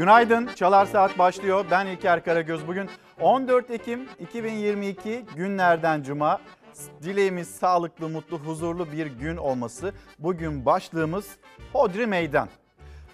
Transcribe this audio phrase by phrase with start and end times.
[0.00, 0.46] Günaydın.
[0.46, 1.64] Çalar Saat başlıyor.
[1.70, 2.66] Ben İlker Karagöz.
[2.66, 2.90] Bugün
[3.20, 6.40] 14 Ekim 2022 günlerden cuma.
[7.02, 9.92] Dileğimiz sağlıklı, mutlu, huzurlu bir gün olması.
[10.18, 11.36] Bugün başlığımız
[11.72, 12.48] Hodri Meydan.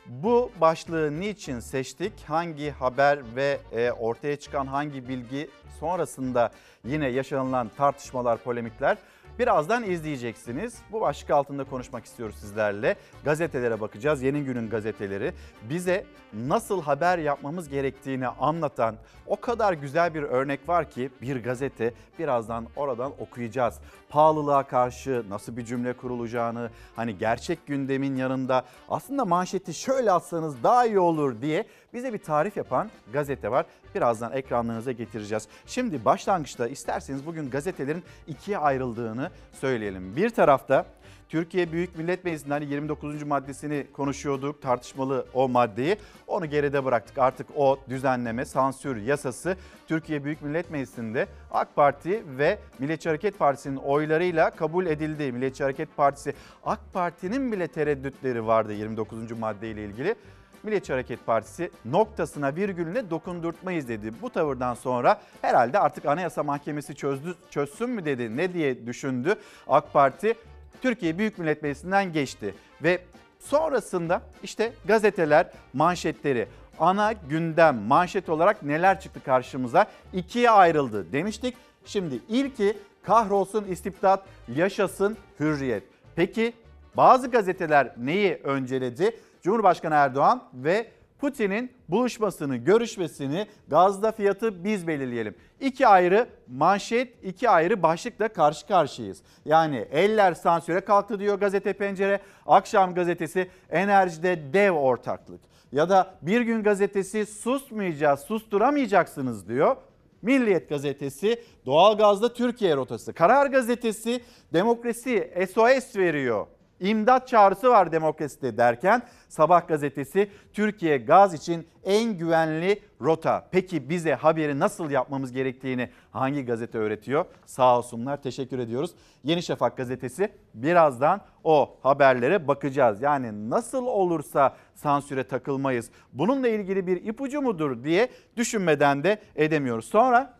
[0.06, 2.12] Bu başlığı niçin seçtik?
[2.28, 6.50] Hangi haber ve e, ortaya çıkan hangi bilgi sonrasında
[6.84, 8.98] yine yaşanılan tartışmalar, polemikler
[9.38, 10.78] birazdan izleyeceksiniz.
[10.92, 12.96] Bu başlık altında konuşmak istiyoruz sizlerle.
[13.24, 14.22] Gazetelere bakacağız.
[14.22, 15.32] Yeni günün gazeteleri
[15.70, 18.96] bize nasıl haber yapmamız gerektiğini anlatan
[19.26, 23.80] o kadar güzel bir örnek var ki bir gazete birazdan oradan okuyacağız.
[24.16, 30.86] Pahalılığa karşı nasıl bir cümle kurulacağını, hani gerçek gündemin yanında aslında manşeti şöyle atsanız daha
[30.86, 33.66] iyi olur diye bize bir tarif yapan gazete var.
[33.94, 35.48] Birazdan ekranlarınıza getireceğiz.
[35.66, 40.16] Şimdi başlangıçta isterseniz bugün gazetelerin ikiye ayrıldığını söyleyelim.
[40.16, 40.86] Bir tarafta
[41.28, 43.22] Türkiye Büyük Millet Meclisi'nin hani 29.
[43.22, 45.96] maddesini konuşuyorduk, tartışmalı o maddeyi.
[46.26, 47.18] Onu geride bıraktık.
[47.18, 49.56] Artık o düzenleme, sansür yasası
[49.88, 55.32] Türkiye Büyük Millet Meclisi'nde AK Parti ve Milliyetçi Hareket Partisi'nin oylarıyla kabul edildi.
[55.32, 59.38] Milliyetçi Hareket Partisi, AK Parti'nin bile tereddütleri vardı 29.
[59.38, 60.14] maddeyle ilgili.
[60.62, 64.10] Milliyetçi Hareket Partisi noktasına virgülüne dokundurtmayız dedi.
[64.22, 69.34] Bu tavırdan sonra herhalde artık Anayasa Mahkemesi çözdü, çözsün mü dedi ne diye düşündü
[69.68, 70.34] AK Parti.
[70.82, 73.00] Türkiye Büyük Millet Meclisi'nden geçti ve
[73.38, 81.56] sonrasında işte gazeteler manşetleri ana gündem manşet olarak neler çıktı karşımıza ikiye ayrıldı demiştik.
[81.84, 84.24] Şimdi ilki kahrolsun istibdat
[84.56, 85.82] yaşasın hürriyet.
[86.16, 86.52] Peki
[86.96, 89.16] bazı gazeteler neyi önceledi?
[89.42, 95.34] Cumhurbaşkanı Erdoğan ve Putin'in buluşmasını, görüşmesini gazda fiyatı biz belirleyelim.
[95.60, 99.22] İki ayrı manşet, iki ayrı başlıkla karşı karşıyayız.
[99.44, 102.20] Yani eller sansüre kalktı diyor gazete pencere.
[102.46, 105.40] Akşam gazetesi enerjide dev ortaklık.
[105.72, 109.76] Ya da bir gün gazetesi susmayacağız, susturamayacaksınız diyor.
[110.22, 113.12] Milliyet gazetesi doğalgazda Türkiye rotası.
[113.12, 114.20] Karar gazetesi
[114.52, 116.46] demokrasi SOS veriyor
[116.80, 123.48] İmdat çağrısı var demokraside derken Sabah gazetesi Türkiye gaz için en güvenli rota.
[123.50, 127.24] Peki bize haberi nasıl yapmamız gerektiğini hangi gazete öğretiyor?
[127.46, 128.90] Sağ olsunlar teşekkür ediyoruz.
[129.24, 133.02] Yeni Şafak gazetesi birazdan o haberlere bakacağız.
[133.02, 135.90] Yani nasıl olursa sansüre takılmayız.
[136.12, 139.84] Bununla ilgili bir ipucu mudur diye düşünmeden de edemiyoruz.
[139.84, 140.34] Sonra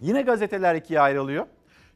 [0.00, 1.46] yine gazeteler ikiye ayrılıyor.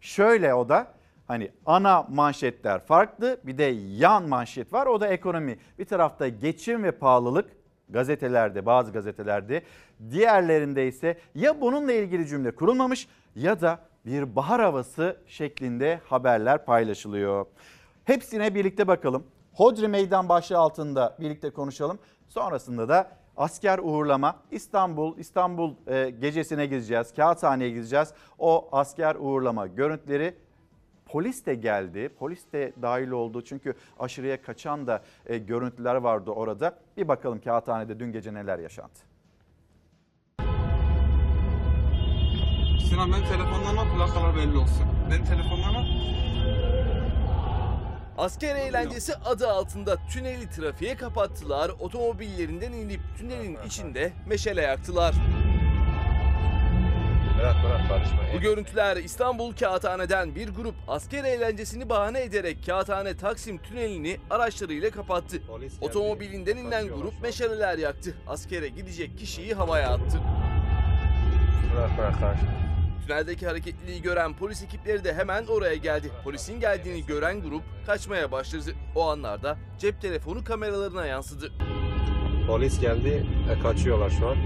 [0.00, 0.97] Şöyle o da
[1.28, 3.65] Hani ana manşetler farklı bir de
[3.99, 5.59] yan manşet var o da ekonomi.
[5.78, 7.50] Bir tarafta geçim ve pahalılık
[7.89, 9.62] gazetelerde bazı gazetelerde
[10.11, 17.47] diğerlerinde ise ya bununla ilgili cümle kurulmamış ya da bir bahar havası şeklinde haberler paylaşılıyor.
[18.05, 19.27] Hepsine birlikte bakalım.
[19.53, 21.99] Hodri Meydan başlığı altında birlikte konuşalım.
[22.28, 27.15] Sonrasında da asker uğurlama İstanbul İstanbul e, gecesine gideceğiz.
[27.15, 28.12] Kağıthane'ye gideceğiz.
[28.39, 30.34] O asker uğurlama görüntüleri
[31.09, 32.09] Polis de geldi.
[32.19, 33.45] Polis de dahil oldu.
[33.45, 36.79] Çünkü aşırıya kaçan da e, görüntüler vardı orada.
[36.97, 38.99] Bir bakalım Kağıthane'de dün gece neler yaşandı.
[42.89, 44.87] Sinan benim telefonlarıma plakalar belli olsun.
[45.11, 45.85] Benim telefonlarıma
[48.19, 51.71] Asker eğlencesi adı altında tüneli trafiğe kapattılar.
[51.81, 55.15] Otomobillerinden inip tünelin içinde meşale yaktılar.
[57.38, 58.19] Bırak bırak karışma.
[58.34, 65.43] Bu görüntüler İstanbul Kağıthane'den bir grup asker eğlencesini bahane ederek Kağıthane Taksim tünelini araçlarıyla kapattı.
[65.47, 65.84] Polis geldi.
[65.84, 67.22] Otomobilinden inen grup an.
[67.22, 68.15] meşaleler yaktı.
[68.27, 70.21] Askere gidecek kişiyi havaya attı.
[71.77, 72.48] Bırak bırak karışma.
[73.06, 76.10] Tüneldeki hareketliliği gören polis ekipleri de hemen oraya geldi.
[76.25, 78.71] Polisin geldiğini gören grup kaçmaya başladı.
[78.94, 81.53] O anlarda cep telefonu kameralarına yansıdı.
[82.47, 83.27] Polis geldi.
[83.57, 84.36] E, kaçıyorlar şu an.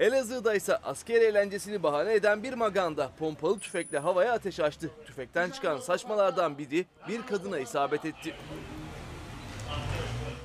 [0.00, 4.90] Elazığ'da ise asker eğlencesini bahane eden bir maganda pompalı tüfekle havaya ateş açtı.
[5.06, 8.34] Tüfekten çıkan saçmalardan biri bir kadına isabet etti.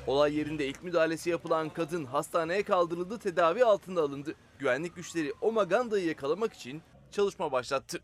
[0.08, 4.36] Olay yerinde ilk müdahalesi yapılan kadın hastaneye kaldırıldı, tedavi altına alındı.
[4.60, 6.82] Güvenlik güçleri o magandayı yakalamak için
[7.12, 8.00] çalışma başlattı.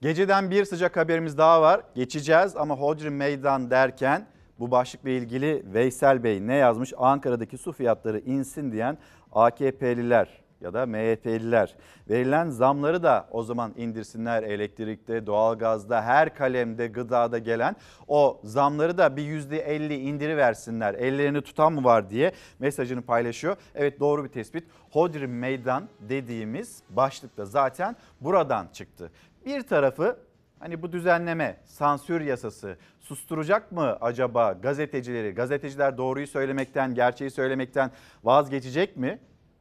[0.00, 1.80] Geceden bir sıcak haberimiz daha var.
[1.94, 4.26] Geçeceğiz ama Hodri Meydan derken
[4.58, 6.92] bu başlıkla ilgili Veysel Bey ne yazmış?
[6.96, 8.98] Ankara'daki su fiyatları insin diyen
[9.32, 11.76] AKP'liler ya da MHP'liler.
[12.10, 17.76] Verilen zamları da o zaman indirsinler elektrikte, doğalgazda, her kalemde, gıdada gelen
[18.08, 20.94] o zamları da bir %50 indiri versinler.
[20.94, 23.56] Ellerini tutan mı var diye mesajını paylaşıyor.
[23.74, 24.64] Evet doğru bir tespit.
[24.90, 29.10] Hodri Meydan dediğimiz başlıkta zaten buradan çıktı.
[29.46, 30.16] Bir tarafı
[30.58, 35.34] Hani bu düzenleme, sansür yasası susturacak mı acaba gazetecileri?
[35.34, 37.90] Gazeteciler doğruyu söylemekten, gerçeği söylemekten
[38.24, 39.18] vazgeçecek mi?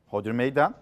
[0.08, 0.76] Hodri meydan.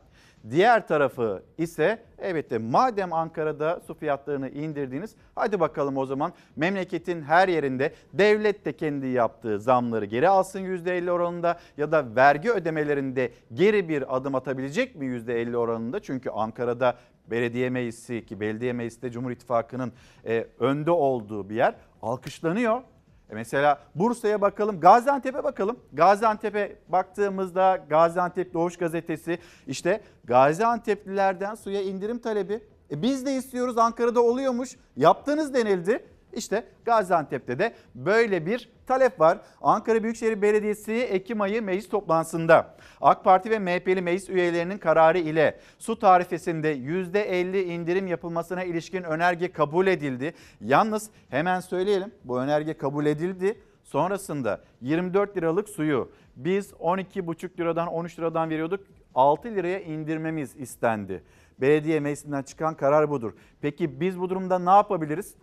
[0.49, 7.21] Diğer tarafı ise evet de madem Ankara'da su fiyatlarını indirdiniz hadi bakalım o zaman memleketin
[7.21, 13.31] her yerinde devlet de kendi yaptığı zamları geri alsın %50 oranında ya da vergi ödemelerinde
[13.53, 15.99] geri bir adım atabilecek mi %50 oranında?
[15.99, 16.97] Çünkü Ankara'da
[17.31, 19.93] belediye meclisi ki belediye meclisi de Cumhur İttifakı'nın
[20.25, 22.81] e, önde olduğu bir yer alkışlanıyor.
[23.29, 25.79] E mesela Bursa'ya bakalım, Gaziantep'e bakalım.
[25.93, 32.59] Gaziantep'e baktığımızda Gaziantep Doğuş Gazetesi işte Gaziantep'lilerden suya indirim talebi.
[32.91, 34.77] E biz de istiyoruz Ankara'da oluyormuş.
[34.97, 36.05] Yaptınız denildi.
[36.35, 39.41] İşte Gaziantep'te de böyle bir talep var.
[39.61, 45.59] Ankara Büyükşehir Belediyesi Ekim ayı meclis toplantısında AK Parti ve MHP'li meclis üyelerinin kararı ile
[45.79, 50.33] su tarifesinde %50 indirim yapılmasına ilişkin önerge kabul edildi.
[50.61, 53.59] Yalnız hemen söyleyelim bu önerge kabul edildi.
[53.83, 58.85] Sonrasında 24 liralık suyu biz 12,5 liradan 13 liradan veriyorduk.
[59.15, 61.23] 6 liraya indirmemiz istendi.
[61.61, 63.33] Belediye meclisinden çıkan karar budur.
[63.61, 65.35] Peki biz bu durumda ne yapabiliriz?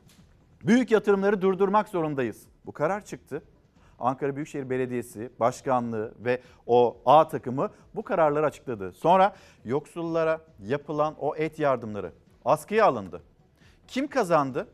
[0.67, 2.47] Büyük yatırımları durdurmak zorundayız.
[2.67, 3.43] Bu karar çıktı.
[3.99, 8.93] Ankara Büyükşehir Belediyesi Başkanlığı ve o A takımı bu kararları açıkladı.
[8.93, 9.35] Sonra
[9.65, 12.13] yoksullara yapılan o et yardımları
[12.45, 13.23] askıya alındı.
[13.87, 14.67] Kim kazandı?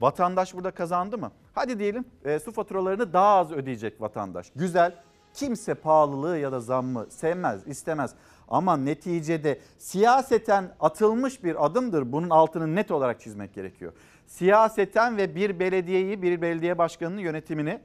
[0.00, 1.30] Vatandaş burada kazandı mı?
[1.54, 4.52] Hadi diyelim e, su faturalarını daha az ödeyecek vatandaş.
[4.56, 4.94] Güzel.
[5.34, 8.14] Kimse pahalılığı ya da zammı sevmez, istemez.
[8.48, 12.12] Ama neticede siyaseten atılmış bir adımdır.
[12.12, 13.92] Bunun altını net olarak çizmek gerekiyor.
[14.26, 17.80] Siyaseten ve bir belediyeyi, bir belediye başkanının yönetimini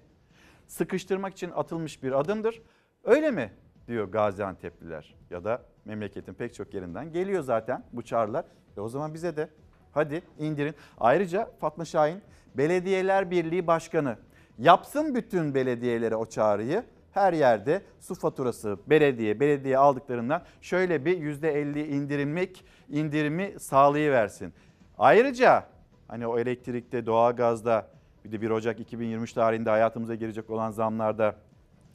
[0.68, 2.62] sıkıştırmak için atılmış bir adımdır.
[3.04, 3.52] Öyle mi
[3.88, 8.46] diyor Gaziantep'liler ya da memleketin pek çok yerinden geliyor zaten bu çağrılar.
[8.78, 9.50] E o zaman bize de
[9.92, 10.76] hadi indirin.
[10.98, 12.22] Ayrıca Fatma Şahin
[12.56, 14.18] Belediyeler Birliği Başkanı
[14.58, 16.84] yapsın bütün belediyelere o çağrıyı.
[17.12, 24.54] Her yerde su faturası belediye belediye aldıklarından şöyle bir %50 indirilmek indirimi sağlayıversin.
[24.98, 25.66] Ayrıca
[26.12, 27.88] hani o elektrikte doğalgazda
[28.26, 31.36] bir de 1 Ocak 2023 tarihinde hayatımıza girecek olan zamlarda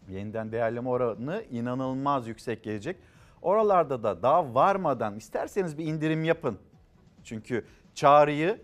[0.09, 2.97] yeniden değerleme oranı inanılmaz yüksek gelecek.
[3.43, 6.59] Oralarda da daha varmadan isterseniz bir indirim yapın.
[7.25, 7.65] Çünkü
[7.95, 8.63] çağrıyı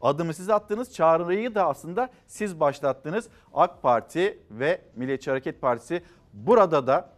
[0.00, 3.28] adımı siz attınız, çağrıyı da aslında siz başlattınız.
[3.54, 7.08] AK Parti ve Milliyetçi Hareket Partisi burada da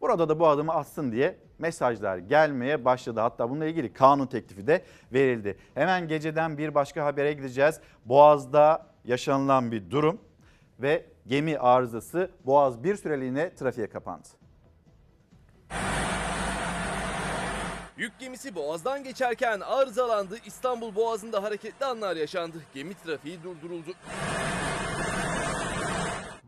[0.00, 3.20] burada da bu adımı atsın diye mesajlar gelmeye başladı.
[3.20, 5.56] Hatta bununla ilgili kanun teklifi de verildi.
[5.74, 7.80] Hemen geceden bir başka habere gideceğiz.
[8.04, 10.20] Boğaz'da yaşanılan bir durum
[10.78, 14.28] ve gemi arızası Boğaz bir süreliğine trafiğe kapandı.
[17.96, 20.38] Yük gemisi Boğaz'dan geçerken arızalandı.
[20.46, 22.56] İstanbul Boğazı'nda hareketli anlar yaşandı.
[22.74, 23.90] Gemi trafiği durduruldu.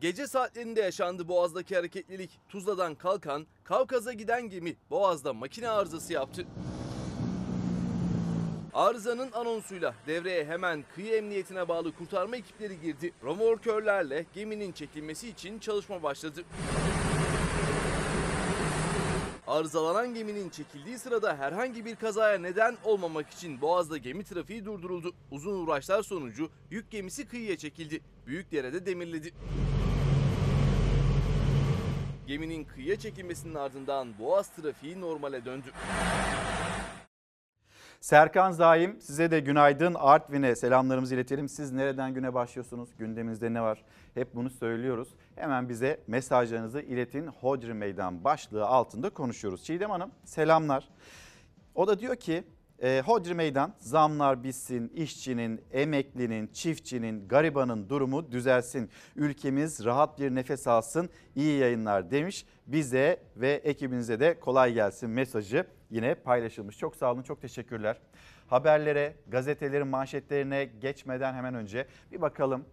[0.05, 2.31] Gece saatlerinde yaşandı Boğaz'daki hareketlilik.
[2.49, 6.47] Tuzla'dan kalkan, Kavkaz'a giden gemi Boğaz'da makine arızası yaptı.
[8.75, 13.13] Arızanın anonsuyla devreye hemen kıyı emniyetine bağlı kurtarma ekipleri girdi.
[13.23, 16.45] Romorkörlerle geminin çekilmesi için çalışma başladı.
[19.47, 25.15] Arızalanan geminin çekildiği sırada herhangi bir kazaya neden olmamak için Boğaz'da gemi trafiği durduruldu.
[25.31, 28.01] Uzun uğraşlar sonucu yük gemisi kıyıya çekildi.
[28.27, 29.33] Büyükdere'de demirledi.
[32.27, 35.67] Geminin kıyıya çekilmesinin ardından Boğaz trafiği normale döndü.
[38.01, 41.49] Serkan Zaim size de günaydın Artvin'e selamlarımızı iletelim.
[41.49, 42.89] Siz nereden güne başlıyorsunuz?
[42.99, 43.85] Gündeminizde ne var?
[44.15, 45.09] Hep bunu söylüyoruz.
[45.35, 47.27] Hemen bize mesajlarınızı iletin.
[47.27, 49.65] Hodri Meydan başlığı altında konuşuyoruz.
[49.65, 50.89] Çiğdem Hanım selamlar.
[51.75, 52.45] O da diyor ki
[52.83, 58.91] e, Hodri Meydan zamlar bitsin, işçinin, emeklinin, çiftçinin, garibanın durumu düzelsin.
[59.17, 62.47] Ülkemiz rahat bir nefes alsın, iyi yayınlar demiş.
[62.67, 66.79] Bize ve ekibinize de kolay gelsin mesajı yine paylaşılmış.
[66.79, 68.01] Çok sağ olun, çok teşekkürler.
[68.47, 72.65] Haberlere, gazetelerin manşetlerine geçmeden hemen önce bir bakalım.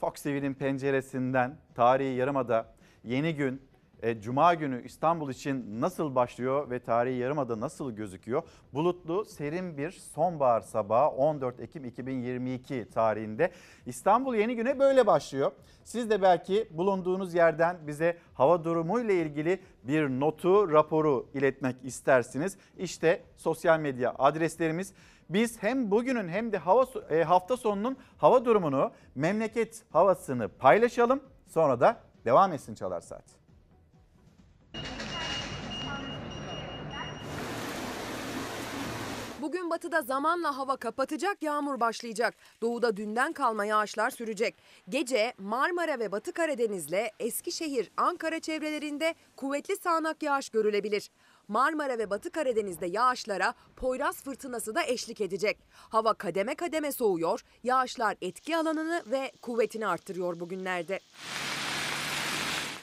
[0.00, 2.74] Fox TV'nin penceresinden tarihi yarımada
[3.04, 3.67] yeni gün
[4.02, 8.42] e, Cuma günü İstanbul için nasıl başlıyor ve tarihi yarımada nasıl gözüküyor?
[8.74, 13.50] Bulutlu, serin bir sonbahar sabahı 14 Ekim 2022 tarihinde
[13.86, 15.52] İstanbul yeni güne böyle başlıyor.
[15.84, 22.56] Siz de belki bulunduğunuz yerden bize hava durumu ile ilgili bir notu, raporu iletmek istersiniz.
[22.78, 24.92] İşte sosyal medya adreslerimiz.
[25.30, 31.20] Biz hem bugünün hem de hava e, hafta sonunun hava durumunu, memleket havasını paylaşalım.
[31.46, 33.47] Sonra da devam etsin Çalar Saat.
[39.48, 42.34] Bugün batıda zamanla hava kapatacak, yağmur başlayacak.
[42.62, 44.56] Doğuda dünden kalma yağışlar sürecek.
[44.88, 51.10] Gece Marmara ve Batı Karadeniz'le Eskişehir, Ankara çevrelerinde kuvvetli sağanak yağış görülebilir.
[51.48, 55.58] Marmara ve Batı Karadeniz'de yağışlara Poyraz fırtınası da eşlik edecek.
[55.72, 61.00] Hava kademe kademe soğuyor, yağışlar etki alanını ve kuvvetini arttırıyor bugünlerde.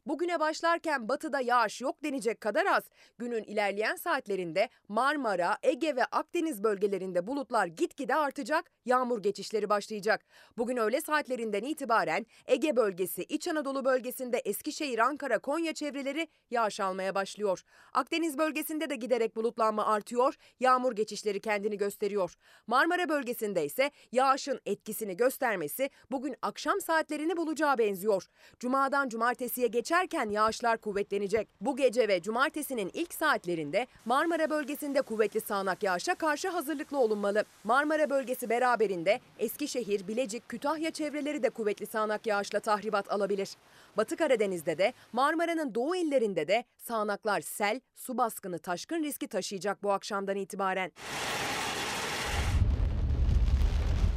[0.08, 2.84] Bugüne başlarken batıda yağış yok denecek kadar az.
[3.18, 10.26] Günün ilerleyen saatlerinde Marmara, Ege ve Akdeniz bölgelerinde bulutlar gitgide artacak, yağmur geçişleri başlayacak.
[10.58, 17.16] Bugün öğle saatlerinden itibaren Ege bölgesi, İç Anadolu bölgesinde Eskişehir, Ankara, Konya çevreleri yağış almaya
[17.16, 17.64] başlıyor.
[17.94, 22.36] Akdeniz bölgesinde de giderek bulutlanma artıyor, yağmur geçişleri kendini gösteriyor.
[22.68, 28.28] Marmara bölgesinde ise yağışın etkisini göstermesi bugün akşam saatlerini bulacağı benziyor.
[28.60, 31.48] Cuma'dan cumartesiye geçerken yağışlar kuvvetlenecek.
[31.62, 37.44] Bu gece ve cumartesinin ilk saatlerinde Marmara bölgesinde kuvvetli sağanak yağışa karşı hazırlıklı olunmalı.
[37.64, 43.50] Marmara bölgesi beraberinde Eskişehir, Bilecik, Kütahya çevreleri de kuvvetli sağanak yağışla tahribat alabilir.
[43.98, 49.92] Batı Karadeniz'de de Marmara'nın doğu illerinde de sağanaklar sel, su baskını, taşkın riski taşıyacak bu
[49.92, 50.92] akşamdan itibaren.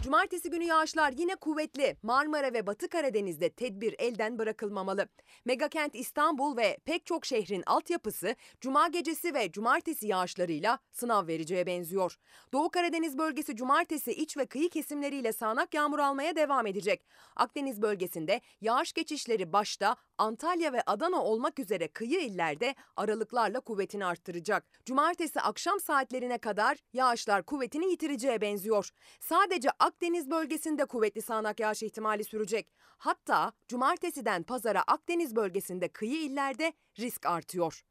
[0.08, 1.96] Cumartesi günü yağışlar yine kuvvetli.
[2.02, 5.08] Marmara ve Batı Karadeniz'de tedbir elden bırakılmamalı.
[5.44, 12.16] Megakent İstanbul ve pek çok şehrin altyapısı cuma gecesi ve cumartesi yağışlarıyla sınav vereceğe benziyor.
[12.52, 17.06] Doğu Karadeniz bölgesi cumartesi iç ve kıyı kesimleriyle sağanak yağmur almaya devam edecek.
[17.36, 24.64] Akdeniz bölgesinde yağış geçişleri başta Antalya ve Adana olmak üzere kıyı illerde aralıklarla kuvvetini arttıracak.
[24.84, 28.90] Cumartesi akşam saatlerine kadar yağışlar kuvvetini yitireceğe benziyor.
[29.20, 32.72] Sadece Akdeniz bölgesinde kuvvetli sağanak yağış ihtimali sürecek.
[32.98, 37.82] Hatta cumartesiden pazara Akdeniz bölgesinde kıyı illerde risk artıyor.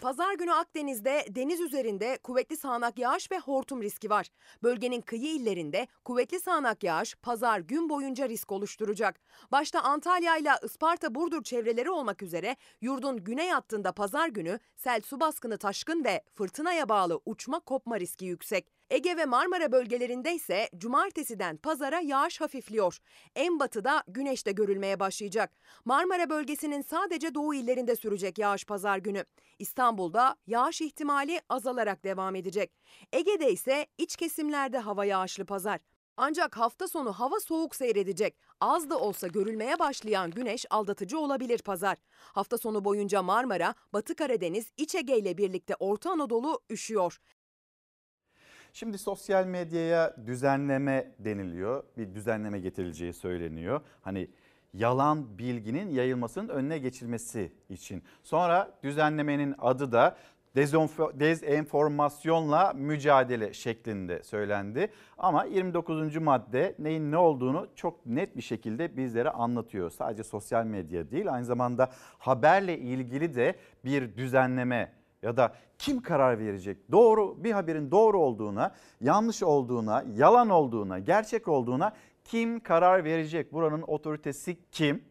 [0.00, 4.28] Pazar günü Akdeniz'de deniz üzerinde kuvvetli sağanak yağış ve hortum riski var.
[4.62, 9.20] Bölgenin kıyı illerinde kuvvetli sağanak yağış pazar gün boyunca risk oluşturacak.
[9.52, 15.20] Başta Antalya ile Isparta Burdur çevreleri olmak üzere yurdun güney hattında pazar günü sel su
[15.20, 18.79] baskını taşkın ve fırtınaya bağlı uçma kopma riski yüksek.
[18.90, 22.98] Ege ve Marmara bölgelerinde ise cumartesiden pazara yağış hafifliyor.
[23.34, 25.52] En batıda güneş de görülmeye başlayacak.
[25.84, 29.24] Marmara bölgesinin sadece doğu illerinde sürecek yağış pazar günü.
[29.58, 32.72] İstanbul'da yağış ihtimali azalarak devam edecek.
[33.12, 35.80] Ege'de ise iç kesimlerde hava yağışlı pazar.
[36.16, 38.36] Ancak hafta sonu hava soğuk seyredecek.
[38.60, 41.98] Az da olsa görülmeye başlayan güneş aldatıcı olabilir pazar.
[42.16, 47.18] Hafta sonu boyunca Marmara, Batı Karadeniz, İç Ege ile birlikte Orta Anadolu üşüyor.
[48.72, 51.82] Şimdi sosyal medyaya düzenleme deniliyor.
[51.96, 53.80] Bir düzenleme getirileceği söyleniyor.
[54.02, 54.28] Hani
[54.74, 58.02] yalan bilginin yayılmasının önüne geçilmesi için.
[58.22, 60.16] Sonra düzenlemenin adı da
[60.56, 64.88] dezenformasyonla mücadele şeklinde söylendi.
[65.18, 66.16] Ama 29.
[66.16, 69.90] madde neyin ne olduğunu çok net bir şekilde bizlere anlatıyor.
[69.90, 76.38] Sadece sosyal medya değil aynı zamanda haberle ilgili de bir düzenleme ya da kim karar
[76.38, 76.92] verecek?
[76.92, 81.92] Doğru bir haberin doğru olduğuna, yanlış olduğuna, yalan olduğuna, gerçek olduğuna
[82.24, 83.52] kim karar verecek?
[83.52, 85.04] Buranın otoritesi kim?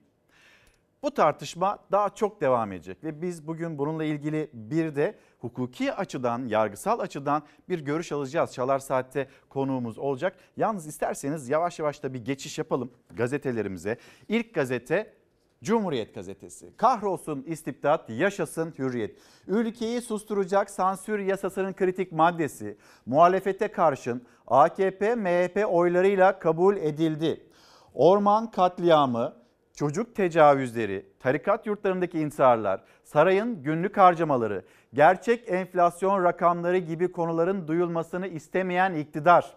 [1.04, 6.48] Bu tartışma daha çok devam edecek ve biz bugün bununla ilgili bir de hukuki açıdan,
[6.48, 8.54] yargısal açıdan bir görüş alacağız.
[8.54, 10.38] Çalar Saat'te konuğumuz olacak.
[10.58, 13.98] Yalnız isterseniz yavaş yavaş da bir geçiş yapalım gazetelerimize.
[14.28, 15.14] İlk gazete
[15.64, 16.78] Cumhuriyet Gazetesi.
[16.78, 19.18] Kahrolsun istibdat, yaşasın hürriyet.
[19.48, 27.48] Ülkeyi susturacak sansür yasasının kritik maddesi muhalefete karşın AKP, MHP oylarıyla kabul edildi.
[27.94, 29.34] Orman katliamı,
[29.74, 38.94] çocuk tecavüzleri, tarikat yurtlarındaki intiharlar, sarayın günlük harcamaları, gerçek enflasyon rakamları gibi konuların duyulmasını istemeyen
[38.94, 39.54] iktidar,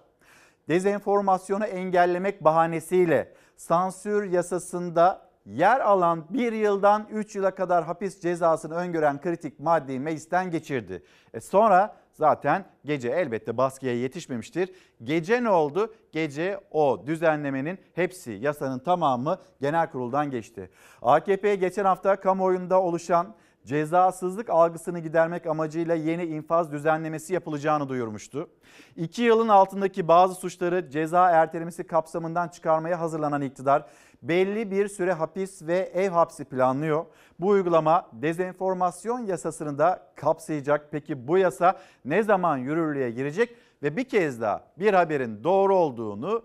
[0.69, 9.21] dezenformasyonu engellemek bahanesiyle sansür yasasında yer alan bir yıldan 3 yıla kadar hapis cezasını öngören
[9.21, 11.03] kritik maddeyi meclisten geçirdi.
[11.35, 14.73] E sonra zaten gece elbette baskıya yetişmemiştir.
[15.03, 15.95] Gece ne oldu?
[16.13, 20.71] Gece o düzenlemenin hepsi yasanın tamamı genel kuruldan geçti.
[21.03, 23.35] AKP geçen hafta kamuoyunda oluşan
[23.65, 28.51] cezasızlık algısını gidermek amacıyla yeni infaz düzenlemesi yapılacağını duyurmuştu.
[28.97, 33.87] İki yılın altındaki bazı suçları ceza ertelemesi kapsamından çıkarmaya hazırlanan iktidar
[34.23, 37.07] belli bir süre hapis ve ev hapsi planlıyor.
[37.41, 40.89] Bu uygulama dezenformasyon yasasını da kapsayacak.
[40.91, 46.43] Peki bu yasa ne zaman yürürlüğe girecek ve bir kez daha bir haberin doğru olduğunu,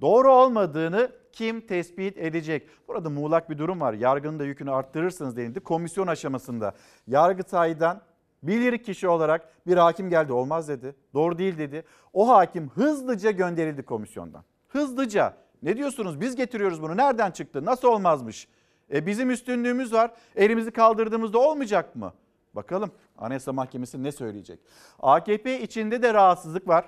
[0.00, 2.68] doğru olmadığını kim tespit edecek?
[2.88, 3.92] Burada muğlak bir durum var.
[3.92, 5.60] Yargının da yükünü arttırırsınız denildi.
[5.60, 6.74] Komisyon aşamasında
[7.06, 8.02] Yargıtay'dan
[8.42, 10.94] bilir kişi olarak bir hakim geldi olmaz dedi.
[11.14, 11.84] Doğru değil dedi.
[12.12, 14.44] O hakim hızlıca gönderildi komisyondan.
[14.68, 15.34] Hızlıca.
[15.62, 16.20] Ne diyorsunuz?
[16.20, 16.96] Biz getiriyoruz bunu.
[16.96, 17.64] Nereden çıktı?
[17.64, 18.48] Nasıl olmazmış?
[18.92, 20.10] E bizim üstünlüğümüz var.
[20.36, 22.12] Elimizi kaldırdığımızda olmayacak mı?
[22.54, 24.60] Bakalım Anayasa Mahkemesi ne söyleyecek?
[25.00, 26.84] AKP içinde de rahatsızlık var.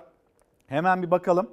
[0.67, 1.51] Hemen bir bakalım.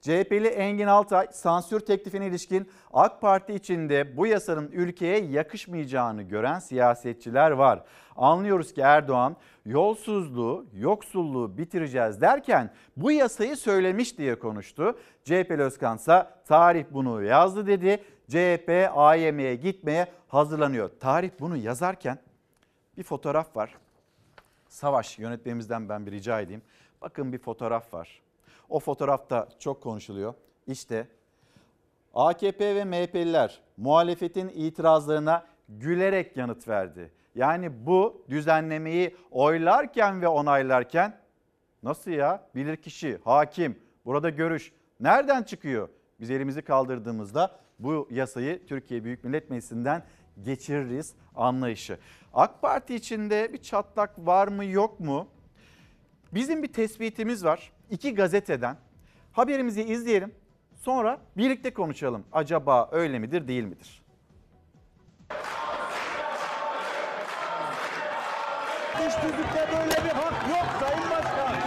[0.00, 7.50] CHP'li Engin Altay sansür teklifine ilişkin AK Parti içinde bu yasanın ülkeye yakışmayacağını gören siyasetçiler
[7.50, 7.82] var.
[8.16, 9.36] Anlıyoruz ki Erdoğan
[9.66, 14.98] yolsuzluğu, yoksulluğu bitireceğiz derken bu yasayı söylemiş diye konuştu.
[15.24, 18.04] CHP'li Özkansa tarih bunu yazdı dedi.
[18.28, 20.90] CHP AYM'ye gitmeye hazırlanıyor.
[21.00, 22.18] Tarih bunu yazarken
[22.96, 23.74] bir fotoğraf var.
[24.68, 26.62] Savaş yönetmenimizden ben bir rica edeyim.
[27.00, 28.27] Bakın bir fotoğraf var.
[28.68, 30.34] O fotoğrafta çok konuşuluyor.
[30.66, 31.08] İşte
[32.14, 37.12] AKP ve MHP'liler muhalefetin itirazlarına gülerek yanıt verdi.
[37.34, 41.18] Yani bu düzenlemeyi oylarken ve onaylarken
[41.82, 45.88] nasıl ya bilirkişi, hakim, burada görüş nereden çıkıyor?
[46.20, 50.02] Biz elimizi kaldırdığımızda bu yasayı Türkiye Büyük Millet Meclisi'nden
[50.42, 51.98] geçiririz anlayışı.
[52.34, 55.28] AK Parti içinde bir çatlak var mı yok mu?
[56.34, 57.72] Bizim bir tespitimiz var.
[57.90, 58.76] İki gazeteden.
[59.32, 60.34] Haberimizi izleyelim.
[60.74, 62.24] Sonra birlikte konuşalım.
[62.32, 64.02] Acaba öyle midir değil midir?
[69.06, 71.58] Düştürdükte böyle bir hak yok Sayın Başkan.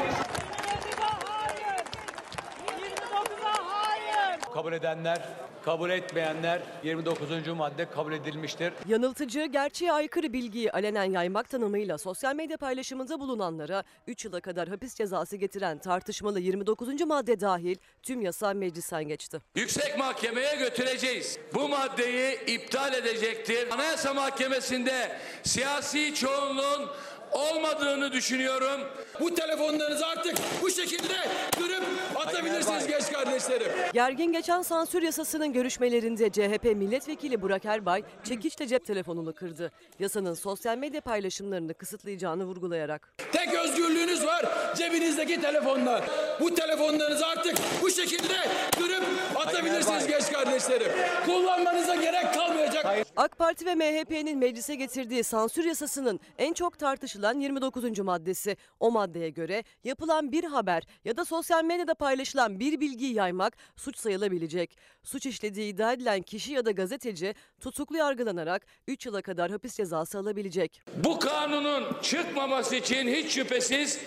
[4.53, 5.21] Kabul edenler,
[5.65, 7.47] kabul etmeyenler 29.
[7.47, 8.73] madde kabul edilmiştir.
[8.87, 14.95] Yanıltıcı, gerçeğe aykırı bilgiyi alenen yaymak tanımıyla sosyal medya paylaşımında bulunanlara 3 yıla kadar hapis
[14.95, 17.01] cezası getiren tartışmalı 29.
[17.01, 19.41] madde dahil tüm yasa meclisten geçti.
[19.55, 21.39] Yüksek Mahkeme'ye götüreceğiz.
[21.53, 23.71] Bu maddeyi iptal edecektir.
[23.71, 25.11] Anayasa Mahkemesi'nde
[25.43, 26.89] siyasi çoğunluğun
[27.31, 28.81] olmadığını düşünüyorum.
[29.21, 31.13] Bu telefonlarınızı artık bu şekilde
[31.57, 31.83] kırıp
[32.15, 33.71] atabilirsiniz genç kardeşlerim.
[33.93, 39.71] Gergin geçen sansür yasasının görüşmelerinde CHP milletvekili Burak Erbay çekiçle cep telefonunu kırdı.
[39.99, 43.13] Yasanın sosyal medya paylaşımlarını kısıtlayacağını vurgulayarak.
[43.31, 46.03] Tek özgürlüğünüz var cebinizdeki telefonlar.
[46.39, 48.35] Bu telefonlarınızı artık bu şekilde
[48.77, 49.03] kırıp
[49.35, 50.91] atabilirsiniz genç kardeşlerim.
[51.25, 52.85] Kullanmanıza gerek kalmayacak.
[53.17, 57.99] AK Parti ve MHP'nin meclise getirdiği sansür yasasının en çok tartışılan 29.
[57.99, 58.57] maddesi.
[58.79, 63.97] O maddeye göre yapılan bir haber ya da sosyal medyada paylaşılan bir bilgiyi yaymak suç
[63.97, 64.77] sayılabilecek.
[65.03, 70.17] Suç işlediği iddia edilen kişi ya da gazeteci tutuklu yargılanarak 3 yıla kadar hapis cezası
[70.19, 70.81] alabilecek.
[71.03, 73.99] Bu kanunun çıkmaması için hiç şüphesiz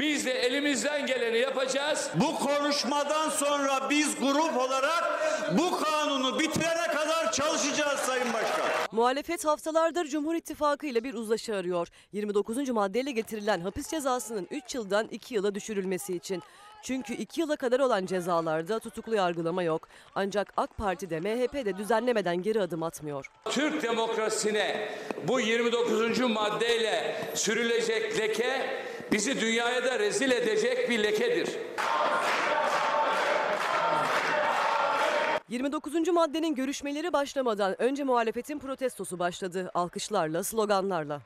[0.00, 2.10] biz de elimizden geleni yapacağız.
[2.14, 5.04] Bu konuşmadan sonra biz grup olarak
[5.58, 8.66] bu kanunu bitirene kadar çalışacağız Sayın Başkan.
[8.92, 11.88] Muhalefet haftalardır Cumhur İttifakı ile bir uzlaşı arıyor.
[12.12, 12.68] 29.
[12.68, 16.42] maddeyle getirilen hapis cezasının 3 yıldan 2 yıla düşürülmesi için.
[16.82, 19.88] Çünkü 2 yıla kadar olan cezalarda tutuklu yargılama yok.
[20.14, 23.30] Ancak AK Parti'de MHP'de düzenlemeden geri adım atmıyor.
[23.44, 24.88] Türk demokrasisine
[25.28, 26.20] bu 29.
[26.20, 28.80] maddeyle sürülecek leke
[29.12, 31.48] bizi dünyaya da rezil edecek bir lekedir.
[35.48, 36.08] 29.
[36.08, 39.70] maddenin görüşmeleri başlamadan önce muhalefetin protestosu başladı.
[39.74, 41.20] Alkışlarla, sloganlarla.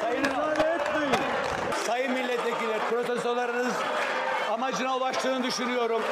[0.00, 1.14] Sayın etmeyin.
[1.86, 3.74] Sayın milletvekili protestolarınız
[4.92, 6.02] amacına ulaştığını düşünüyorum.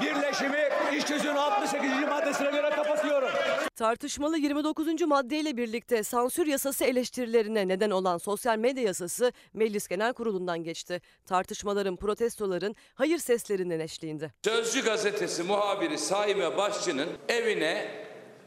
[0.00, 1.90] Birleşimi iş yüzünün 68.
[2.08, 3.28] maddesine göre kapatıyorum.
[3.76, 5.02] Tartışmalı 29.
[5.02, 11.00] maddeyle birlikte sansür yasası eleştirilerine neden olan sosyal medya yasası Meclis Genel Kurulu'ndan geçti.
[11.26, 14.30] Tartışmaların, protestoların hayır seslerinin eşliğinde.
[14.44, 17.88] Sözcü gazetesi muhabiri Saime Başçı'nın evine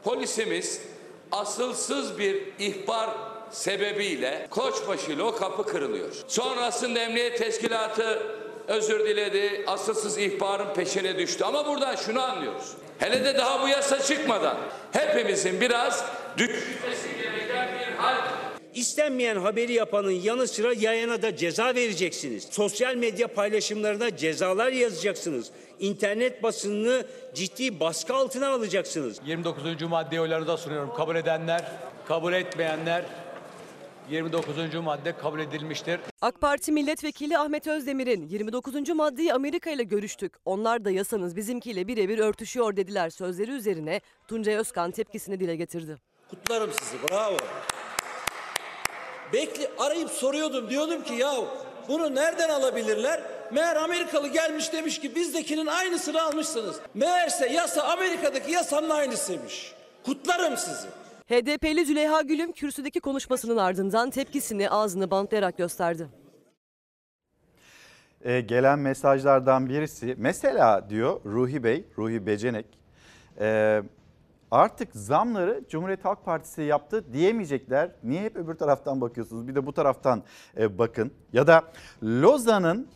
[0.04, 0.82] polisimiz
[1.32, 6.08] asılsız bir ihbar sebebiyle Koçbaşı o kapı kırılıyor.
[6.28, 8.22] Sonrasında emniyet teşkilatı
[8.68, 11.44] özür diledi, asılsız ihbarın peşine düştü.
[11.44, 12.72] Ama buradan şunu anlıyoruz.
[12.98, 14.56] Hele de daha bu yasa çıkmadan
[14.92, 16.04] hepimizin biraz
[16.36, 18.14] düşünmesi gereken bir hal
[18.74, 22.48] İstenmeyen haberi yapanın yanı sıra yayana da ceza vereceksiniz.
[22.50, 25.50] Sosyal medya paylaşımlarına cezalar yazacaksınız.
[25.80, 29.20] İnternet basınını ciddi baskı altına alacaksınız.
[29.26, 29.82] 29.
[29.82, 30.94] maddeyi oylarınıza sunuyorum.
[30.96, 31.64] Kabul edenler,
[32.08, 33.04] kabul etmeyenler
[34.10, 34.74] 29.
[34.74, 36.00] madde kabul edilmiştir.
[36.20, 38.88] AK Parti milletvekili Ahmet Özdemir'in 29.
[38.88, 40.32] maddeyi Amerika ile görüştük.
[40.44, 45.96] Onlar da yasanız bizimkiyle birebir örtüşüyor dediler sözleri üzerine Tuncay Özkan tepkisini dile getirdi.
[46.30, 47.36] Kutlarım sizi bravo.
[49.32, 51.34] Bekli arayıp soruyordum diyordum ki ya
[51.88, 53.20] bunu nereden alabilirler?
[53.52, 56.76] meğer Amerikalı gelmiş demiş ki bizdekinin aynısını almışsınız.
[56.94, 59.72] Meğerse yasa Amerika'daki yasanın aynısıymış.
[60.04, 60.86] Kutlarım sizi.
[61.30, 66.08] HDP'li Züleyha Gülüm kürsüdeki konuşmasının ardından tepkisini ağzını bantlayarak gösterdi.
[68.24, 72.66] e, gelen mesajlardan birisi mesela diyor Ruhi Bey, Ruhi Becenek
[73.40, 73.82] e,
[74.50, 77.90] artık zamları Cumhuriyet Halk Partisi yaptı diyemeyecekler.
[78.02, 79.48] Niye hep öbür taraftan bakıyorsunuz?
[79.48, 80.22] Bir de bu taraftan
[80.58, 81.12] e, bakın.
[81.32, 81.62] Ya da
[82.02, 82.88] Lozan'ın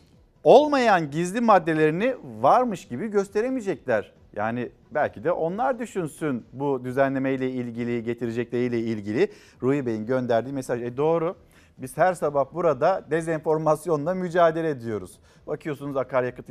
[0.43, 4.13] olmayan gizli maddelerini varmış gibi gösteremeyecekler.
[4.35, 10.81] Yani belki de onlar düşünsün bu düzenlemeyle ilgili, getirecekleri ilgili Ruhi Bey'in gönderdiği mesaj.
[10.81, 11.35] E doğru.
[11.77, 15.19] Biz her sabah burada dezenformasyonla mücadele ediyoruz.
[15.47, 16.49] Bakıyorsunuz akaryakıt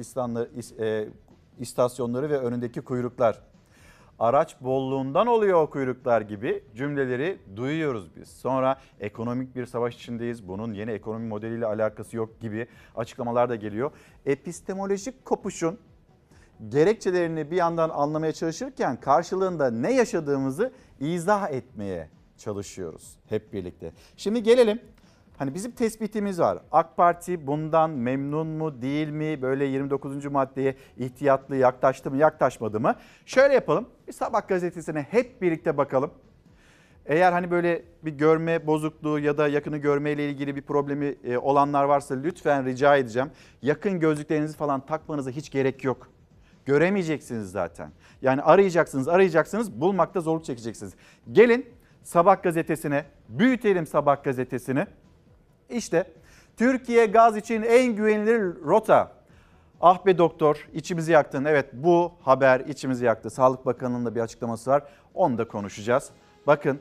[0.80, 1.08] e,
[1.58, 3.40] istasyonları ve önündeki kuyruklar.
[4.18, 8.28] Araç bolluğundan oluyor o kuyruklar gibi cümleleri duyuyoruz biz.
[8.28, 10.48] Sonra ekonomik bir savaş içindeyiz.
[10.48, 12.66] Bunun yeni ekonomi modeliyle alakası yok gibi
[12.96, 13.90] açıklamalar da geliyor.
[14.26, 15.78] Epistemolojik kopuşun
[16.68, 23.92] gerekçelerini bir yandan anlamaya çalışırken karşılığında ne yaşadığımızı izah etmeye çalışıyoruz hep birlikte.
[24.16, 24.80] Şimdi gelelim
[25.38, 26.58] Hani bizim tespitimiz var.
[26.72, 29.42] AK Parti bundan memnun mu değil mi?
[29.42, 30.24] Böyle 29.
[30.24, 32.94] maddeye ihtiyatlı yaklaştı mı yaklaşmadı mı?
[33.26, 33.88] Şöyle yapalım.
[34.08, 36.10] Bir sabah gazetesine hep birlikte bakalım.
[37.06, 41.84] Eğer hani böyle bir görme bozukluğu ya da yakını görmeyle ilgili bir problemi e, olanlar
[41.84, 43.30] varsa lütfen rica edeceğim.
[43.62, 46.13] Yakın gözlüklerinizi falan takmanıza hiç gerek yok.
[46.66, 47.90] Göremeyeceksiniz zaten.
[48.22, 50.92] Yani arayacaksınız, arayacaksınız, bulmakta zorluk çekeceksiniz.
[51.32, 51.66] Gelin
[52.02, 54.86] Sabah gazetesine, büyütelim Sabah gazetesini.
[55.70, 56.12] İşte
[56.56, 59.12] Türkiye gaz için en güvenilir rota.
[59.80, 61.44] Ah be doktor içimizi yaktın.
[61.44, 63.30] Evet bu haber içimizi yaktı.
[63.30, 64.82] Sağlık Bakanı'nın da bir açıklaması var.
[65.14, 66.10] Onu da konuşacağız.
[66.46, 66.80] Bakın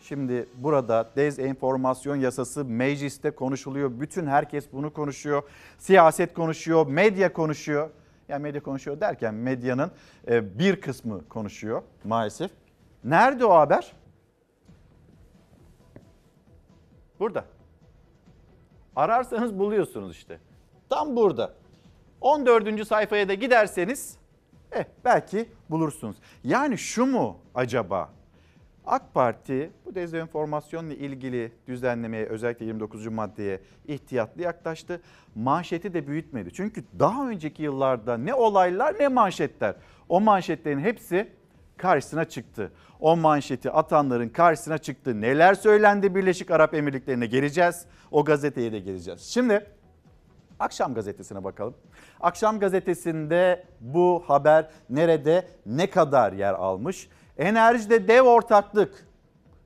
[0.00, 4.00] şimdi burada dezenformasyon yasası mecliste konuşuluyor.
[4.00, 5.42] Bütün herkes bunu konuşuyor.
[5.78, 7.90] Siyaset konuşuyor, medya konuşuyor.
[8.28, 9.90] Yani medya konuşuyor derken medyanın
[10.28, 12.50] e, bir kısmı konuşuyor maalesef.
[13.04, 13.92] Nerede o haber?
[17.20, 17.44] Burada.
[18.96, 20.38] Ararsanız buluyorsunuz işte.
[20.88, 21.54] Tam burada.
[22.20, 22.86] 14.
[22.86, 24.16] sayfaya da giderseniz
[24.72, 26.16] eh, belki bulursunuz.
[26.44, 28.10] Yani şu mu acaba?
[28.86, 33.06] AK Parti bu dezenformasyonla ilgili düzenlemeye özellikle 29.
[33.06, 35.00] maddeye ihtiyatlı yaklaştı.
[35.34, 36.52] Manşeti de büyütmedi.
[36.52, 39.74] Çünkü daha önceki yıllarda ne olaylar ne manşetler.
[40.08, 41.28] O manşetlerin hepsi
[41.76, 42.72] karşısına çıktı.
[43.00, 45.20] O manşeti atanların karşısına çıktı.
[45.20, 47.86] Neler söylendi Birleşik Arap Emirlikleri'ne geleceğiz.
[48.10, 49.20] O gazeteye de geleceğiz.
[49.20, 49.66] Şimdi
[50.60, 51.74] Akşam gazetesine bakalım.
[52.20, 57.08] Akşam gazetesinde bu haber nerede ne kadar yer almış?
[57.38, 59.06] Enerjide dev ortaklık.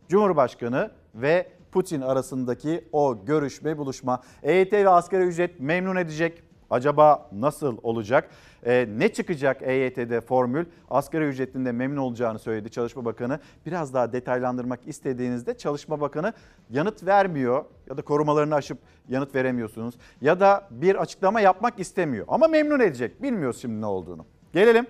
[0.08, 4.22] Cumhurbaşkanı ve Putin arasındaki o görüşme, buluşma.
[4.42, 6.42] EYT ve asgari ücret memnun edecek.
[6.70, 8.30] Acaba nasıl olacak?
[8.66, 10.64] Ee, ne çıkacak EYT'de formül?
[10.90, 13.40] Asgari ücretinde memnun olacağını söyledi Çalışma Bakanı.
[13.66, 16.32] Biraz daha detaylandırmak istediğinizde Çalışma Bakanı
[16.70, 18.78] yanıt vermiyor ya da korumalarını aşıp
[19.08, 19.94] yanıt veremiyorsunuz.
[20.20, 23.22] Ya da bir açıklama yapmak istemiyor ama memnun edecek.
[23.22, 24.26] Bilmiyoruz şimdi ne olduğunu.
[24.52, 24.86] Gelelim.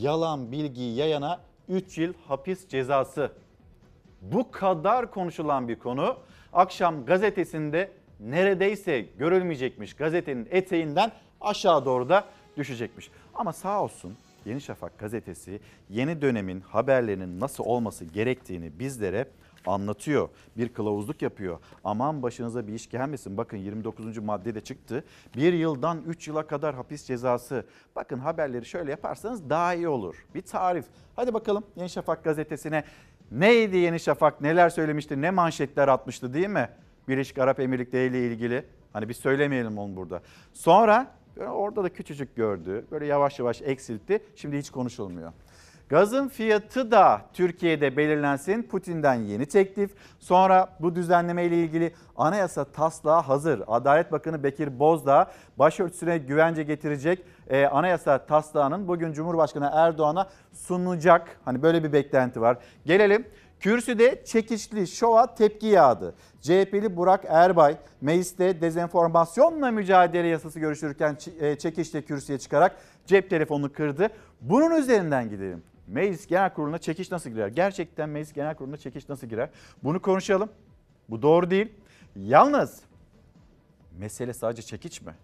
[0.00, 3.32] Yalan bilgiyi yayana 3 yıl hapis cezası.
[4.22, 6.16] Bu kadar konuşulan bir konu
[6.52, 9.94] akşam gazetesinde neredeyse görülmeyecekmiş.
[9.94, 12.24] Gazetenin eteğinden aşağı doğru da
[12.56, 13.10] düşecekmiş.
[13.34, 19.28] Ama sağ olsun Yeni Şafak gazetesi yeni dönemin haberlerinin nasıl olması gerektiğini bizlere
[19.66, 20.28] anlatıyor.
[20.56, 21.58] Bir kılavuzluk yapıyor.
[21.84, 23.36] Aman başınıza bir iş gelmesin.
[23.36, 24.18] Bakın 29.
[24.18, 25.04] madde de çıktı.
[25.36, 27.66] Bir yıldan 3 yıla kadar hapis cezası.
[27.96, 30.24] Bakın haberleri şöyle yaparsanız daha iyi olur.
[30.34, 30.84] Bir tarif.
[31.16, 32.84] Hadi bakalım Yeni Şafak gazetesine
[33.30, 36.68] neydi Yeni Şafak neler söylemişti ne manşetler atmıştı değil mi?
[37.08, 38.64] Birleşik Arap Emirlikleri ile ilgili.
[38.92, 40.22] Hani biz söylemeyelim onu burada.
[40.52, 42.86] Sonra orada da küçücük gördü.
[42.90, 44.22] Böyle yavaş yavaş eksiltti.
[44.36, 45.32] Şimdi hiç konuşulmuyor.
[45.94, 48.62] Gazın fiyatı da Türkiye'de belirlensin.
[48.62, 49.90] Putin'den yeni teklif.
[50.18, 53.62] Sonra bu düzenleme ile ilgili anayasa taslağı hazır.
[53.66, 61.40] Adalet Bakanı Bekir Bozdağ başörtüsüne güvence getirecek e, anayasa taslağının bugün Cumhurbaşkanı Erdoğan'a sunulacak.
[61.44, 62.58] Hani böyle bir beklenti var.
[62.86, 63.26] Gelelim
[63.60, 66.14] Kürsüde çekişli şova tepki yağdı.
[66.40, 72.76] CHP'li Burak Erbay mecliste dezenformasyonla mücadele yasası görüşürken e, çekişle kürsüye çıkarak
[73.06, 74.08] cep telefonunu kırdı.
[74.40, 75.62] Bunun üzerinden gidelim.
[75.86, 77.48] Meclis Genel Kurulu'na çekiş nasıl girer?
[77.48, 79.50] Gerçekten Meclis Genel Kurulu'na çekiş nasıl girer?
[79.82, 80.48] Bunu konuşalım.
[81.08, 81.72] Bu doğru değil.
[82.16, 82.82] Yalnız
[83.98, 85.14] mesele sadece çekiç mi?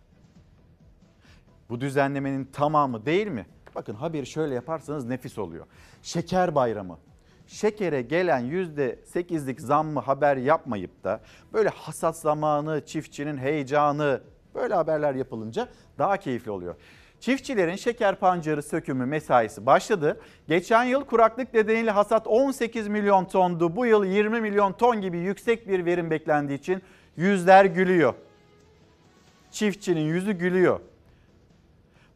[1.70, 3.46] Bu düzenlemenin tamamı değil mi?
[3.75, 5.66] Bakın haberi şöyle yaparsanız nefis oluyor.
[6.03, 6.99] Şeker bayramı.
[7.46, 11.20] şekere gelen %8'lik zammı haber yapmayıp da
[11.53, 14.20] böyle hasat zamanı, çiftçinin heyecanı
[14.55, 15.68] böyle haberler yapılınca
[15.99, 16.75] daha keyifli oluyor.
[17.20, 20.20] Çiftçilerin şeker pancarı sökümü mesaisi başladı.
[20.48, 23.76] Geçen yıl kuraklık nedeniyle hasat 18 milyon tondu.
[23.76, 26.83] Bu yıl 20 milyon ton gibi yüksek bir verim beklendiği için
[27.16, 28.14] yüzler gülüyor.
[29.50, 30.80] Çiftçinin yüzü gülüyor.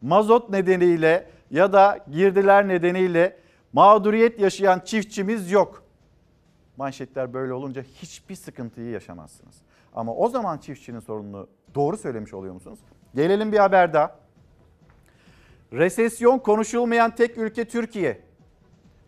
[0.03, 3.37] Mazot nedeniyle ya da girdiler nedeniyle
[3.73, 5.83] mağduriyet yaşayan çiftçimiz yok.
[6.77, 9.55] Manşetler böyle olunca hiçbir sıkıntıyı yaşamazsınız.
[9.95, 12.79] Ama o zaman çiftçinin sorununu doğru söylemiş oluyor musunuz?
[13.15, 14.24] Gelelim bir haber daha.
[15.75, 18.21] Resesyon konuşulmayan tek ülke Türkiye.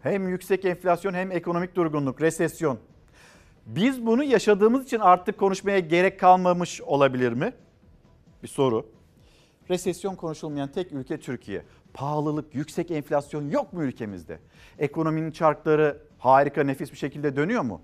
[0.02, 2.78] Hem yüksek enflasyon hem ekonomik durgunluk, resesyon.
[3.66, 7.52] Biz bunu yaşadığımız için artık konuşmaya gerek kalmamış olabilir mi?
[8.42, 8.86] Bir soru.
[9.70, 11.62] Resesyon konuşulmayan tek ülke Türkiye.
[11.94, 14.38] Pahalılık, yüksek enflasyon yok mu ülkemizde?
[14.78, 17.80] Ekonominin çarkları harika, nefis bir şekilde dönüyor mu?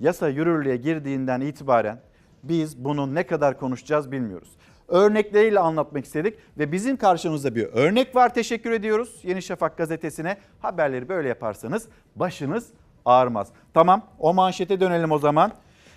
[0.00, 2.00] Yasa yürürlüğe girdiğinden itibaren
[2.42, 4.56] biz bunu ne kadar konuşacağız bilmiyoruz.
[4.88, 8.34] Örnekleriyle anlatmak istedik ve bizim karşımızda bir örnek var.
[8.34, 10.36] Teşekkür ediyoruz Yeni Şafak gazetesine.
[10.60, 12.68] Haberleri böyle yaparsanız başınız
[13.04, 13.48] ağrımaz.
[13.74, 15.52] Tamam o manşete dönelim o zaman.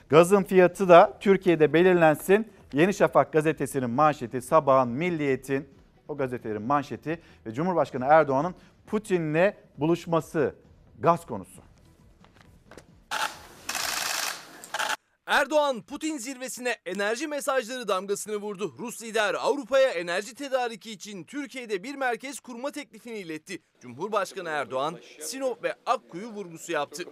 [0.09, 2.47] Gazın fiyatı da Türkiye'de belirlensin.
[2.73, 5.69] Yeni Şafak gazetesinin manşeti, Sabah'ın, Milliyet'in
[6.07, 8.55] o gazetelerin manşeti ve Cumhurbaşkanı Erdoğan'ın
[8.87, 10.55] Putin'le buluşması
[10.99, 11.61] gaz konusu.
[15.27, 18.75] Erdoğan Putin zirvesine enerji mesajları damgasını vurdu.
[18.79, 23.61] Rus lider Avrupa'ya enerji tedariki için Türkiye'de bir merkez kurma teklifini iletti.
[23.81, 27.03] Cumhurbaşkanı Erdoğan Sinop ve Akkuyu vurgusu yaptı.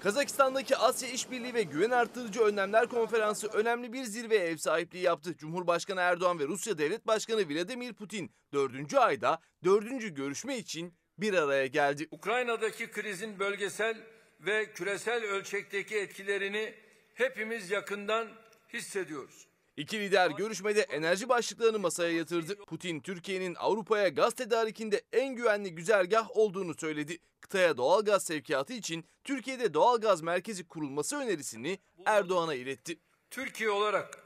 [0.00, 5.36] Kazakistan'daki Asya İşbirliği ve Güven Artırıcı Önlemler Konferansı önemli bir zirveye ev sahipliği yaptı.
[5.36, 8.94] Cumhurbaşkanı Erdoğan ve Rusya Devlet Başkanı Vladimir Putin 4.
[8.94, 10.16] ayda 4.
[10.16, 12.08] görüşme için bir araya geldi.
[12.10, 13.96] Ukrayna'daki krizin bölgesel
[14.40, 16.74] ve küresel ölçekteki etkilerini
[17.14, 18.28] hepimiz yakından
[18.72, 19.46] hissediyoruz.
[19.76, 22.56] İki lider görüşmede enerji başlıklarını masaya yatırdı.
[22.56, 27.18] Putin, Türkiye'nin Avrupa'ya gaz tedarikinde en güvenli güzergah olduğunu söyledi.
[27.40, 32.98] Kıtaya doğal gaz sevkiyatı için Türkiye'de doğal gaz merkezi kurulması önerisini Erdoğan'a iletti.
[33.30, 34.18] Türkiye olarak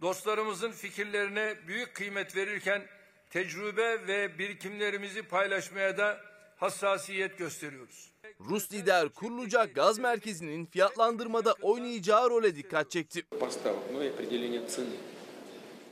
[0.00, 2.86] dostlarımızın fikirlerine büyük kıymet verirken
[3.30, 6.31] tecrübe ve birikimlerimizi paylaşmaya da
[6.62, 8.12] hassasiyet gösteriyoruz.
[8.40, 13.22] Rus lider kurulacak gaz merkezinin fiyatlandırmada oynayacağı role dikkat çekti.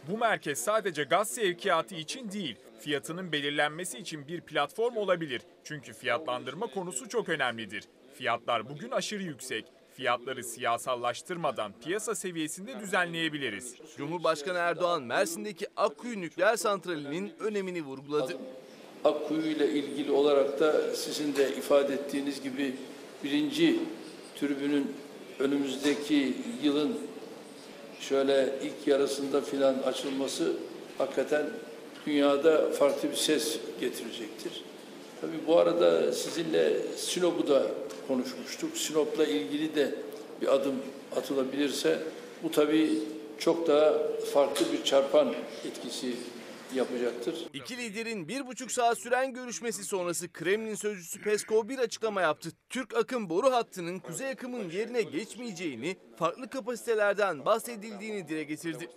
[0.09, 5.42] Bu merkez sadece gaz sevkiyatı için değil, fiyatının belirlenmesi için bir platform olabilir.
[5.64, 7.85] Çünkü fiyatlandırma konusu çok önemlidir.
[8.14, 9.64] Fiyatlar bugün aşırı yüksek.
[9.96, 13.76] Fiyatları siyasallaştırmadan piyasa seviyesinde düzenleyebiliriz.
[13.96, 18.38] Cumhurbaşkanı Erdoğan Mersin'deki Akkuyu nükleer santralinin önemini vurguladı.
[19.04, 22.74] Akkuyu ile ilgili olarak da sizin de ifade ettiğiniz gibi
[23.24, 23.78] birinci
[24.34, 24.86] türbünün
[25.38, 26.96] önümüzdeki yılın
[28.00, 30.52] şöyle ilk yarısında filan açılması
[30.98, 31.46] hakikaten
[32.06, 34.64] dünyada farklı bir ses getirecektir.
[35.20, 37.66] Tabii bu arada sizinle Sinop'u da
[38.08, 38.76] konuşmuştuk.
[38.76, 39.94] Sinop'la ilgili de
[40.42, 40.74] bir adım
[41.16, 41.98] atılabilirse
[42.42, 42.90] bu tabii
[43.38, 43.94] çok daha
[44.32, 45.34] farklı bir çarpan
[45.66, 46.12] etkisi
[46.74, 47.48] yapacaktır.
[47.52, 52.50] İki liderin bir buçuk saat süren görüşmesi sonrası Kremlin sözcüsü Peskov bir açıklama yaptı.
[52.68, 58.88] Türk akım boru hattının kuzey akımın yerine geçmeyeceğini, farklı kapasitelerden bahsedildiğini dile getirdi.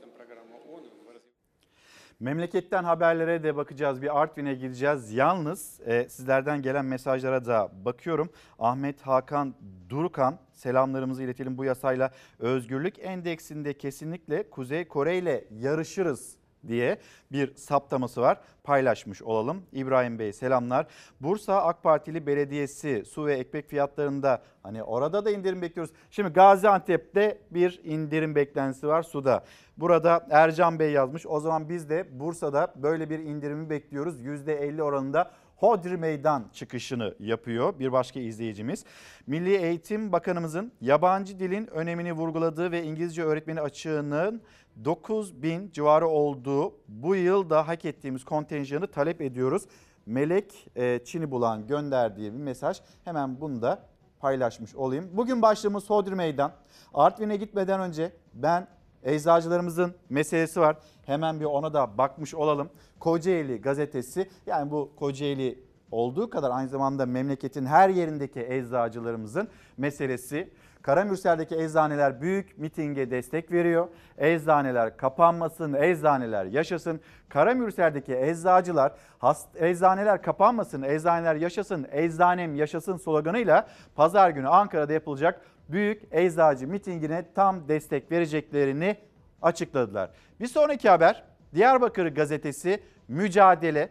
[2.20, 4.02] Memleketten haberlere de bakacağız.
[4.02, 5.12] Bir Artvin'e gideceğiz.
[5.12, 8.30] Yalnız e, sizlerden gelen mesajlara da bakıyorum.
[8.60, 9.56] Ahmet Hakan
[9.90, 12.12] Durukan selamlarımızı iletelim bu yasayla.
[12.40, 16.98] Özgürlük endeksinde kesinlikle Kuzey Kore ile yarışırız diye
[17.32, 18.40] bir saptaması var.
[18.64, 19.64] Paylaşmış olalım.
[19.72, 20.88] İbrahim Bey selamlar.
[21.22, 25.94] Bursa AK Partili Belediyesi su ve ekmek fiyatlarında hani orada da indirim bekliyoruz.
[26.12, 29.44] Şimdi Gaziantep'te bir indirim beklentisi var suda.
[29.78, 31.26] Burada Ercan Bey yazmış.
[31.28, 34.22] O zaman biz de Bursa'da böyle bir indirimi bekliyoruz.
[34.22, 35.32] %50 oranında
[35.64, 38.86] Hodri Meydan çıkışını yapıyor bir başka izleyicimiz.
[39.28, 44.42] Milli Eğitim Bakanımızın yabancı dilin önemini vurguladığı ve İngilizce öğretmeni açığının
[44.86, 49.64] 9 bin civarı olduğu bu yıl da hak ettiğimiz kontenjanı talep ediyoruz.
[50.06, 53.86] Melek e, Çin'i bulan gönderdiği bir mesaj hemen bunu da
[54.20, 55.10] paylaşmış olayım.
[55.14, 56.52] Bugün başlığımız Hodri Meydan.
[56.94, 58.68] Artvin'e gitmeden önce ben
[59.04, 60.78] eczacılarımızın meselesi var.
[61.06, 62.70] Hemen bir ona da bakmış olalım.
[63.00, 70.50] Kocaeli gazetesi yani bu Kocaeli olduğu kadar aynı zamanda memleketin her yerindeki eczacılarımızın meselesi.
[70.84, 73.88] Karamürsel'deki eczaneler büyük mitinge destek veriyor.
[74.18, 77.02] Eczaneler kapanmasın, eczaneler yaşasın.
[77.30, 86.04] Karamürsel'deki eczacılar hast, eczaneler kapanmasın, eczaneler yaşasın, eczanem yaşasın sloganıyla pazar günü Ankara'da yapılacak büyük
[86.12, 88.98] eczacı mitingine tam destek vereceklerini
[89.42, 90.10] açıkladılar.
[90.40, 91.24] Bir sonraki haber
[91.56, 93.90] Diyarbakır gazetesi mücadele.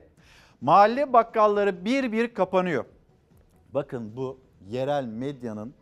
[0.61, 2.85] Mahalle bakkalları bir bir kapanıyor.
[3.75, 5.75] Bakın bu yerel medyanın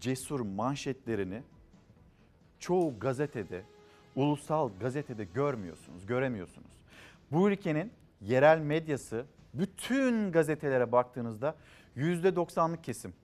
[0.00, 1.42] cesur manşetlerini
[2.58, 3.62] çoğu gazetede,
[4.16, 6.70] ulusal gazetede görmüyorsunuz, göremiyorsunuz.
[7.32, 11.54] Bu ülkenin yerel medyası bütün gazetelere baktığınızda
[11.96, 13.14] %90'lık kesim.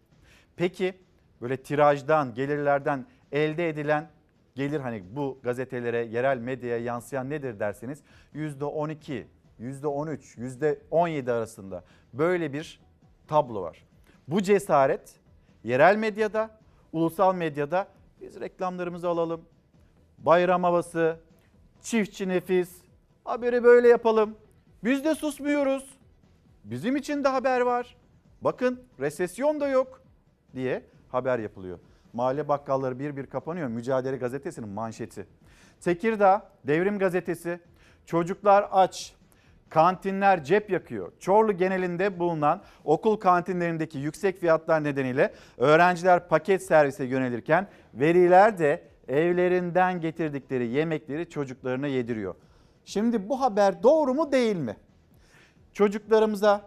[0.57, 0.95] Peki
[1.41, 4.11] böyle tirajdan, gelirlerden elde edilen
[4.55, 8.03] gelir hani bu gazetelere, yerel medyaya yansıyan nedir derseniz
[8.35, 9.25] %12,
[9.61, 10.39] %13,
[10.91, 12.81] %17 arasında böyle bir
[13.29, 13.85] tablo var.
[14.29, 15.15] Bu cesaret
[15.65, 16.56] yerel medyada,
[16.97, 17.89] ulusal medyada
[18.21, 19.41] biz reklamlarımızı alalım.
[20.19, 21.17] Bayram havası,
[21.83, 22.71] çiftçi nefis,
[23.25, 24.37] haberi böyle yapalım.
[24.85, 25.99] Biz de susmuyoruz.
[26.65, 27.97] Bizim için de haber var.
[28.41, 30.01] Bakın resesyon da yok
[30.55, 31.79] diye haber yapılıyor.
[32.13, 33.69] Mahalle bakkalları bir bir kapanıyor.
[33.69, 35.27] Mücadele gazetesinin manşeti.
[35.81, 37.61] Tekirdağ Devrim gazetesi
[38.07, 39.15] çocuklar aç,
[39.69, 41.13] kantinler cep yakıyor.
[41.19, 50.01] Çorlu genelinde bulunan okul kantinlerindeki yüksek fiyatlar nedeniyle öğrenciler paket servise yönelirken veliler de evlerinden
[50.01, 52.35] getirdikleri yemekleri çocuklarına yediriyor.
[52.85, 54.77] Şimdi bu haber doğru mu değil mi?
[55.73, 56.61] Çocuklarımıza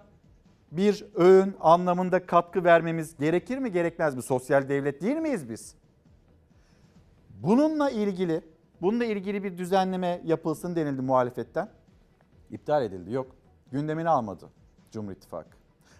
[0.71, 4.21] bir öğün anlamında katkı vermemiz gerekir mi gerekmez mi?
[4.21, 5.75] Sosyal devlet değil miyiz biz?
[7.29, 8.41] Bununla ilgili,
[8.81, 11.69] bununla ilgili bir düzenleme yapılsın denildi muhalefetten.
[12.51, 13.11] İptal edildi.
[13.11, 13.35] Yok.
[13.71, 14.49] Gündemini almadı
[14.91, 15.49] Cumhur İttifakı.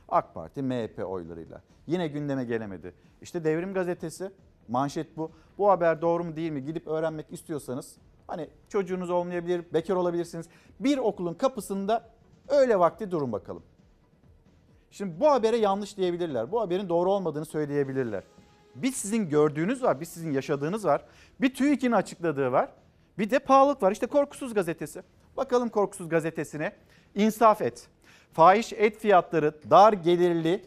[0.09, 1.61] AK Parti, MHP oylarıyla.
[1.87, 2.93] Yine gündeme gelemedi.
[3.21, 4.31] İşte Devrim Gazetesi
[4.67, 5.31] manşet bu.
[5.57, 10.49] Bu haber doğru mu değil mi gidip öğrenmek istiyorsanız hani çocuğunuz olmayabilir, bekar olabilirsiniz.
[10.79, 12.09] Bir okulun kapısında
[12.47, 13.63] öyle vakti durun bakalım.
[14.91, 16.51] Şimdi bu habere yanlış diyebilirler.
[16.51, 18.23] Bu haberin doğru olmadığını söyleyebilirler.
[18.75, 21.05] Bir sizin gördüğünüz var, bir sizin yaşadığınız var.
[21.41, 22.69] Bir TÜİK'in açıkladığı var.
[23.17, 23.91] Bir de pahalılık var.
[23.91, 25.03] İşte Korkusuz Gazetesi.
[25.39, 26.71] Bakalım Korkusuz Gazetesi'ne.
[27.15, 27.87] İnsaf et.
[28.33, 30.65] Fahiş et fiyatları dar gelirli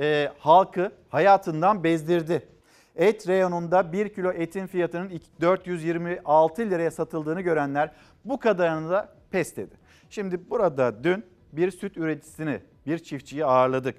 [0.00, 2.48] e, halkı hayatından bezdirdi.
[2.96, 7.90] Et reyonunda 1 kilo etin fiyatının 426 liraya satıldığını görenler
[8.24, 9.74] bu kadarını da pes dedi.
[10.10, 13.96] Şimdi burada dün bir süt üreticisini, bir çiftçiyi ağırladık.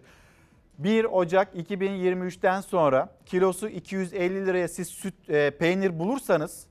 [0.77, 6.67] 1 Ocak 2023'ten sonra kilosu 250 liraya siz süt e, peynir bulursanız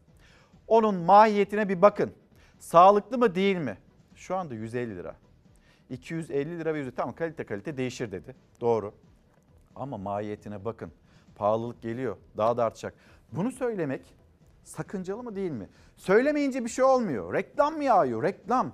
[0.67, 2.13] onun mahiyetine bir bakın.
[2.61, 3.79] Sağlıklı mı değil mi?
[4.15, 5.17] Şu anda 150 lira.
[5.91, 8.37] 250 lira ve 100 tamam kalite kalite değişir dedi.
[8.61, 8.95] Doğru.
[9.77, 10.93] Ama mahiyetine bakın.
[11.37, 12.17] Pahalılık geliyor.
[12.37, 12.95] Daha da artacak.
[13.33, 14.15] Bunu söylemek
[14.65, 15.69] sakıncalı mı değil mi?
[15.97, 17.35] Söylemeyince bir şey olmuyor.
[17.35, 18.23] Reklam mı yağıyor?
[18.23, 18.73] Reklam.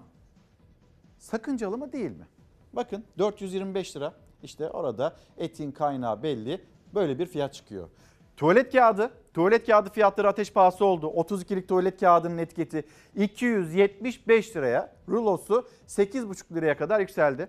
[1.19, 2.27] Sakıncalı mı değil mi?
[2.73, 4.15] Bakın 425 lira.
[4.43, 6.65] İşte orada etin kaynağı belli.
[6.95, 7.89] Böyle bir fiyat çıkıyor.
[8.37, 11.07] Tuvalet kağıdı, tuvalet kağıdı fiyatları ateş pahası oldu.
[11.07, 12.85] 32'lik tuvalet kağıdının etiketi
[13.17, 17.49] 275 liraya, rulosu 8,5 liraya kadar yükseldi.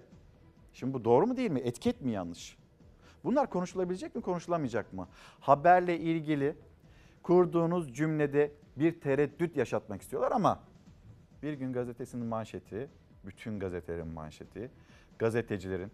[0.73, 1.59] Şimdi bu doğru mu değil mi?
[1.59, 2.57] Etiket mi yanlış?
[3.23, 5.07] Bunlar konuşulabilecek mi, konuşulamayacak mı?
[5.39, 6.55] Haberle ilgili
[7.23, 10.59] kurduğunuz cümlede bir tereddüt yaşatmak istiyorlar ama
[11.43, 12.89] bir gün gazetesinin manşeti,
[13.25, 14.71] bütün gazetelerin manşeti,
[15.19, 15.91] gazetecilerin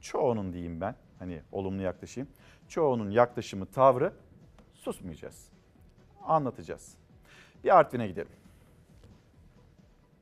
[0.00, 2.28] çoğunun diyeyim ben hani olumlu yaklaşayım.
[2.68, 4.12] Çoğunun yaklaşımı, tavrı
[4.82, 5.48] susmayacağız.
[6.22, 6.94] Anlatacağız.
[7.64, 8.32] Bir Artvin'e gidelim.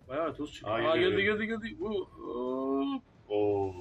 [0.09, 0.71] Bayağı toz çıktı.
[0.71, 1.77] Aa, Aa, geldi geldi geldi.
[1.81, 3.75] Bu Oo, oo,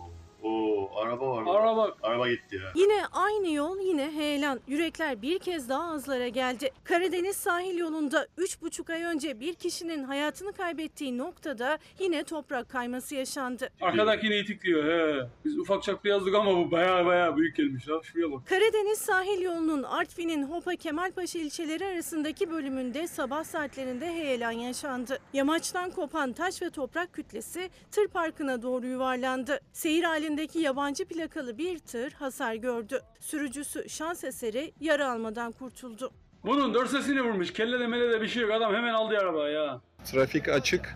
[0.96, 1.46] araba var.
[1.46, 1.60] burada.
[1.60, 1.96] Araba.
[2.04, 2.72] Araba gitti ya.
[2.76, 4.60] Yine aynı yol yine heyelan.
[4.68, 6.72] Yürekler bir kez daha ağızlara geldi.
[6.84, 13.70] Karadeniz sahil yolunda 3,5 ay önce bir kişinin hayatını kaybettiği noktada yine toprak kayması yaşandı.
[13.82, 15.28] Arkadakini itikliyor he.
[15.46, 17.94] Biz ufak çaplı yazdık ama bu bayağı bayağı büyük gelmiş ha.
[18.04, 18.48] Şuraya bak.
[18.48, 25.20] Karadeniz sahil yolunun Artvin'in Hopa Kemalpaşa ilçeleri arasındaki bölümünde sabah saatlerinde heyelan yaşandı.
[25.34, 29.60] Yamaçtan kopan taş ve toprak kütlesi tır parkına doğru yuvarlandı.
[29.74, 33.02] Seyir halindeki yabancı plakalı bir tır hasar gördü.
[33.20, 36.12] Sürücüsü şans eseri yara almadan kurtuldu.
[36.46, 37.54] Bunun dörsesini vurmuş.
[37.54, 38.52] Kelle de mele de bir şey yok.
[38.52, 39.82] Adam hemen aldı arabayı ya.
[40.06, 40.96] Trafik açık.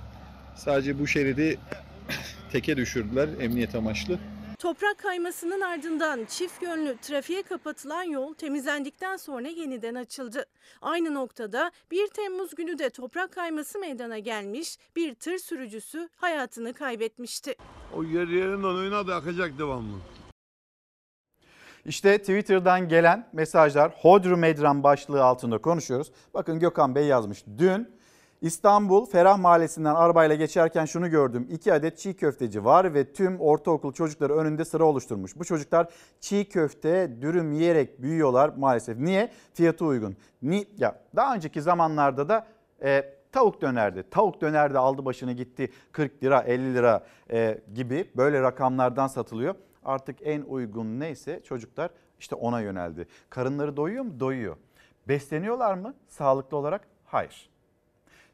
[0.56, 1.60] Sadece bu şeridi
[2.52, 4.20] teke düşürdüler emniyet amaçlı.
[4.64, 10.46] Toprak kaymasının ardından çift yönlü trafiğe kapatılan yol temizlendikten sonra yeniden açıldı.
[10.82, 17.56] Aynı noktada 1 Temmuz günü de toprak kayması meydana gelmiş, bir tır sürücüsü hayatını kaybetmişti.
[17.96, 19.98] O yer yerinden oyuna da akacak devamlı.
[21.86, 26.12] İşte Twitter'dan gelen mesajlar Hodri Medran başlığı altında konuşuyoruz.
[26.34, 27.44] Bakın Gökhan Bey yazmış.
[27.58, 27.88] Dün
[28.44, 31.48] İstanbul Ferah Mahallesi'nden arabayla geçerken şunu gördüm.
[31.50, 35.36] İki adet çiğ köfteci var ve tüm ortaokul çocukları önünde sıra oluşturmuş.
[35.36, 35.88] Bu çocuklar
[36.20, 38.98] çiğ köfte, dürüm yiyerek büyüyorlar maalesef.
[38.98, 39.32] Niye?
[39.54, 40.18] Fiyatı uygun.
[40.42, 42.48] Ni ya daha önceki zamanlarda da
[42.84, 44.04] e, tavuk dönerdi.
[44.12, 49.56] Tavuk dönerdi aldı başını gitti 40 lira 50 lira e, gibi böyle rakamlardan satılıyor.
[49.86, 51.90] Artık en uygun neyse çocuklar
[52.20, 53.08] işte ona yöneldi.
[53.30, 54.20] Karınları doyuyor mu?
[54.20, 54.56] Doyuyor.
[55.08, 56.88] Besleniyorlar mı sağlıklı olarak?
[57.06, 57.53] Hayır.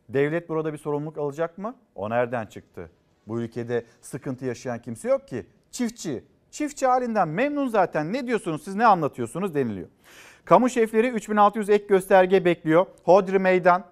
[0.09, 1.75] Devlet burada bir sorumluluk alacak mı?
[1.95, 2.89] O nereden çıktı?
[3.27, 5.45] Bu ülkede sıkıntı yaşayan kimse yok ki.
[5.71, 6.23] Çiftçi.
[6.51, 8.13] Çiftçi halinden memnun zaten.
[8.13, 9.87] Ne diyorsunuz siz ne anlatıyorsunuz deniliyor.
[10.45, 12.85] Kamu şefleri 3600 ek gösterge bekliyor.
[13.03, 13.83] Hodri meydan.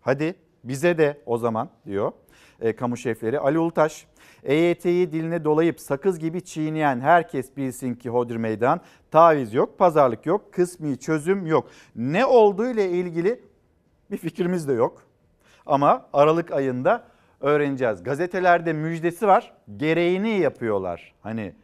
[0.00, 2.12] Hadi bize de o zaman diyor
[2.60, 3.40] e, kamu şefleri.
[3.40, 4.06] Ali Ulutaş
[4.44, 8.80] EYT'yi diline dolayıp sakız gibi çiğneyen herkes bilsin ki Hodri meydan.
[9.10, 11.68] Taviz yok, pazarlık yok, kısmi çözüm yok.
[11.96, 13.40] Ne olduğu ile ilgili
[14.10, 15.07] bir fikrimiz de yok.
[15.68, 17.04] Ama Aralık ayında
[17.40, 18.02] öğreneceğiz.
[18.02, 19.52] Gazetelerde müjdesi var.
[19.76, 21.14] Gereğini yapıyorlar.
[21.20, 21.54] Hani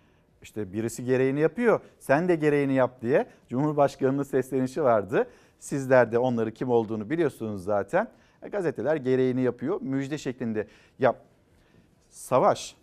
[0.43, 1.81] işte birisi gereğini yapıyor.
[1.99, 5.29] Sen de gereğini yap diye Cumhurbaşkanı'nın seslenişi vardı.
[5.59, 8.09] Sizler de onları kim olduğunu biliyorsunuz zaten.
[8.43, 9.81] E, gazeteler gereğini yapıyor.
[9.81, 10.67] Müjde şeklinde.
[10.99, 11.15] Ya
[12.11, 12.77] Savaş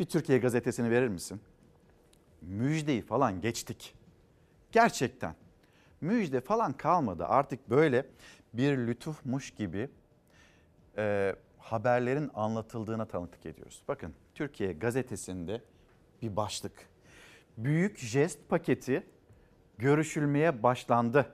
[0.00, 1.40] bir Türkiye gazetesini verir misin?
[2.42, 3.94] Müjdeyi falan geçtik.
[4.72, 5.34] Gerçekten.
[6.00, 7.26] Müjde falan kalmadı.
[7.26, 8.06] Artık böyle
[8.52, 9.88] bir lütufmuş gibi
[10.96, 13.82] e, haberlerin anlatıldığına tanıklık ediyoruz.
[13.88, 15.60] Bakın Türkiye gazetesinde
[16.22, 16.72] bir başlık.
[17.58, 19.02] Büyük jest paketi
[19.78, 21.26] görüşülmeye başlandı.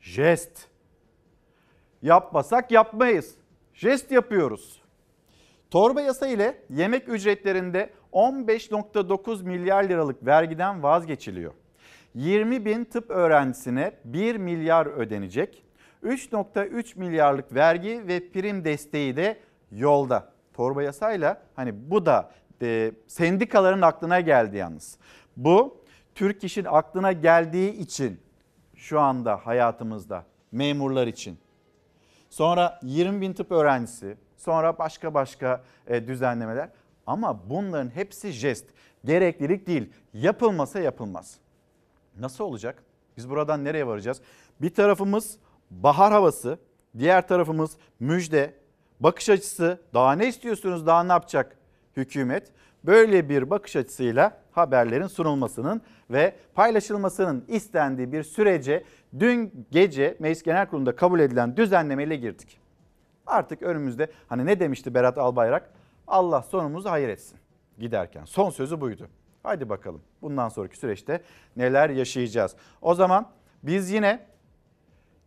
[0.00, 0.68] Jest.
[2.02, 3.34] Yapmasak yapmayız.
[3.74, 4.82] Jest yapıyoruz.
[5.70, 11.52] Torba yasa ile yemek ücretlerinde 15.9 milyar liralık vergiden vazgeçiliyor.
[12.14, 15.64] 20 bin tıp öğrencisine 1 milyar ödenecek.
[16.04, 19.40] 3.3 milyarlık vergi ve prim desteği de
[19.72, 20.32] yolda.
[20.54, 22.30] Torba yasayla hani bu da
[22.62, 24.98] e, sendikaların aklına geldi yalnız.
[25.36, 25.80] Bu
[26.14, 28.20] Türk işin aklına geldiği için
[28.76, 31.38] şu anda hayatımızda memurlar için.
[32.30, 36.68] Sonra 20 bin tıp öğrencisi, sonra başka başka e, düzenlemeler.
[37.06, 38.66] Ama bunların hepsi jest,
[39.04, 39.92] gereklilik değil.
[40.14, 41.38] Yapılmasa yapılmaz.
[42.18, 42.82] Nasıl olacak?
[43.16, 44.20] Biz buradan nereye varacağız?
[44.60, 45.38] Bir tarafımız
[45.70, 46.58] bahar havası,
[46.98, 48.54] diğer tarafımız müjde,
[49.00, 49.80] bakış açısı.
[49.94, 51.56] Daha ne istiyorsunuz, daha ne yapacak
[51.96, 52.52] hükümet?
[52.84, 58.84] Böyle bir bakış açısıyla haberlerin sunulmasının ve paylaşılmasının istendiği bir sürece
[59.18, 62.60] dün gece Meclis Genel Kurulu'nda kabul edilen düzenlemeyle girdik.
[63.26, 65.70] Artık önümüzde hani ne demişti Berat Albayrak?
[66.08, 67.38] Allah sonumuzu hayır etsin
[67.78, 68.24] giderken.
[68.24, 69.08] Son sözü buydu.
[69.42, 71.22] Haydi bakalım bundan sonraki süreçte
[71.56, 72.56] neler yaşayacağız.
[72.82, 73.26] O zaman
[73.62, 74.26] biz yine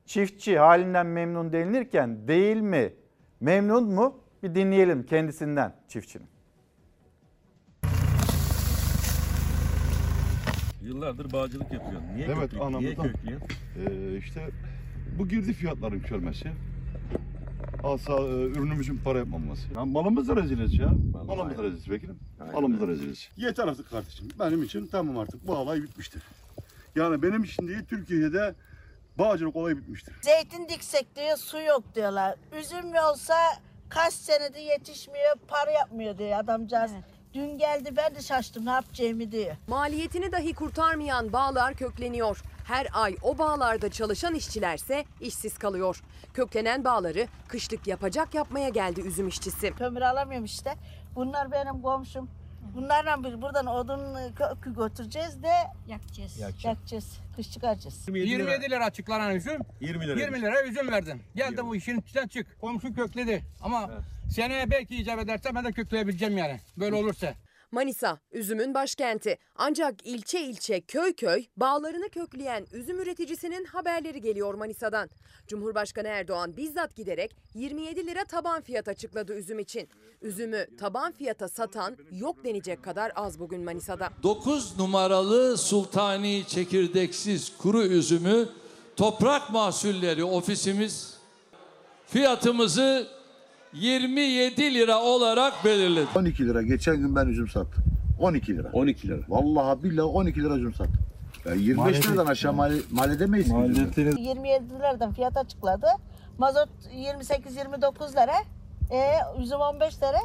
[0.06, 2.94] çiftçi halinden memnun denilirken değil mi?
[3.40, 4.20] Memnun mu?
[4.44, 6.28] Bir dinleyelim kendisinden çiftçinin.
[10.82, 12.08] Yıllardır bağcılık yapıyorsun.
[12.16, 12.80] Niye Evet köklüyorsun?
[12.80, 13.48] Niye köklüyorsun?
[13.78, 14.50] Ee, işte
[15.20, 16.52] bu girdi fiyatların yükselmesi.
[17.84, 19.74] Alsa e, ürünümüzün para yapmaması.
[19.76, 20.94] Ya malımız da reziliz ya.
[21.28, 22.16] Malımız da reziliz vekilim.
[22.54, 23.30] Malımız da reziliz.
[23.38, 24.28] Yeter artık kardeşim.
[24.40, 25.48] Benim için tamam artık.
[25.48, 26.24] Bu olay bitmiştir.
[26.96, 28.56] Yani benim için değil Türkiye'de
[29.18, 30.16] bağcılık olayı bitmiştir.
[30.22, 32.36] Zeytin diksek diyor su yok diyorlar.
[32.60, 33.36] Üzüm yolsa
[33.90, 36.92] kaç senedir yetişmiyor para yapmıyor diyor adamcağız.
[37.34, 39.56] Dün geldi ben de şaştım ne yapacağımı diyor.
[39.68, 42.42] Maliyetini dahi kurtarmayan bağlar kökleniyor.
[42.66, 46.04] Her ay o bağlarda çalışan işçilerse işsiz kalıyor.
[46.34, 49.72] Köklenen bağları kışlık yapacak yapmaya geldi üzüm işçisi.
[49.76, 50.74] Kömür alamıyorum işte.
[51.16, 52.30] Bunlar benim komşum.
[52.76, 55.54] Bunlarla bir buradan odun kökü götüreceğiz de
[55.88, 56.40] yakacağız.
[56.64, 57.20] Yakacağız.
[57.36, 58.08] Kış çıkaracağız.
[58.08, 59.62] 27 lira açıklanan üzüm.
[59.82, 60.20] 20 lira.
[60.20, 61.22] 20 lira üzüm verdin.
[61.36, 62.62] Gel de bu işin içinden çık.
[62.62, 63.44] Komşu kökledi.
[63.62, 63.92] Ama
[64.30, 66.60] seneye belki icap ederse ben de kökleyebileceğim yani.
[66.78, 67.34] Böyle olursa.
[67.74, 69.38] Manisa, üzümün başkenti.
[69.56, 75.10] Ancak ilçe ilçe, köy köy bağlarını kökleyen üzüm üreticisinin haberleri geliyor Manisa'dan.
[75.48, 79.90] Cumhurbaşkanı Erdoğan bizzat giderek 27 lira taban fiyat açıkladı üzüm için.
[80.22, 84.10] Üzümü taban fiyata satan yok denecek kadar az bugün Manisa'da.
[84.24, 88.50] 9 numaralı sultani çekirdeksiz kuru üzümü
[88.96, 91.18] toprak mahsulleri ofisimiz
[92.08, 93.08] fiyatımızı
[93.74, 96.08] 27 lira olarak belirledi.
[96.16, 97.84] 12 lira geçen gün ben üzüm sattım.
[98.20, 98.70] 12 lira.
[98.74, 99.18] 12 lira.
[99.30, 100.98] Vallahi billahi 12 lira üzüm sattım.
[101.46, 103.48] Ya 25 Maliyeti- liradan aşağı mal, mal edemeyiz.
[103.48, 104.22] üzümü.
[104.22, 105.88] 27 liradan fiyat açıkladı.
[106.38, 108.34] Mazot 28-29 lira.
[108.92, 109.02] E,
[109.42, 110.20] üzüm 15 lira.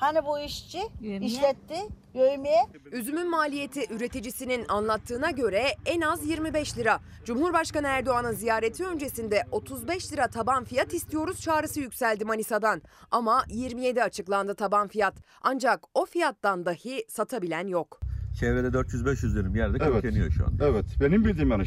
[0.00, 0.78] Hani bu işçi
[1.20, 1.74] işletti
[2.14, 2.66] yövmiye.
[2.92, 7.00] Üzümün maliyeti üreticisinin anlattığına göre en az 25 lira.
[7.24, 12.82] Cumhurbaşkanı Erdoğan'ın ziyareti öncesinde 35 lira taban fiyat istiyoruz çağrısı yükseldi Manisa'dan.
[13.10, 15.14] Ama 27 açıklandı taban fiyat.
[15.42, 18.00] Ancak o fiyattan dahi satabilen yok.
[18.40, 19.92] Çevrede 400-500 dönüm yerde Evet.
[20.02, 20.66] kökeniyor şu anda.
[20.66, 21.64] Evet benim bildiğim yani.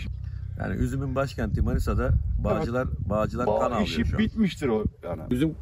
[0.60, 2.10] Yani üzümün başkenti Manisa'da
[2.44, 4.20] bağcılar bağcılar Bağ kan alıyor işi şu an.
[4.20, 5.22] bitmiştir o yani.
[5.30, 5.56] Üzüm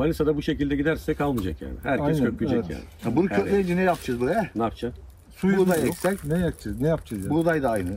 [0.00, 1.74] Manisa'da bu şekilde giderse kalmayacak yani.
[1.82, 2.70] Herkes Aynen, kökleyecek evet.
[2.70, 2.82] yani.
[3.04, 4.50] Ya bunu Her kökleyince ne yapacağız buraya?
[4.54, 4.94] Ne yapacağız?
[5.42, 6.24] Buğday eksek.
[6.24, 6.80] Ne yapacağız?
[6.80, 7.30] Ne yapacağız?
[7.30, 7.90] Buğday da aynı.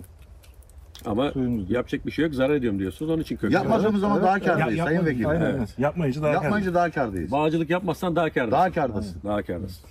[1.05, 1.31] Ama
[1.69, 2.33] yapacak bir şey yok.
[2.33, 3.11] Zarar ediyorum diyorsunuz.
[3.11, 3.61] Onun için köklüyor.
[3.61, 5.29] Yapmadığımız zaman daha kârdayız Sayın Vekilim.
[5.29, 5.75] Evet.
[5.77, 7.31] Yapmayınca daha Yapmayınca daha kârdayız.
[7.31, 8.51] Bağcılık yapmazsan daha kârdasın.
[8.51, 9.21] Daha kârdasın.
[9.23, 9.85] Daha kârdasın.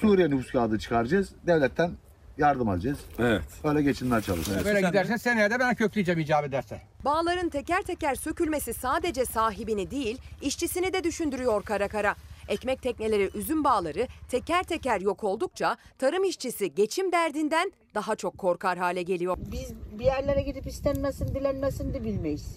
[0.00, 1.32] Suriye nüfus kağıdı çıkaracağız.
[1.46, 1.90] Devletten
[2.38, 2.98] yardım alacağız.
[3.18, 3.42] Evet.
[3.64, 4.64] Öyle geçinmeye çalışacağız.
[4.64, 6.80] Böyle giderse seneye de ben kökleyeceğim icap ederse.
[7.04, 12.14] Bağların teker teker sökülmesi sadece sahibini değil, işçisini de düşündürüyor kara kara.
[12.48, 18.78] Ekmek tekneleri, üzüm bağları teker teker yok oldukça tarım işçisi geçim derdinden daha çok korkar
[18.78, 19.36] hale geliyor.
[19.52, 22.56] Biz bir yerlere gidip istenmesin, dilenmesin de bilmeyiz.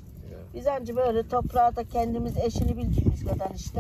[0.54, 3.80] Biz anca böyle toprağa da kendimiz eşini bildiğimiz kadar işte.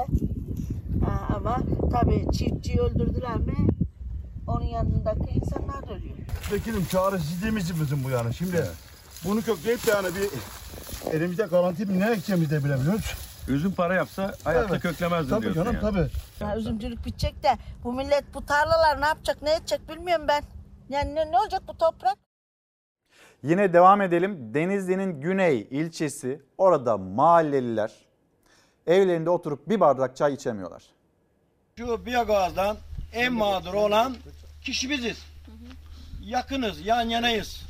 [1.05, 1.59] Ha, ama
[1.91, 3.53] tabii çiftçiyi öldürdüler mi
[4.47, 6.15] onun yanındaki insanlar da ölüyor.
[6.51, 8.33] Vekilim çaresizliğimiz bizim bu yani.
[8.33, 8.65] Şimdi
[9.25, 10.29] bunu kökleyip de yani bir
[11.17, 13.13] elimizde garanti bir ne ekeceğimizi de bilemiyoruz.
[13.47, 14.81] Üzüm para yapsa hayatta Evet.
[14.81, 15.95] köklemezdin Tabii diyorsun canım yani.
[15.95, 16.09] tabii.
[16.45, 20.43] Ha, üzümcülük bitecek de bu millet bu tarlalar ne yapacak ne edecek bilmiyorum ben.
[20.89, 22.17] Yani ne, ne olacak bu toprak?
[23.43, 24.53] Yine devam edelim.
[24.53, 27.91] Denizli'nin Güney ilçesi orada mahalleliler
[28.87, 30.83] evlerinde oturup bir bardak çay içemiyorlar.
[31.77, 32.77] Şu biyogazdan
[33.13, 34.15] en mağdur olan
[34.63, 35.17] kişi biziz.
[36.23, 37.63] Yakınız, yan yanayız.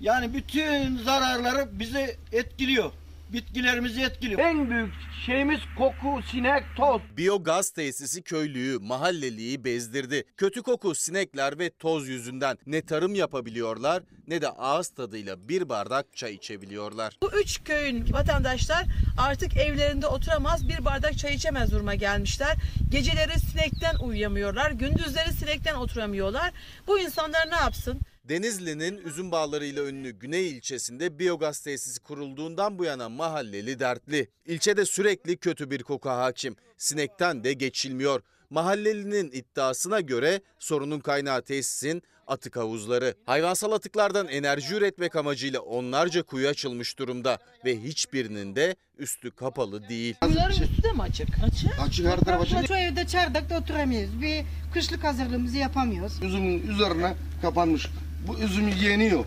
[0.00, 2.92] Yani bütün zararları bizi etkiliyor.
[3.34, 4.40] Bitkilerimizi etkiliyor.
[4.40, 4.92] En büyük
[5.26, 7.02] şeyimiz koku, sinek, toz.
[7.16, 10.24] Biyogaz tesisi köylüyü, mahalleliyi bezdirdi.
[10.36, 16.16] Kötü koku, sinekler ve toz yüzünden ne tarım yapabiliyorlar ne de ağız tadıyla bir bardak
[16.16, 17.16] çay içebiliyorlar.
[17.22, 18.84] Bu üç köyün vatandaşlar
[19.18, 22.56] artık evlerinde oturamaz bir bardak çay içemez duruma gelmişler.
[22.90, 26.52] Geceleri sinekten uyuyamıyorlar, gündüzleri sinekten oturamıyorlar.
[26.86, 28.00] Bu insanlar ne yapsın?
[28.28, 34.28] Denizli'nin üzüm bağlarıyla ünlü Güney ilçesinde biyogaz tesisi kurulduğundan bu yana mahalleli dertli.
[34.46, 36.56] İlçede sürekli kötü bir koku hakim.
[36.76, 38.20] Sinekten de geçilmiyor.
[38.50, 43.14] Mahallelinin iddiasına göre sorunun kaynağı tesisin atık havuzları.
[43.26, 50.14] Hayvansal atıklardan enerji üretmek amacıyla onlarca kuyu açılmış durumda ve hiçbirinin de üstü kapalı değil.
[50.22, 51.28] Bunların üstü de mi açık?
[51.46, 51.80] Açık.
[51.80, 52.66] Açık her taraf açık.
[52.66, 54.22] Şu evde çardakta oturamıyoruz.
[54.22, 54.44] Bir
[54.74, 56.22] kışlık hazırlığımızı yapamıyoruz.
[56.22, 57.88] Üzümün üzerine kapanmış.
[58.26, 59.24] Bu üzüm yeniyor.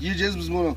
[0.00, 0.76] Yiyeceğiz biz bunu.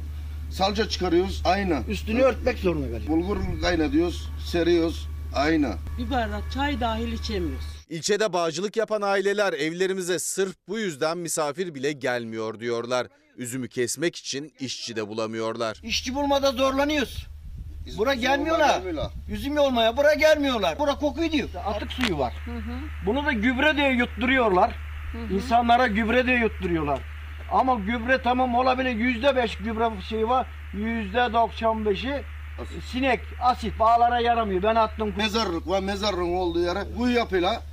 [0.52, 1.82] Salça çıkarıyoruz ayna.
[1.88, 3.08] Üstünü örtmek zorunda kalıyoruz.
[3.08, 5.76] Bulgur kaynatıyoruz, seriyoruz ayna.
[5.98, 7.66] Bir bardak çay dahil içemiyoruz.
[7.90, 13.08] İlçede bağcılık yapan aileler evlerimize sırf bu yüzden misafir bile gelmiyor diyorlar.
[13.38, 15.80] Üzümü kesmek için işçi de bulamıyorlar.
[15.84, 17.28] İşçi bulmada zorlanıyoruz.
[17.98, 18.76] Bura olmaya gelmiyorlar.
[18.76, 19.12] gelmiyorlar.
[19.32, 20.80] Üzüm olmaya bura gelmiyorlar.
[20.80, 21.50] Bura kokuyu diyor.
[21.66, 22.34] Atık suyu var.
[23.06, 24.76] Bunu da gübre diye yutturuyorlar.
[25.32, 27.00] İnsanlara gübre diye yutturuyorlar.
[27.52, 28.90] Ama gübre tamam olabilir.
[28.90, 30.48] Yüzde beş gübre şeyi var.
[30.74, 32.24] Yüzde doksan beşi
[32.92, 34.64] sinek, asit bağlara yaramıyor.
[34.64, 35.14] Ben attım.
[35.18, 37.64] Mezarlık var, mezarlığın olduğu yere kuyu yapıyla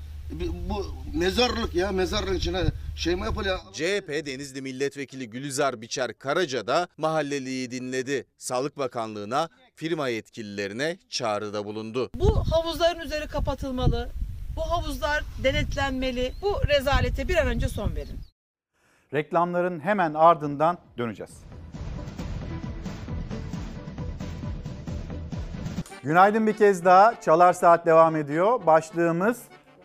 [0.68, 2.62] bu mezarlık ya mezarlığın içine
[2.96, 3.58] şey mi yapılıyor?
[3.72, 8.26] CHP Denizli Milletvekili Gülizar Biçer Karaca da mahalleliyi dinledi.
[8.38, 12.10] Sağlık Bakanlığı'na firma yetkililerine çağrıda bulundu.
[12.14, 14.08] Bu havuzların üzeri kapatılmalı.
[14.56, 16.32] Bu havuzlar denetlenmeli.
[16.42, 18.18] Bu rezalete bir an önce son verin.
[19.14, 21.42] Reklamların hemen ardından döneceğiz.
[26.02, 27.20] Günaydın bir kez daha.
[27.20, 28.66] Çalar Saat devam ediyor.
[28.66, 29.42] Başlığımız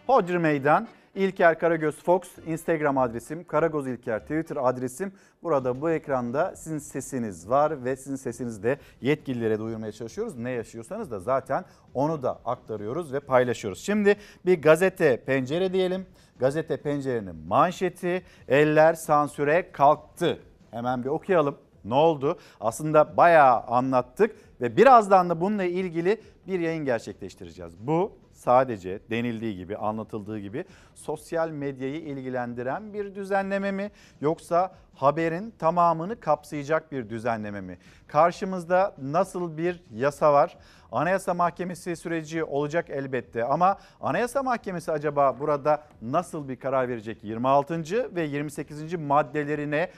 [0.07, 0.87] Hodri Meydan.
[1.15, 5.13] İlker Karagöz Fox Instagram adresim, Karagoz İlker Twitter adresim.
[5.43, 10.37] Burada bu ekranda sizin sesiniz var ve sizin sesinizi de yetkililere duyurmaya çalışıyoruz.
[10.37, 13.79] Ne yaşıyorsanız da zaten onu da aktarıyoruz ve paylaşıyoruz.
[13.79, 14.15] Şimdi
[14.45, 16.05] bir gazete pencere diyelim.
[16.39, 20.39] Gazete pencerenin manşeti eller sansüre kalktı.
[20.71, 21.57] Hemen bir okuyalım.
[21.85, 22.39] Ne oldu?
[22.59, 27.73] Aslında bayağı anlattık ve birazdan da bununla ilgili bir yayın gerçekleştireceğiz.
[27.79, 30.65] Bu sadece denildiği gibi, anlatıldığı gibi
[30.95, 37.77] sosyal medyayı ilgilendiren bir düzenleme mi yoksa haberin tamamını kapsayacak bir düzenleme mi?
[38.07, 40.57] Karşımızda nasıl bir yasa var?
[40.93, 47.23] Anayasa Mahkemesi süreci olacak elbette ama Anayasa Mahkemesi acaba burada nasıl bir karar verecek?
[47.23, 48.15] 26.
[48.15, 48.93] ve 28.
[48.93, 49.89] maddelerine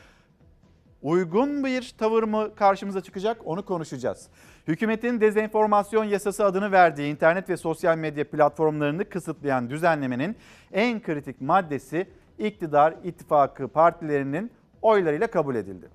[1.02, 4.28] uygun bir tavır mı karşımıza çıkacak onu konuşacağız.
[4.68, 10.36] Hükümetin dezenformasyon yasası adını verdiği internet ve sosyal medya platformlarını kısıtlayan düzenlemenin
[10.74, 15.90] en kritik maddesi iktidar ittifakı partilerinin oylarıyla kabul edildi.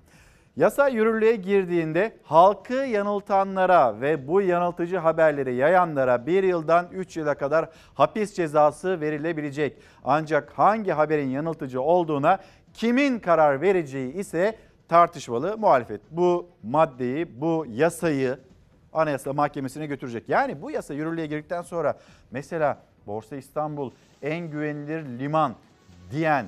[0.55, 7.69] Yasa yürürlüğe girdiğinde halkı yanıltanlara ve bu yanıltıcı haberleri yayanlara 1 yıldan 3 yıla kadar
[7.93, 9.77] hapis cezası verilebilecek.
[10.03, 12.39] Ancak hangi haberin yanıltıcı olduğuna
[12.73, 14.55] kimin karar vereceği ise
[14.89, 16.01] tartışmalı muhalefet.
[16.11, 18.39] Bu maddeyi, bu yasayı
[18.93, 20.29] Anayasa Mahkemesi'ne götürecek.
[20.29, 21.97] Yani bu yasa yürürlüğe girdikten sonra
[22.31, 22.77] mesela
[23.07, 23.91] Borsa İstanbul
[24.21, 25.55] en güvenilir liman
[26.11, 26.45] diyen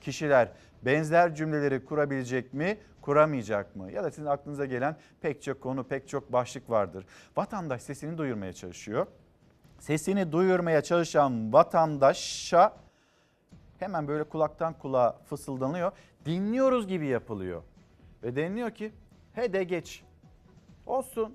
[0.00, 0.48] kişiler
[0.84, 3.92] benzer cümleleri kurabilecek mi, kuramayacak mı?
[3.92, 7.06] Ya da sizin aklınıza gelen pek çok konu, pek çok başlık vardır.
[7.36, 9.06] Vatandaş sesini duyurmaya çalışıyor.
[9.78, 12.76] Sesini duyurmaya çalışan vatandaşa
[13.78, 15.92] hemen böyle kulaktan kulağa fısıldanıyor.
[16.26, 17.62] Dinliyoruz gibi yapılıyor.
[18.22, 18.92] Ve deniliyor ki
[19.32, 20.04] he de geç.
[20.86, 21.34] Olsun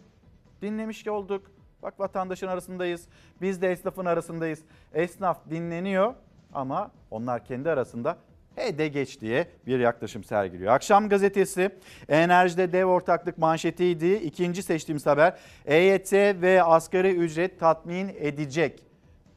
[0.62, 1.52] dinlemiş olduk.
[1.82, 3.08] Bak vatandaşın arasındayız.
[3.42, 4.64] Biz de esnafın arasındayız.
[4.94, 6.14] Esnaf dinleniyor
[6.54, 8.18] ama onlar kendi arasında
[8.60, 10.74] he de geç diye bir yaklaşım sergiliyor.
[10.74, 11.70] Akşam gazetesi
[12.10, 14.14] enerjide dev ortaklık manşetiydi.
[14.14, 18.84] İkinci seçtiğimiz haber EYT ve asgari ücret tatmin edecek.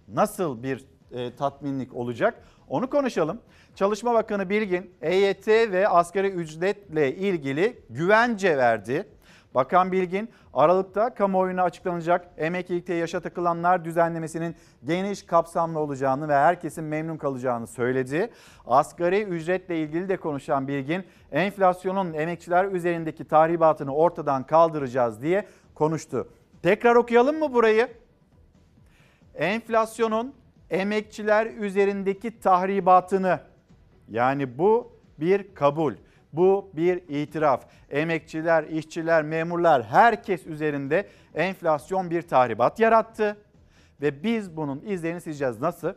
[0.08, 2.42] Nasıl bir e, tatminlik olacak?
[2.68, 3.40] Onu konuşalım.
[3.74, 9.06] Çalışma Bakanı Bilgin EYT ve asgari ücretle ilgili güvence verdi.
[9.54, 17.16] Bakan Bilgin Aralık'ta kamuoyuna açıklanacak emeklilikte yaşa takılanlar düzenlemesinin geniş kapsamlı olacağını ve herkesin memnun
[17.16, 18.30] kalacağını söyledi.
[18.66, 26.28] Asgari ücretle ilgili de konuşan Bilgin enflasyonun emekçiler üzerindeki tahribatını ortadan kaldıracağız diye konuştu.
[26.62, 27.88] Tekrar okuyalım mı burayı?
[29.34, 30.34] Enflasyonun
[30.70, 33.40] emekçiler üzerindeki tahribatını
[34.08, 35.94] yani bu bir kabul.
[36.32, 37.66] Bu bir itiraf.
[37.90, 43.36] Emekçiler, işçiler, memurlar herkes üzerinde enflasyon bir tahribat yarattı.
[44.00, 45.60] Ve biz bunun izlerini sileceğiz.
[45.60, 45.92] Nasıl?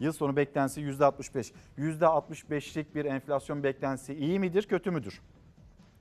[0.00, 1.52] Yıl sonu beklentisi %65.
[1.78, 5.20] %65'lik bir enflasyon beklentisi iyi midir, kötü müdür?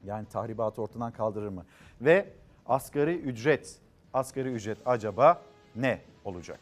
[0.04, 1.66] Yani tahribatı ortadan kaldırır mı?
[2.02, 2.26] Ve
[2.66, 3.78] asgari ücret,
[4.14, 5.42] asgari ücret acaba
[5.76, 6.60] ne olacak?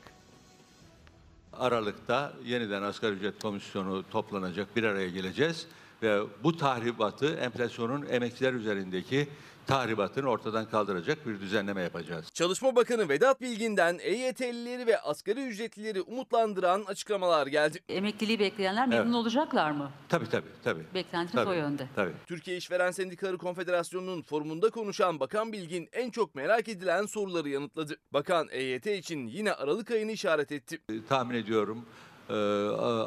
[1.53, 5.67] Aralık'ta yeniden asgari ücret komisyonu toplanacak, bir araya geleceğiz
[6.04, 9.28] ve bu tahribatı enflasyonun emekçiler üzerindeki
[9.68, 12.26] tahribatını ortadan kaldıracak bir düzenleme yapacağız.
[12.34, 17.80] Çalışma Bakanı Vedat Bilgin'den EYT'lileri ve asgari ücretlileri umutlandıran açıklamalar geldi.
[17.89, 19.16] Emekliliği bekleyenler memnun Evet.
[19.16, 19.91] olacaklar mı?
[20.10, 20.84] Tabii tabii tabii.
[20.93, 21.88] Beklentiniz o Tabii, yönde.
[21.95, 22.12] Tabii.
[22.28, 27.95] Türkiye İşveren Sendikaları Konfederasyonu'nun forumunda konuşan Bakan Bilgin en çok merak edilen soruları yanıtladı.
[28.14, 30.80] Bakan EYT için yine Aralık ayını işaret etti.
[31.10, 31.86] Tahmin ediyorum
[32.32, 32.36] e,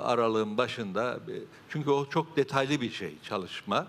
[0.03, 1.21] aralığın başında
[1.69, 3.87] çünkü o çok detaylı bir şey çalışma.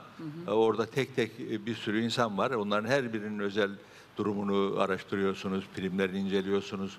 [0.47, 2.51] E, Orada tek tek e, bir sürü insan var.
[2.51, 3.69] Onların her birinin özel
[4.17, 6.97] durumunu araştırıyorsunuz, primlerini inceliyorsunuz.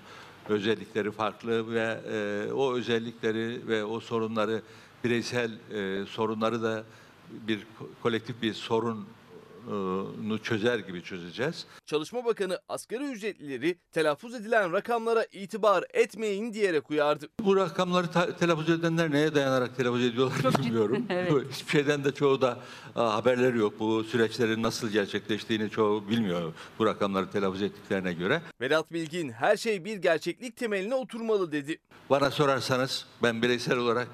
[0.49, 4.61] Özellikleri farklı ve e, o özellikleri ve o sorunları
[5.03, 6.83] bireysel e, sorunları da
[7.47, 9.03] bir ko- kolektif bir sorunu
[10.43, 11.65] çözer gibi çözeceğiz.
[11.85, 17.27] Çalışma Bakanı asgari ücretlileri telaffuz edilen rakamlara itibar etmeyin diyerek uyardı.
[17.39, 21.05] Bu rakamları ta- telaffuz edenler neye dayanarak telaffuz ediyorlar bilmiyorum.
[21.09, 21.33] Evet.
[21.51, 22.59] Hiçbir şeyden de çoğu da
[22.95, 23.79] a, haberleri yok.
[23.79, 28.41] Bu süreçlerin nasıl gerçekleştiğini çoğu bilmiyor bu rakamları telaffuz ettiklerine göre.
[28.61, 31.77] Vedat Bilgin her şey bir gerçeklik temeline oturmalı dedi.
[32.09, 34.07] Bana sorarsanız ben bireysel olarak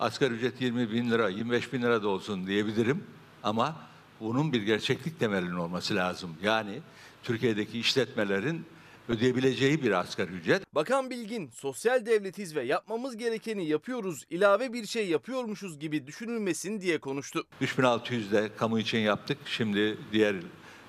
[0.00, 3.04] asgari ücret 20 bin lira, 25 bin lira da olsun diyebilirim.
[3.42, 3.76] Ama
[4.20, 6.36] bunun bir gerçeklik temelinin olması lazım.
[6.42, 6.78] Yani
[7.22, 8.64] Türkiye'deki işletmelerin
[9.08, 10.74] ödeyebileceği bir asgari ücret.
[10.74, 16.98] Bakan Bilgin sosyal devletiz ve yapmamız gerekeni yapıyoruz ilave bir şey yapıyormuşuz gibi düşünülmesin diye
[16.98, 17.44] konuştu.
[17.60, 19.38] 3600 de kamu için yaptık.
[19.46, 20.34] Şimdi diğer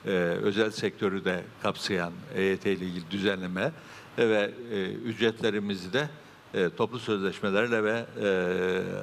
[0.06, 0.10] e,
[0.44, 3.72] özel sektörü de kapsayan EYT ile ilgili düzenleme
[4.18, 6.10] ve e, ücretlerimizi de
[6.54, 8.30] e, toplu sözleşmelerle ve e,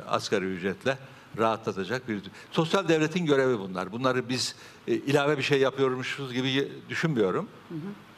[0.09, 0.99] asgari ücretle
[1.39, 3.93] rahatlatacak bir sosyal devletin görevi bunlar.
[3.93, 4.57] Bunları biz
[4.89, 7.49] e, ilave bir şey yapıyormuşuz gibi düşünmüyorum.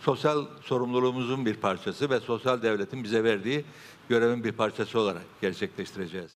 [0.01, 3.65] Sosyal sorumluluğumuzun bir parçası ve sosyal devletin bize verdiği
[4.09, 6.37] görevin bir parçası olarak gerçekleştireceğiz.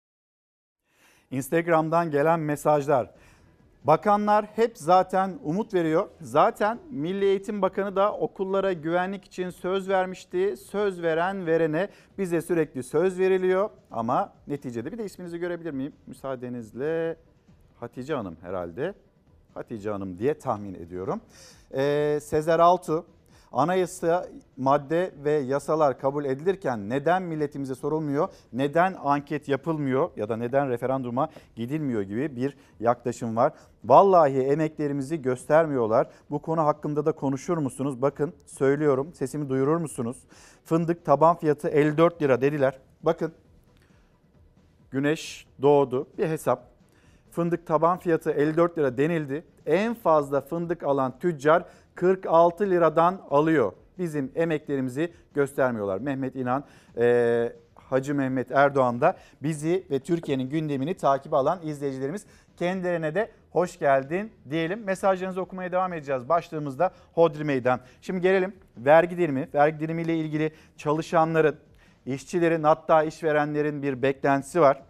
[1.32, 3.10] Instagram'dan gelen mesajlar.
[3.84, 6.08] Bakanlar hep zaten umut veriyor.
[6.22, 10.58] Zaten Milli Eğitim Bakanı da okullara güvenlik için söz vermişti.
[10.58, 13.70] Söz veren verene bize sürekli söz veriliyor.
[13.92, 15.94] Ama neticede bir de isminizi görebilir miyim?
[16.08, 17.16] Müsaadenizle
[17.80, 18.94] Hatice Hanım herhalde.
[19.54, 21.22] Hatice Hanım diye tahmin ediyorum.
[21.74, 23.06] Ee, Sezer Altu
[23.52, 24.28] Anayasa
[24.58, 31.30] madde ve yasalar kabul edilirken neden milletimize sorulmuyor, neden anket yapılmıyor ya da neden referanduma
[31.56, 33.54] gidilmiyor gibi bir yaklaşım var.
[33.84, 36.08] Vallahi emeklerimizi göstermiyorlar.
[36.30, 38.02] Bu konu hakkında da konuşur musunuz?
[38.02, 40.18] Bakın söylüyorum sesimi duyurur musunuz?
[40.66, 42.80] Fındık taban fiyatı 54 lira dediler.
[43.04, 43.34] Bakın
[44.91, 46.70] güneş doğdu bir hesap.
[47.32, 49.43] Fındık taban fiyatı 54 lira denildi.
[49.66, 51.64] En fazla fındık alan tüccar
[52.00, 53.72] 46 liradan alıyor.
[53.97, 55.97] Bizim emeklerimizi göstermiyorlar.
[55.97, 56.64] Mehmet İnan,
[56.97, 62.26] e, Hacı Mehmet Erdoğan da bizi ve Türkiye'nin gündemini takip alan izleyicilerimiz.
[62.58, 64.84] Kendilerine de hoş geldin diyelim.
[64.84, 66.30] Mesajlarınızı okumaya devam edeceğiz.
[66.30, 67.80] Başlığımızda Hodri Meydan.
[68.02, 69.50] Şimdi gelelim vergi dilimi.
[69.54, 71.56] Vergi dilimiyle ilgili çalışanların,
[72.06, 74.82] işçilerin hatta işverenlerin bir beklentisi var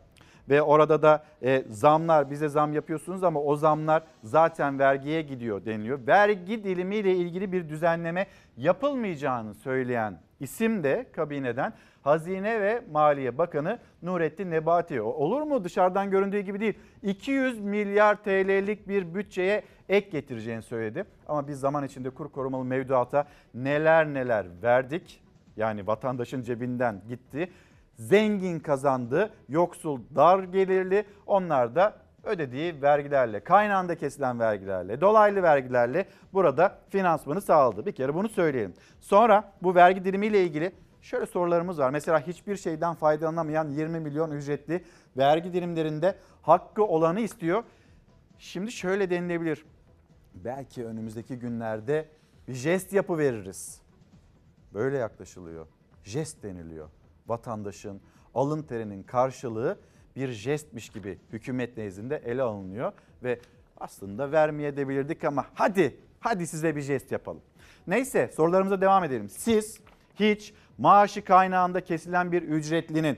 [0.50, 6.08] ve orada da e, zamlar bize zam yapıyorsunuz ama o zamlar zaten vergiye gidiyor deniliyor.
[6.08, 8.28] Vergi dilimiyle ilgili bir düzenleme
[8.58, 15.02] yapılmayacağını söyleyen isim de kabineden Hazine ve Maliye Bakanı Nurettin Nebati.
[15.02, 15.64] Olur mu?
[15.64, 16.74] Dışarıdan göründüğü gibi değil.
[17.04, 21.04] 200 milyar TL'lik bir bütçeye ek getireceğini söyledi.
[21.28, 25.22] Ama biz zaman içinde kur korumalı mevduata neler neler verdik.
[25.58, 27.50] Yani vatandaşın cebinden gitti
[28.00, 36.78] zengin kazandı, yoksul dar gelirli onlar da ödediği vergilerle, kaynağında kesilen vergilerle, dolaylı vergilerle burada
[36.90, 37.86] finansmanı sağladı.
[37.86, 38.74] Bir kere bunu söyleyelim.
[39.00, 40.72] Sonra bu vergi dilimiyle ilgili
[41.02, 41.90] şöyle sorularımız var.
[41.90, 44.84] Mesela hiçbir şeyden faydalanamayan 20 milyon ücretli
[45.18, 47.64] vergi dilimlerinde hakkı olanı istiyor.
[48.38, 49.66] Şimdi şöyle denilebilir.
[50.34, 52.06] Belki önümüzdeki günlerde
[52.48, 53.82] bir jest yapı veririz.
[54.74, 55.68] Böyle yaklaşılıyor.
[56.04, 56.90] Jest deniliyor
[57.30, 58.02] vatandaşın
[58.36, 59.80] alın terinin karşılığı
[60.16, 63.40] bir jestmiş gibi hükümet nezdinde ele alınıyor ve
[63.78, 67.42] aslında vermeye de bilirdik ama hadi hadi size bir jest yapalım.
[67.88, 69.30] Neyse sorularımıza devam edelim.
[69.30, 69.80] Siz
[70.16, 73.18] hiç maaşı kaynağında kesilen bir ücretlinin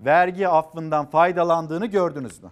[0.00, 2.50] vergi affından faydalandığını gördünüz mü?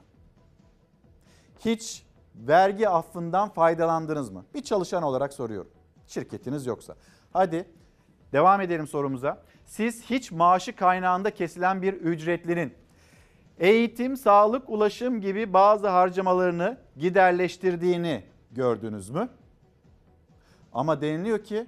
[1.64, 2.02] Hiç
[2.34, 4.44] vergi affından faydalandınız mı?
[4.54, 5.70] Bir çalışan olarak soruyorum.
[6.06, 6.94] Şirketiniz yoksa.
[7.32, 7.64] Hadi
[8.32, 9.42] devam edelim sorumuza
[9.72, 12.74] siz hiç maaşı kaynağında kesilen bir ücretlinin
[13.58, 19.28] eğitim, sağlık, ulaşım gibi bazı harcamalarını giderleştirdiğini gördünüz mü?
[20.72, 21.66] Ama deniliyor ki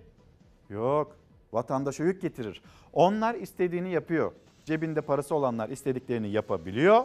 [0.71, 1.17] yok
[1.53, 2.63] vatandaşa yük getirir.
[2.93, 4.33] Onlar istediğini yapıyor.
[4.65, 7.05] Cebinde parası olanlar istediklerini yapabiliyor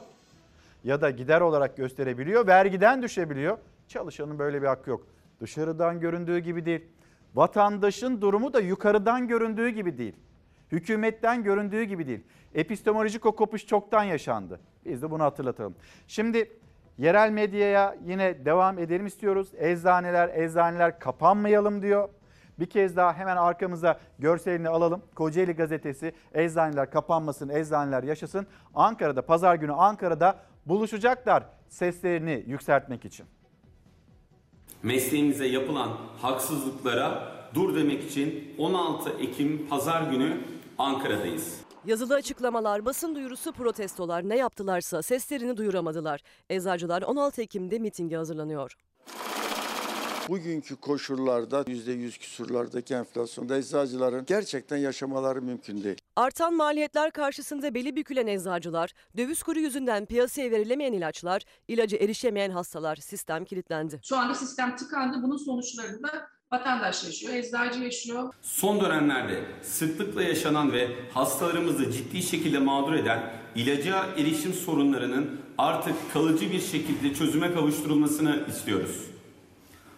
[0.84, 3.58] ya da gider olarak gösterebiliyor, vergiden düşebiliyor.
[3.88, 5.08] Çalışanın böyle bir hakkı yok.
[5.41, 6.82] Dışarıdan göründüğü gibi değil.
[7.36, 10.16] Vatandaşın durumu da yukarıdan göründüğü gibi değil.
[10.72, 12.24] Hükümetten göründüğü gibi değil.
[12.55, 14.59] Epistemolojik o kopuş çoktan yaşandı.
[14.86, 15.76] Biz de bunu hatırlatalım.
[16.07, 16.51] Şimdi
[16.97, 19.47] yerel medyaya yine devam edelim istiyoruz.
[19.57, 22.09] Eczaneler, eczaneler kapanmayalım diyor.
[22.59, 25.01] Bir kez daha hemen arkamıza görselini alalım.
[25.15, 28.47] Kocaeli gazetesi eczaneler kapanmasın, eczaneler yaşasın.
[28.76, 33.26] Ankara'da pazar günü Ankara'da buluşacaklar seslerini yükseltmek için.
[34.84, 35.89] Mesleğimize yapılan
[36.22, 40.38] haksızlıklara dur demek için 16 Ekim pazar günü
[40.80, 41.60] Ankara'dayız.
[41.86, 46.22] Yazılı açıklamalar, basın duyurusu, protestolar ne yaptılarsa seslerini duyuramadılar.
[46.50, 48.76] Eczacılar 16 Ekim'de mitinge hazırlanıyor.
[50.30, 55.98] Bugünkü koşullarda %100 küsurlardaki enflasyonda eczacıların gerçekten yaşamaları mümkün değil.
[56.16, 62.96] Artan maliyetler karşısında beli bükülen eczacılar, döviz kuru yüzünden piyasaya verilemeyen ilaçlar, ilacı erişemeyen hastalar
[62.96, 64.00] sistem kilitlendi.
[64.04, 65.24] Şu anda sistem tıkandı.
[65.24, 68.34] Bunun sonuçlarında vatandaş yaşıyor, eczacı yaşıyor.
[68.41, 76.52] Son dönemlerde sıklıkla yaşanan ve hastalarımızı ciddi şekilde mağdur eden ilaca erişim sorunlarının artık kalıcı
[76.52, 79.06] bir şekilde çözüme kavuşturulmasını istiyoruz.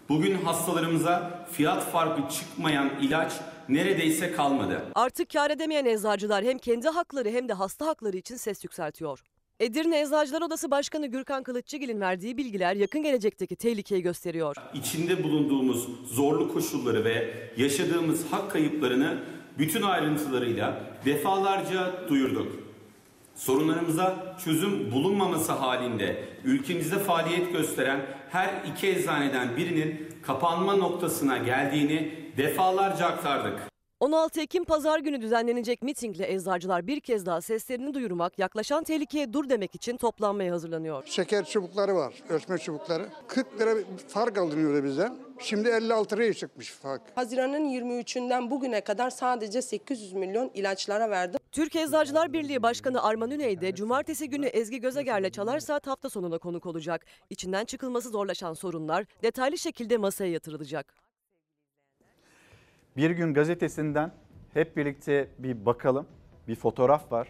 [0.10, 3.34] Bugün hastalarımıza fiyat farkı çıkmayan ilaç
[3.70, 4.82] neredeyse kalmadı.
[4.95, 9.24] Artık kar edemeyen eczacılar hem kendi hakları hem de hasta hakları için ses yükseltiyor.
[9.62, 14.55] Edirne Eczacılar Odası Başkanı Gürkan Kılıççıgil'in verdiği bilgiler yakın gelecekteki tehlikeyi gösteriyor.
[14.74, 19.24] İçinde bulunduğumuz zorlu koşulları ve yaşadığımız hak kayıplarını
[19.59, 22.51] bütün ayrıntılarıyla defalarca duyurduk.
[23.36, 33.05] Sorunlarımıza çözüm bulunmaması halinde ülkemizde faaliyet gösteren her iki eczaneden birinin kapanma noktasına geldiğini defalarca
[33.05, 33.70] aktardık.
[34.02, 39.49] 16 Ekim pazar günü düzenlenecek mitingle eczacılar bir kez daha seslerini duyurmak, yaklaşan tehlikeye dur
[39.49, 41.04] demek için toplanmaya hazırlanıyor.
[41.06, 43.10] Şeker çubukları var, ölçme çubukları.
[43.28, 43.76] 40 lira
[44.08, 45.18] fark alınıyordu bizden.
[45.39, 47.02] Şimdi 56 liraya çıkmış fark.
[47.16, 51.39] Haziran'ın 23'ünden bugüne kadar sadece 800 milyon ilaçlara verdim.
[51.52, 56.38] Türk Eczacılar Birliği Başkanı Arman Üney de cumartesi günü Ezgi Gözeger'le Çalar Saat hafta sonuna
[56.38, 57.06] konuk olacak.
[57.30, 61.11] İçinden çıkılması zorlaşan sorunlar detaylı şekilde masaya yatırılacak.
[62.98, 64.12] Bir gün gazetesinden
[64.54, 66.06] hep birlikte bir bakalım.
[66.48, 67.28] Bir fotoğraf var.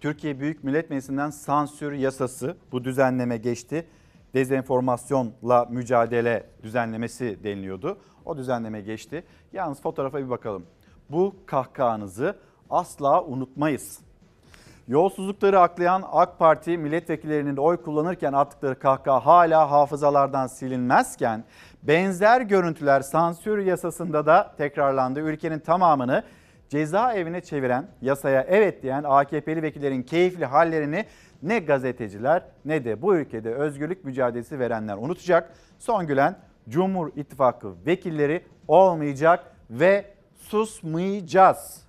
[0.00, 3.86] Türkiye Büyük Millet Meclisi'nden sansür yasası bu düzenleme geçti.
[4.34, 7.98] Dezenformasyonla mücadele düzenlemesi deniliyordu.
[8.24, 9.24] O düzenleme geçti.
[9.52, 10.66] Yalnız fotoğrafa bir bakalım.
[11.10, 12.36] Bu kahkahanızı
[12.70, 14.00] asla unutmayız.
[14.88, 21.44] Yolsuzlukları aklayan AK Parti milletvekillerinin oy kullanırken attıkları kahkaha hala hafızalardan silinmezken
[21.82, 25.20] benzer görüntüler sansür yasasında da tekrarlandı.
[25.20, 26.22] Ülkenin tamamını
[26.68, 31.04] cezaevine çeviren, yasaya evet diyen AKP'li vekillerin keyifli hallerini
[31.42, 35.54] ne gazeteciler ne de bu ülkede özgürlük mücadelesi verenler unutacak.
[35.78, 36.36] Son gülen
[36.68, 40.04] Cumhur İttifakı vekilleri olmayacak ve
[40.38, 41.84] susmayacağız.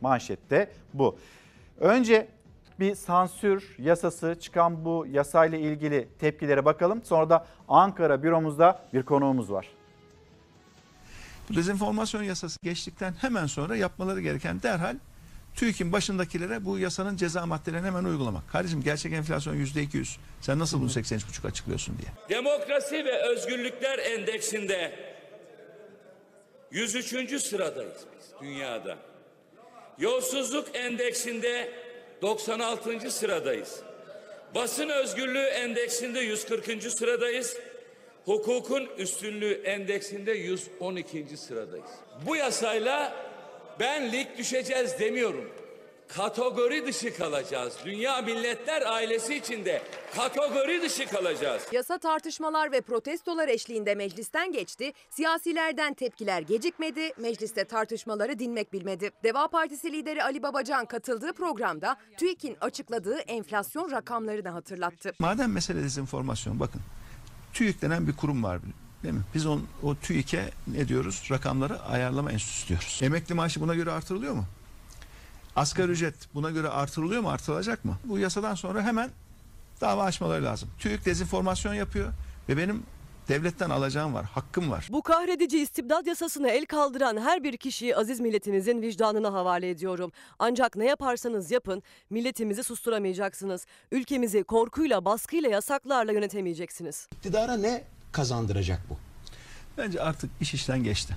[0.00, 1.16] Manşette bu.
[1.80, 2.28] Önce
[2.80, 7.04] bir sansür yasası çıkan bu yasayla ilgili tepkilere bakalım.
[7.04, 9.66] Sonra da Ankara büromuzda bir konuğumuz var.
[11.50, 14.96] Bu dezenformasyon yasası geçtikten hemen sonra yapmaları gereken derhal
[15.54, 18.48] TÜİK'in başındakilere bu yasanın ceza maddelerini hemen uygulamak.
[18.48, 20.18] Kardeşim gerçek enflasyon yüzde 200.
[20.40, 22.38] Sen nasıl bunu 83,5 açıklıyorsun diye.
[22.40, 24.94] Demokrasi ve Özgürlükler Endeksinde
[26.70, 27.42] 103.
[27.42, 29.09] sıradayız biz dünyada.
[30.00, 31.68] Yolsuzluk Endeksinde
[32.22, 33.10] 96.
[33.10, 33.80] sıradayız.
[34.54, 36.92] Basın Özgürlüğü Endeksinde 140.
[36.92, 37.56] sıradayız.
[38.24, 41.36] Hukukun Üstünlüğü Endeksinde 112.
[41.36, 41.90] sıradayız.
[42.26, 43.14] Bu yasayla
[43.80, 45.50] ben lig düşeceğiz demiyorum.
[46.16, 47.74] Kategori dışı kalacağız.
[47.84, 49.82] Dünya Milletler ailesi içinde
[50.16, 51.62] kategori dışı kalacağız.
[51.72, 54.92] Yasa tartışmalar ve protestolar eşliğinde meclisten geçti.
[55.10, 57.12] Siyasilerden tepkiler gecikmedi.
[57.18, 59.10] Mecliste tartışmaları dinmek bilmedi.
[59.24, 65.12] Deva Partisi lideri Ali Babacan katıldığı programda TÜİK'in açıkladığı enflasyon rakamlarını hatırlattı.
[65.18, 66.80] Madem mesele dezenformasyon bakın.
[67.52, 68.58] TÜİK denen bir kurum var
[69.02, 69.22] değil mi?
[69.34, 71.28] Biz on, o TÜİK'e ne diyoruz?
[71.30, 73.00] Rakamları ayarlama enstitüsü diyoruz.
[73.02, 74.44] Emekli maaşı buna göre artırılıyor mu?
[75.60, 77.30] Asgari ücret buna göre artırılıyor mu?
[77.30, 77.98] Artırılacak mı?
[78.04, 79.10] Bu yasadan sonra hemen
[79.80, 80.68] dava açmaları lazım.
[80.78, 82.12] TÜİK dezenformasyon yapıyor
[82.48, 82.82] ve benim
[83.28, 84.88] devletten alacağım var, hakkım var.
[84.90, 90.12] Bu kahredici istibdat yasasına el kaldıran her bir kişiyi aziz milletimizin vicdanına havale ediyorum.
[90.38, 93.66] Ancak ne yaparsanız yapın milletimizi susturamayacaksınız.
[93.92, 97.08] Ülkemizi korkuyla, baskıyla, yasaklarla yönetemeyeceksiniz.
[97.12, 98.96] İktidara ne kazandıracak bu?
[99.78, 101.16] Bence artık iş işten geçti.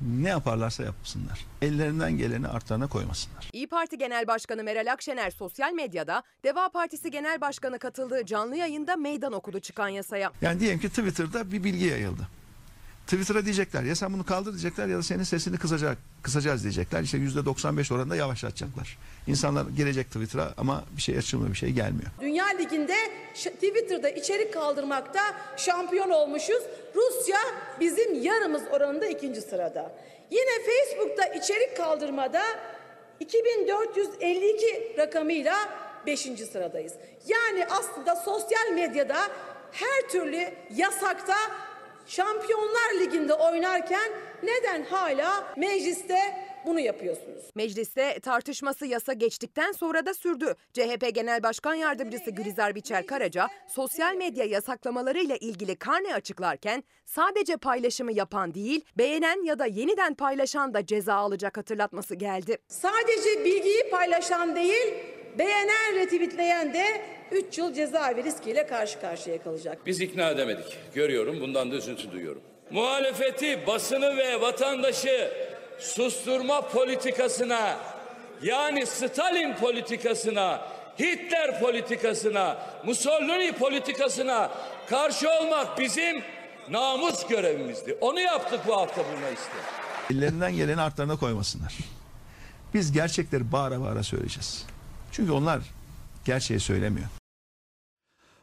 [0.00, 1.46] Ne yaparlarsa yapsınlar.
[1.62, 3.50] Ellerinden geleni artlarına koymasınlar.
[3.52, 8.96] İyi Parti Genel Başkanı Meral Akşener sosyal medyada Deva Partisi Genel Başkanı katıldığı canlı yayında
[8.96, 10.32] meydan okudu çıkan yasaya.
[10.42, 12.28] Yani diyelim ki Twitter'da bir bilgi yayıldı.
[13.06, 17.02] Twitter'a diyecekler ya sen bunu kaldır diyecekler ya da senin sesini kısacak, kısacağız diyecekler.
[17.02, 18.98] İşte %95 oranında yavaşlatacaklar.
[19.26, 22.10] İnsanlar gelecek Twitter'a ama bir şey açılmıyor, bir şey gelmiyor.
[22.20, 22.96] Dünya Ligi'nde
[23.34, 25.20] Twitter'da içerik kaldırmakta
[25.56, 26.62] şampiyon olmuşuz.
[26.94, 27.38] Rusya
[27.80, 29.92] bizim yarımız oranında ikinci sırada.
[30.30, 32.42] Yine Facebook'ta içerik kaldırmada
[33.20, 35.54] 2452 rakamıyla
[36.06, 36.20] 5.
[36.52, 36.92] sıradayız.
[37.26, 39.16] Yani aslında sosyal medyada
[39.72, 41.34] her türlü yasakta
[42.06, 46.18] Şampiyonlar Ligi'nde oynarken neden hala mecliste
[46.66, 47.44] bunu yapıyorsunuz?
[47.54, 50.54] Mecliste tartışması yasa geçtikten sonra da sürdü.
[50.72, 58.12] CHP Genel Başkan Yardımcısı Gülizar Biçer Karaca sosyal medya yasaklamalarıyla ilgili karne açıklarken sadece paylaşımı
[58.12, 62.58] yapan değil, beğenen ya da yeniden paylaşan da ceza alacak hatırlatması geldi.
[62.68, 64.94] Sadece bilgiyi paylaşan değil,
[65.38, 69.78] beğenen, retweetleyen de 3 yıl cezaevi riskiyle karşı karşıya kalacak.
[69.86, 70.78] Biz ikna edemedik.
[70.94, 72.42] Görüyorum bundan da üzüntü duyuyorum.
[72.70, 75.32] Muhalefeti, basını ve vatandaşı
[75.78, 77.76] susturma politikasına
[78.42, 80.68] yani Stalin politikasına,
[80.98, 84.50] Hitler politikasına, Mussolini politikasına
[84.88, 86.22] karşı olmak bizim
[86.70, 87.98] namus görevimizdi.
[88.00, 89.56] Onu yaptık bu hafta bu mecliste.
[90.10, 91.74] Ellerinden geleni artlarına koymasınlar.
[92.74, 94.66] Biz gerçekleri bağıra bağıra söyleyeceğiz.
[95.12, 95.60] Çünkü onlar
[96.26, 97.06] gerçeği söylemiyor.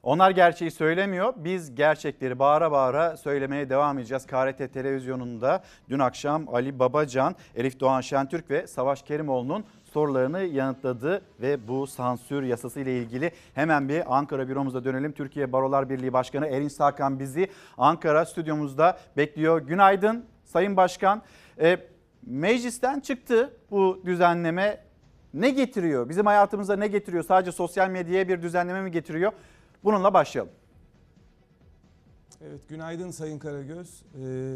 [0.04, 1.34] Onlar gerçeği söylemiyor.
[1.38, 4.26] Biz gerçekleri bağıra bağıra söylemeye devam edeceğiz.
[4.26, 11.68] KRT televizyonunda dün akşam Ali Babacan, Elif Doğan Şentürk ve Savaş Kerimoğlu'nun sorularını yanıtladı ve
[11.68, 15.12] bu sansür yasası ile ilgili hemen bir Ankara büromuza dönelim.
[15.12, 19.62] Türkiye Barolar Birliği Başkanı Erin Sakan bizi Ankara stüdyomuzda bekliyor.
[19.62, 21.22] Günaydın Sayın Başkan.
[21.60, 21.78] Ee,
[22.26, 24.93] Meclisten çıktı bu düzenleme.
[25.34, 26.10] Ne getiriyor?
[26.10, 27.24] Bizim hayatımıza ne getiriyor?
[27.24, 29.32] Sadece sosyal medyaya bir düzenleme mi getiriyor?
[29.84, 30.52] Bununla başlayalım.
[32.42, 34.04] Evet, günaydın Sayın Karagöz.
[34.22, 34.56] Ee,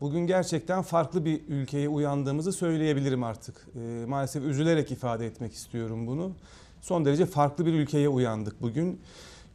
[0.00, 3.66] bugün gerçekten farklı bir ülkeye uyandığımızı söyleyebilirim artık.
[3.76, 6.32] Ee, maalesef üzülerek ifade etmek istiyorum bunu.
[6.80, 9.00] Son derece farklı bir ülkeye uyandık bugün.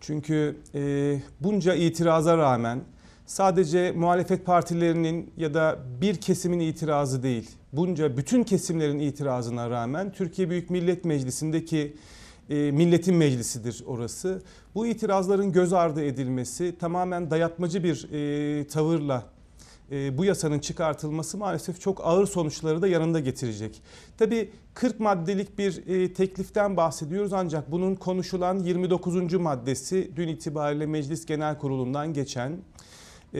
[0.01, 2.81] Çünkü e, bunca itiraza rağmen
[3.25, 10.49] sadece muhalefet partilerinin ya da bir kesimin itirazı değil, bunca bütün kesimlerin itirazına rağmen Türkiye
[10.49, 11.95] Büyük Millet Meclisi'ndeki
[12.49, 14.41] e, milletin meclisidir orası.
[14.75, 19.23] Bu itirazların göz ardı edilmesi tamamen dayatmacı bir e, tavırla
[19.91, 23.81] e, bu yasanın çıkartılması maalesef çok ağır sonuçları da yanında getirecek.
[24.17, 29.33] Tabii 40 maddelik bir e, tekliften bahsediyoruz ancak bunun konuşulan 29.
[29.33, 32.57] maddesi dün itibariyle Meclis Genel Kurulu'ndan geçen
[33.35, 33.39] e,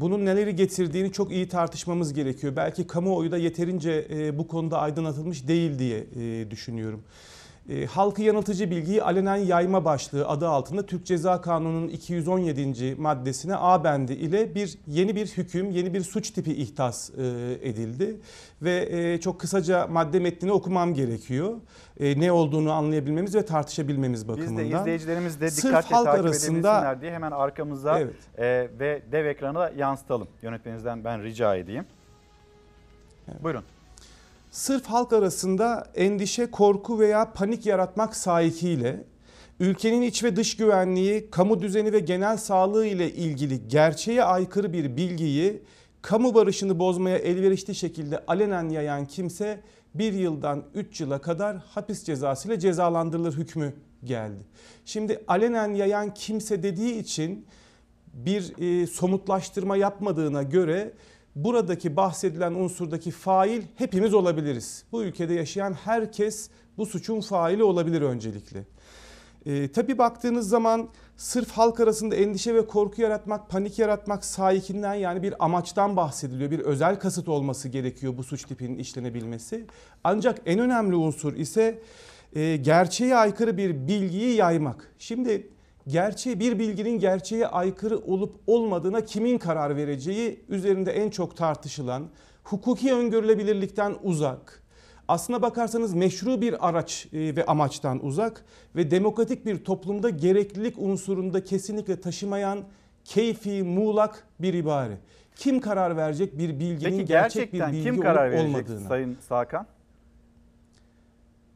[0.00, 2.56] bunun neleri getirdiğini çok iyi tartışmamız gerekiyor.
[2.56, 7.02] Belki kamuoyu da yeterince e, bu konuda aydınlatılmış değil diye e, düşünüyorum.
[7.68, 12.94] E, halkı yanıltıcı bilgiyi alenen yayma başlığı adı altında Türk Ceza Kanunu'nun 217.
[12.94, 17.22] maddesine A bendi ile bir yeni bir hüküm, yeni bir suç tipi ihtas e,
[17.62, 18.20] edildi.
[18.62, 21.54] Ve e, çok kısaca madde metnini okumam gerekiyor.
[22.00, 24.64] E, ne olduğunu anlayabilmemiz ve tartışabilmemiz bakımından.
[24.64, 28.14] Biz de izleyicilerimiz de Sırf dikkatle halk takip arasında- diye hemen arkamıza Evet.
[28.38, 30.28] e, ve dev ekrana da yansıtalım.
[30.42, 31.84] Yönetmeninizden ben rica edeyim.
[33.42, 33.64] Buyurun.
[34.54, 39.04] Sırf halk arasında endişe, korku veya panik yaratmak sahikiyle
[39.60, 44.96] ülkenin iç ve dış güvenliği, kamu düzeni ve genel sağlığı ile ilgili gerçeğe aykırı bir
[44.96, 45.62] bilgiyi
[46.02, 49.60] kamu barışını bozmaya elverişli şekilde alenen yayan kimse
[49.94, 53.74] bir yıldan 3 yıla kadar hapis cezası ile cezalandırılır hükmü
[54.04, 54.42] geldi.
[54.84, 57.46] Şimdi alenen yayan kimse dediği için
[58.12, 58.52] bir
[58.82, 60.92] e, somutlaştırma yapmadığına göre
[61.36, 64.84] buradaki bahsedilen unsurdaki fail hepimiz olabiliriz.
[64.92, 68.64] Bu ülkede yaşayan herkes bu suçun faili olabilir öncelikle.
[69.46, 75.22] E, tabii baktığınız zaman sırf halk arasında endişe ve korku yaratmak, panik yaratmak sahikinden yani
[75.22, 76.50] bir amaçtan bahsediliyor.
[76.50, 79.66] Bir özel kasıt olması gerekiyor bu suç tipinin işlenebilmesi.
[80.04, 81.82] Ancak en önemli unsur ise
[82.32, 84.94] e, gerçeğe aykırı bir bilgiyi yaymak.
[84.98, 85.48] Şimdi
[85.86, 92.08] gerçeği bir bilginin gerçeğe aykırı olup olmadığına kimin karar vereceği üzerinde en çok tartışılan,
[92.44, 94.62] hukuki öngörülebilirlikten uzak,
[95.08, 98.44] aslına bakarsanız meşru bir araç e, ve amaçtan uzak
[98.76, 102.64] ve demokratik bir toplumda gereklilik unsurunda kesinlikle taşımayan
[103.04, 104.98] keyfi, muğlak bir ibare.
[105.36, 108.88] Kim karar verecek bir bilginin Peki gerçek bir bilgi kim karar olup olmadığına?
[108.88, 109.66] Sayın Sakan?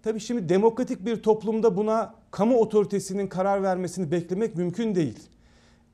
[0.03, 5.18] Tabii şimdi demokratik bir toplumda buna kamu otoritesinin karar vermesini beklemek mümkün değil.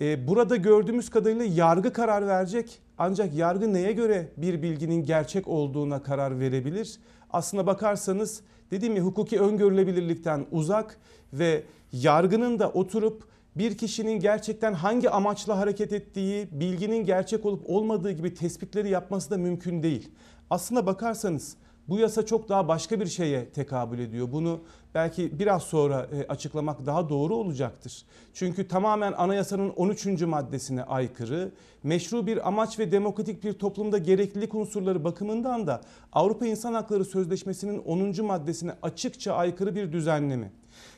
[0.00, 6.02] Ee, burada gördüğümüz kadarıyla yargı karar verecek ancak yargı neye göre bir bilginin gerçek olduğuna
[6.02, 6.98] karar verebilir?
[7.30, 10.98] Aslına bakarsanız dediğim ya hukuki öngörülebilirlikten uzak
[11.32, 11.62] ve
[11.92, 13.24] yargının da oturup
[13.56, 19.36] bir kişinin gerçekten hangi amaçla hareket ettiği, bilginin gerçek olup olmadığı gibi tespitleri yapması da
[19.36, 20.10] mümkün değil.
[20.50, 21.56] Aslına bakarsanız
[21.88, 24.32] bu yasa çok daha başka bir şeye tekabül ediyor.
[24.32, 24.60] Bunu
[24.94, 28.02] belki biraz sonra e, açıklamak daha doğru olacaktır.
[28.34, 30.06] Çünkü tamamen anayasanın 13.
[30.22, 35.80] maddesine aykırı, meşru bir amaç ve demokratik bir toplumda gereklilik unsurları bakımından da
[36.12, 38.24] Avrupa İnsan Hakları Sözleşmesi'nin 10.
[38.26, 40.50] maddesine açıkça aykırı bir düzenleme.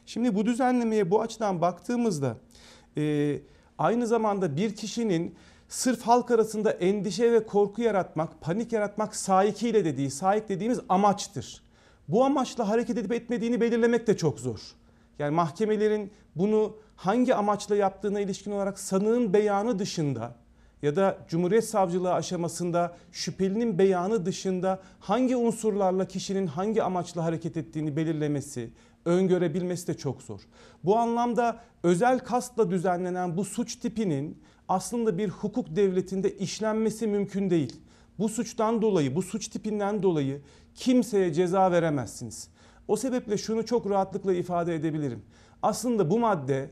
[0.06, 2.36] Şimdi bu düzenlemeye bu açıdan baktığımızda
[2.96, 3.36] e,
[3.78, 5.34] aynı zamanda bir kişinin
[5.68, 11.65] sırf halk arasında endişe ve korku yaratmak, panik yaratmak sahikiyle dediği, sahip dediğimiz amaçtır.
[12.08, 14.60] Bu amaçla hareket edip etmediğini belirlemek de çok zor.
[15.18, 20.36] Yani mahkemelerin bunu hangi amaçla yaptığına ilişkin olarak sanığın beyanı dışında
[20.82, 27.96] ya da Cumhuriyet Savcılığı aşamasında şüphelinin beyanı dışında hangi unsurlarla kişinin hangi amaçla hareket ettiğini
[27.96, 28.70] belirlemesi,
[29.04, 30.40] öngörebilmesi de çok zor.
[30.84, 34.38] Bu anlamda özel kastla düzenlenen bu suç tipinin
[34.68, 37.80] aslında bir hukuk devletinde işlenmesi mümkün değil.
[38.18, 40.42] Bu suçtan dolayı, bu suç tipinden dolayı
[40.76, 42.48] kimseye ceza veremezsiniz.
[42.88, 45.22] O sebeple şunu çok rahatlıkla ifade edebilirim.
[45.62, 46.70] Aslında bu madde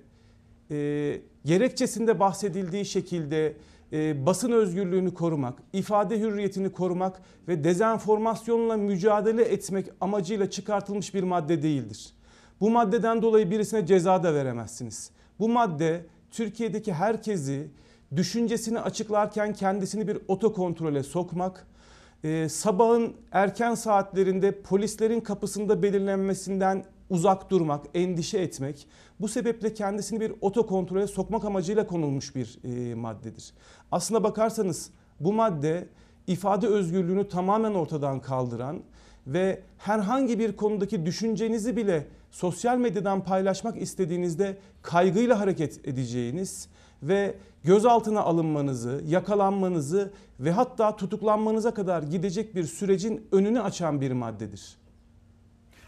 [0.71, 3.57] e, gerekçesinde bahsedildiği şekilde
[3.93, 11.63] e, basın özgürlüğünü korumak, ifade hürriyetini korumak ve dezenformasyonla mücadele etmek amacıyla çıkartılmış bir madde
[11.63, 12.15] değildir.
[12.61, 15.11] Bu maddeden dolayı birisine ceza da veremezsiniz.
[15.39, 17.69] Bu madde Türkiye'deki herkesi
[18.17, 21.67] düşüncesini açıklarken kendisini bir otokontrole sokmak,
[22.25, 28.87] e, sabahın erken saatlerinde polislerin kapısında belirlenmesinden uzak durmak, endişe etmek,
[29.21, 33.53] bu sebeple kendisini bir otokontrole sokmak amacıyla konulmuş bir e, maddedir.
[33.93, 35.89] Aslına bakarsanız bu madde
[36.27, 38.83] ifade özgürlüğünü tamamen ortadan kaldıran
[39.27, 46.69] ve herhangi bir konudaki düşüncenizi bile sosyal medyadan paylaşmak istediğinizde kaygıyla hareket edeceğiniz
[47.03, 47.35] ve
[47.65, 54.79] gözaltına alınmanızı, yakalanmanızı ve hatta tutuklanmanıza kadar gidecek bir sürecin önünü açan bir maddedir.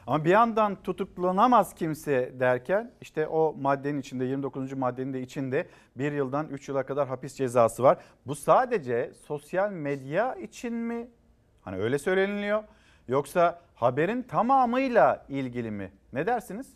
[0.06, 4.72] Ama bir yandan tutuklanamaz kimse derken işte o maddenin içinde 29.
[4.72, 7.98] maddenin de içinde bir yıldan 3 yıla kadar hapis cezası var.
[8.26, 11.08] Bu sadece sosyal medya için mi?
[11.62, 12.64] Hani öyle söyleniliyor.
[13.08, 15.92] Yoksa haberin tamamıyla ilgili mi?
[16.12, 16.66] Ne dersiniz?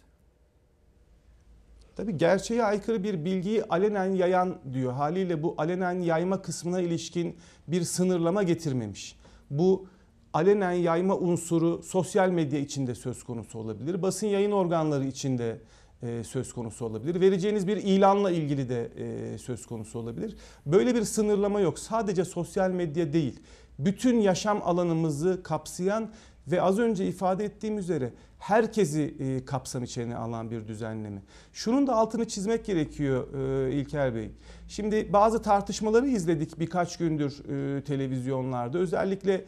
[2.00, 4.92] Tabii gerçeğe aykırı bir bilgiyi alenen yayan diyor.
[4.92, 7.36] Haliyle bu alenen yayma kısmına ilişkin
[7.68, 9.16] bir sınırlama getirmemiş.
[9.50, 9.86] Bu
[10.32, 14.02] alenen yayma unsuru sosyal medya içinde söz konusu olabilir.
[14.02, 15.60] Basın yayın organları içinde
[16.02, 17.20] e, söz konusu olabilir.
[17.20, 20.36] Vereceğiniz bir ilanla ilgili de e, söz konusu olabilir.
[20.66, 21.78] Böyle bir sınırlama yok.
[21.78, 23.40] Sadece sosyal medya değil.
[23.78, 26.10] Bütün yaşam alanımızı kapsayan
[26.46, 31.22] ve az önce ifade ettiğim üzere herkesi e, kapsam içine alan bir düzenleme.
[31.52, 33.34] Şunun da altını çizmek gerekiyor
[33.68, 34.30] e, İlker Bey.
[34.68, 38.78] Şimdi bazı tartışmaları izledik birkaç gündür e, televizyonlarda.
[38.78, 39.44] Özellikle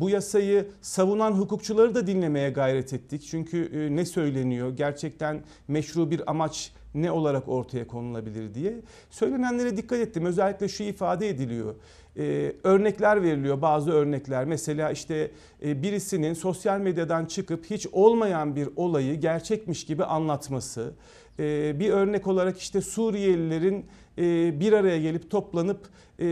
[0.00, 3.22] bu yasayı savunan hukukçuları da dinlemeye gayret ettik.
[3.30, 8.80] Çünkü ne söyleniyor, gerçekten meşru bir amaç ne olarak ortaya konulabilir diye.
[9.10, 10.26] Söylenenlere dikkat ettim.
[10.26, 11.74] Özellikle şu ifade ediliyor.
[12.16, 14.44] Ee, örnekler veriliyor bazı örnekler.
[14.44, 15.30] Mesela işte
[15.64, 20.92] e, birisinin sosyal medyadan çıkıp hiç olmayan bir olayı gerçekmiş gibi anlatması.
[21.38, 23.86] Ee, bir örnek olarak işte Suriyelilerin
[24.18, 25.88] e, bir araya gelip toplanıp
[26.20, 26.24] e,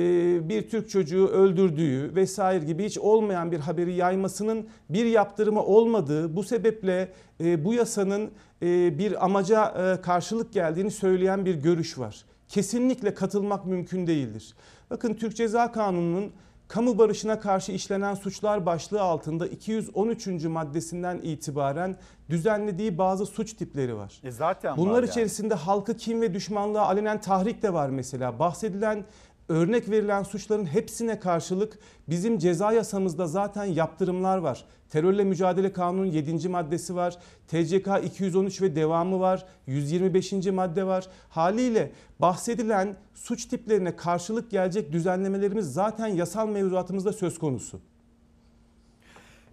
[0.49, 6.43] bir Türk çocuğu öldürdüğü vesaire gibi hiç olmayan bir haberi yaymasının bir yaptırımı olmadığı bu
[6.43, 8.31] sebeple e, bu yasanın
[8.63, 12.25] e, bir amaca e, karşılık geldiğini söyleyen bir görüş var.
[12.49, 14.55] Kesinlikle katılmak mümkün değildir.
[14.91, 16.33] Bakın Türk Ceza Kanunu'nun
[16.69, 20.27] kamu barışına karşı işlenen suçlar başlığı altında 213.
[20.45, 21.97] maddesinden itibaren
[22.31, 24.21] düzenlediği bazı suç tipleri var.
[24.25, 25.11] E zaten Bunlar var yani.
[25.11, 28.39] içerisinde halkı kim ve düşmanlığa alenen tahrik de var mesela.
[28.39, 29.05] Bahsedilen
[29.49, 31.79] örnek verilen suçların hepsine karşılık
[32.09, 34.65] bizim ceza yasamızda zaten yaptırımlar var.
[34.91, 36.49] Terörle Mücadele Kanunu'nun 7.
[36.49, 37.17] maddesi var.
[37.49, 39.47] TCK 213 ve devamı var.
[39.67, 40.33] 125.
[40.33, 41.07] madde var.
[41.29, 47.81] Haliyle bahsedilen suç tiplerine karşılık gelecek düzenlemelerimiz zaten yasal mevzuatımızda söz konusu.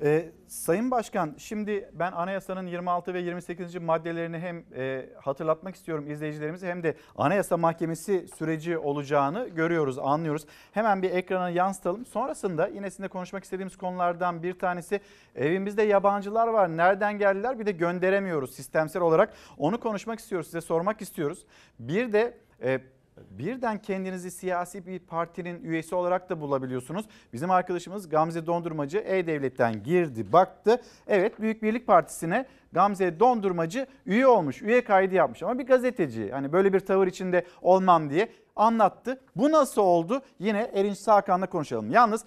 [0.01, 3.75] Ee, Sayın Başkan şimdi ben anayasanın 26 ve 28.
[3.75, 10.45] maddelerini hem e, hatırlatmak istiyorum izleyicilerimize hem de anayasa mahkemesi süreci olacağını görüyoruz, anlıyoruz.
[10.71, 12.05] Hemen bir ekrana yansıtalım.
[12.05, 14.99] Sonrasında yine sizinle konuşmak istediğimiz konulardan bir tanesi
[15.35, 16.77] evimizde yabancılar var.
[16.77, 19.33] Nereden geldiler bir de gönderemiyoruz sistemsel olarak.
[19.57, 21.45] Onu konuşmak istiyoruz, size sormak istiyoruz.
[21.79, 22.79] Bir de e,
[23.17, 27.05] Birden kendinizi siyasi bir partinin üyesi olarak da bulabiliyorsunuz.
[27.33, 30.81] Bizim arkadaşımız Gamze Dondurmacı E-Devlet'ten girdi baktı.
[31.07, 35.43] Evet Büyük Birlik Partisi'ne Gamze Dondurmacı üye olmuş, üye kaydı yapmış.
[35.43, 39.21] Ama bir gazeteci hani böyle bir tavır içinde olmam diye anlattı.
[39.35, 40.21] Bu nasıl oldu?
[40.39, 41.91] Yine Erinç Sakan'la konuşalım.
[41.91, 42.25] Yalnız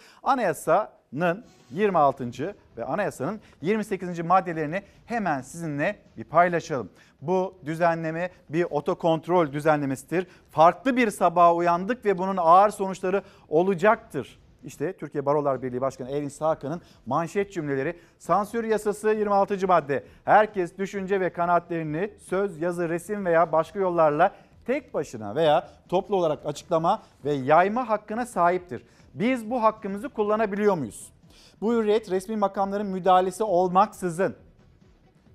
[1.12, 2.54] anayasanın 26.
[2.76, 4.20] ve anayasanın 28.
[4.20, 6.90] maddelerini hemen sizinle bir paylaşalım.
[7.20, 10.26] Bu düzenleme bir otokontrol düzenlemesidir.
[10.50, 14.38] Farklı bir sabaha uyandık ve bunun ağır sonuçları olacaktır.
[14.64, 17.98] İşte Türkiye Barolar Birliği Başkanı Erin Sakan'ın manşet cümleleri.
[18.18, 19.66] Sansür yasası 26.
[19.66, 20.04] madde.
[20.24, 24.34] Herkes düşünce ve kanaatlerini söz, yazı, resim veya başka yollarla
[24.66, 28.82] tek başına veya toplu olarak açıklama ve yayma hakkına sahiptir.
[29.18, 31.12] Biz bu hakkımızı kullanabiliyor muyuz?
[31.60, 34.36] Bu hürriyet resmi makamların müdahalesi olmaksızın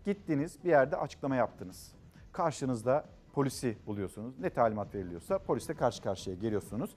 [0.06, 1.92] gittiniz bir yerde açıklama yaptınız.
[2.32, 4.40] Karşınızda polisi buluyorsunuz.
[4.40, 6.96] Ne talimat veriliyorsa polisle karşı karşıya geliyorsunuz.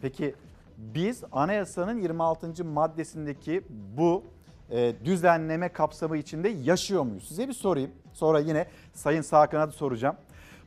[0.00, 0.34] Peki
[0.78, 2.64] biz anayasanın 26.
[2.64, 3.64] maddesindeki
[3.96, 4.24] bu
[4.70, 7.28] e, düzenleme kapsamı içinde yaşıyor muyuz?
[7.28, 7.90] Size bir sorayım.
[8.12, 10.16] Sonra yine Sayın Sakan'a da soracağım.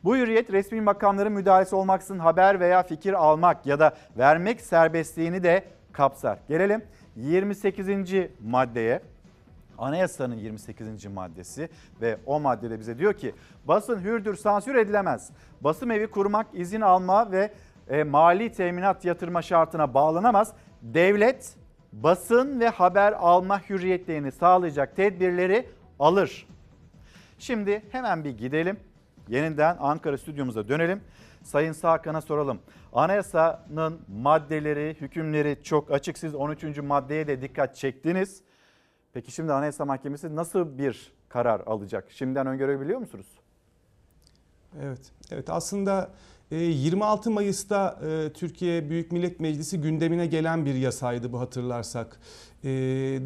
[0.04, 5.64] Bu hürriyet resmi makamların müdahalesi olmaksızın haber veya fikir almak ya da vermek serbestliğini de
[5.92, 6.40] kapsar.
[6.48, 6.84] Gelelim
[7.16, 7.88] 28.
[8.44, 9.02] maddeye.
[9.78, 11.06] Anayasanın 28.
[11.06, 11.70] maddesi
[12.02, 13.36] ve o maddede bize diyor ki
[13.66, 15.32] basın hürdür sansür edilemez.
[15.62, 17.52] Basım evi kurmak, izin alma ve
[17.90, 20.54] e, mali teminat yatırma şartına bağlanamaz.
[20.82, 21.56] Devlet
[21.94, 25.70] basın ve haber alma hürriyetlerini sağlayacak tedbirleri
[26.00, 26.48] alır.
[27.40, 28.78] Şimdi hemen bir gidelim.
[29.30, 31.02] Yeniden Ankara stüdyomuza dönelim.
[31.44, 32.60] Sayın Sakan'a soralım.
[32.94, 36.18] Anayasanın maddeleri, hükümleri çok açık.
[36.18, 36.78] Siz 13.
[36.78, 38.42] maddeye de dikkat çektiniz.
[39.14, 42.06] Peki şimdi Anayasa Mahkemesi nasıl bir karar alacak?
[42.12, 43.26] Şimdiden öngörebiliyor musunuz?
[44.82, 46.10] Evet, evet aslında
[46.52, 52.20] E, 26 Mayıs'ta e, Türkiye Büyük Millet Meclisi gündemine gelen bir yasaydı bu hatırlarsak.
[52.64, 52.70] E,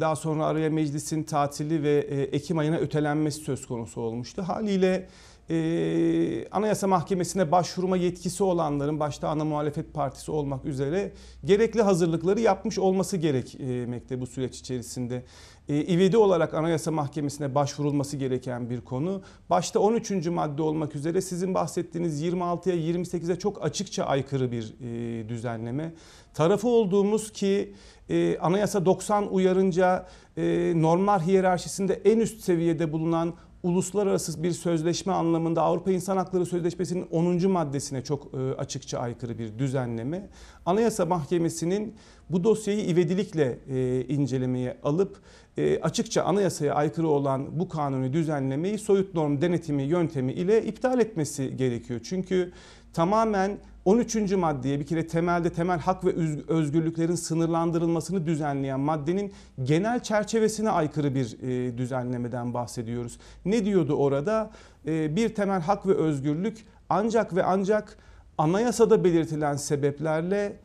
[0.00, 4.42] Daha sonra araya meclisin tatili ve e, Ekim ayına ötelenmesi söz konusu olmuştu.
[4.42, 5.08] Haliyle
[5.50, 11.12] e, Anayasa Mahkemesi'ne başvurma yetkisi olanların başta ana muhalefet partisi olmak üzere
[11.44, 15.24] gerekli hazırlıkları yapmış olması gerekmekte bu süreç içerisinde.
[15.68, 19.22] E, ivedi olarak Anayasa Mahkemesi'ne başvurulması gereken bir konu.
[19.50, 20.26] Başta 13.
[20.26, 25.92] madde olmak üzere sizin bahsettiğiniz 26'ya 28'e çok açıkça aykırı bir e, düzenleme.
[26.34, 27.74] Tarafı olduğumuz ki
[28.10, 30.06] e, Anayasa 90 uyarınca
[30.36, 37.06] e, normlar hiyerarşisinde en üst seviyede bulunan uluslararası bir sözleşme anlamında Avrupa İnsan Hakları Sözleşmesi'nin
[37.10, 37.50] 10.
[37.50, 40.28] maddesine çok e, açıkça aykırı bir düzenleme.
[40.66, 41.94] Anayasa Mahkemesi'nin
[42.30, 45.20] bu dosyayı ivedilikle e, incelemeye alıp
[45.56, 51.56] e, açıkça anayasaya aykırı olan bu kanuni düzenlemeyi soyut norm denetimi yöntemi ile iptal etmesi
[51.56, 52.00] gerekiyor.
[52.04, 52.52] Çünkü
[52.92, 53.58] tamamen
[53.88, 54.32] 13.
[54.32, 56.12] maddeye bir kere temelde temel hak ve
[56.48, 59.32] özgürlüklerin sınırlandırılmasını düzenleyen maddenin
[59.62, 63.18] genel çerçevesine aykırı bir e, düzenlemeden bahsediyoruz.
[63.44, 64.50] Ne diyordu orada?
[64.86, 67.96] E, bir temel hak ve özgürlük ancak ve ancak
[68.38, 70.56] anayasada belirtilen sebeplerle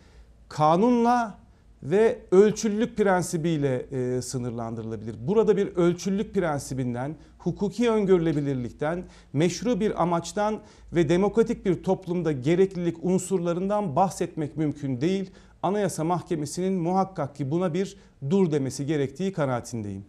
[0.50, 1.38] kanunla
[1.84, 5.16] ve ölçüllülük prensibiyle e, sınırlandırılabilir.
[5.20, 9.04] Burada bir ölçüllülük prensibinden, hukuki öngörülebilirlikten,
[9.34, 10.60] meşru bir amaçtan
[10.94, 15.32] ve demokratik bir toplumda gereklilik unsurlarından bahsetmek mümkün değil.
[15.64, 17.98] Anayasa Mahkemesi'nin muhakkak ki buna bir
[18.30, 20.06] dur demesi gerektiği kanaatindeyim.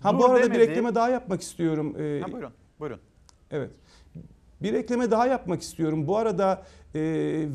[0.00, 0.58] Ha dur bu arada demedi.
[0.58, 1.96] bir ekleme daha yapmak istiyorum.
[1.98, 2.98] Ee, Ha, buyurun, buyurun.
[3.50, 3.70] Evet.
[4.62, 6.06] Bir ekleme daha yapmak istiyorum.
[6.06, 6.62] Bu arada
[6.94, 7.00] e,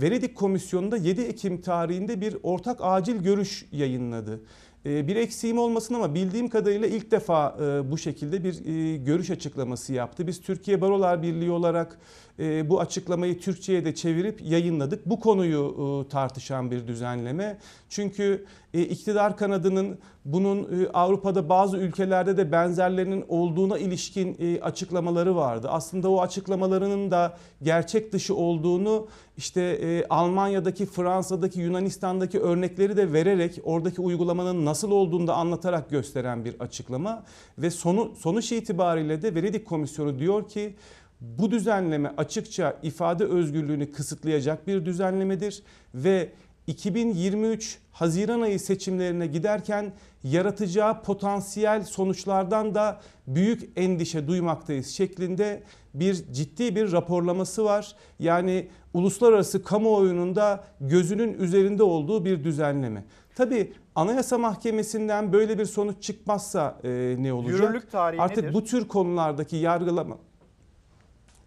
[0.01, 4.41] Venedik Komisyonu'nda 7 Ekim tarihinde bir ortak acil görüş yayınladı.
[4.85, 9.29] E, bir eksiğim olmasın ama bildiğim kadarıyla ilk defa e, bu şekilde bir e, görüş
[9.29, 10.27] açıklaması yaptı.
[10.27, 11.99] Biz Türkiye Barolar Birliği olarak
[12.41, 15.05] e, bu açıklamayı Türkçe'ye de çevirip yayınladık.
[15.05, 17.57] Bu konuyu e, tartışan bir düzenleme.
[17.89, 25.35] Çünkü e, iktidar kanadının bunun e, Avrupa'da bazı ülkelerde de benzerlerinin olduğuna ilişkin e, açıklamaları
[25.35, 25.67] vardı.
[25.71, 29.07] Aslında o açıklamalarının da gerçek dışı olduğunu
[29.37, 36.45] işte e, Almanya'daki, Fransa'daki, Yunanistan'daki örnekleri de vererek oradaki uygulamanın nasıl olduğunu da anlatarak gösteren
[36.45, 37.23] bir açıklama
[37.57, 40.75] ve sonu sonuç itibariyle de Venedik Komisyonu diyor ki
[41.21, 45.63] bu düzenleme açıkça ifade özgürlüğünü kısıtlayacak bir düzenlemedir
[45.95, 46.29] ve
[46.67, 49.93] 2023 Haziran ayı seçimlerine giderken
[50.23, 57.95] yaratacağı potansiyel sonuçlardan da büyük endişe duymaktayız şeklinde bir ciddi bir raporlaması var.
[58.19, 63.05] Yani uluslararası kamuoyunun da gözünün üzerinde olduğu bir düzenleme.
[63.35, 67.59] Tabi Anayasa Mahkemesi'nden böyle bir sonuç çıkmazsa e, ne olacak?
[67.59, 68.53] Yürürlük tarihi Artık nedir?
[68.53, 70.17] bu tür konulardaki yargılama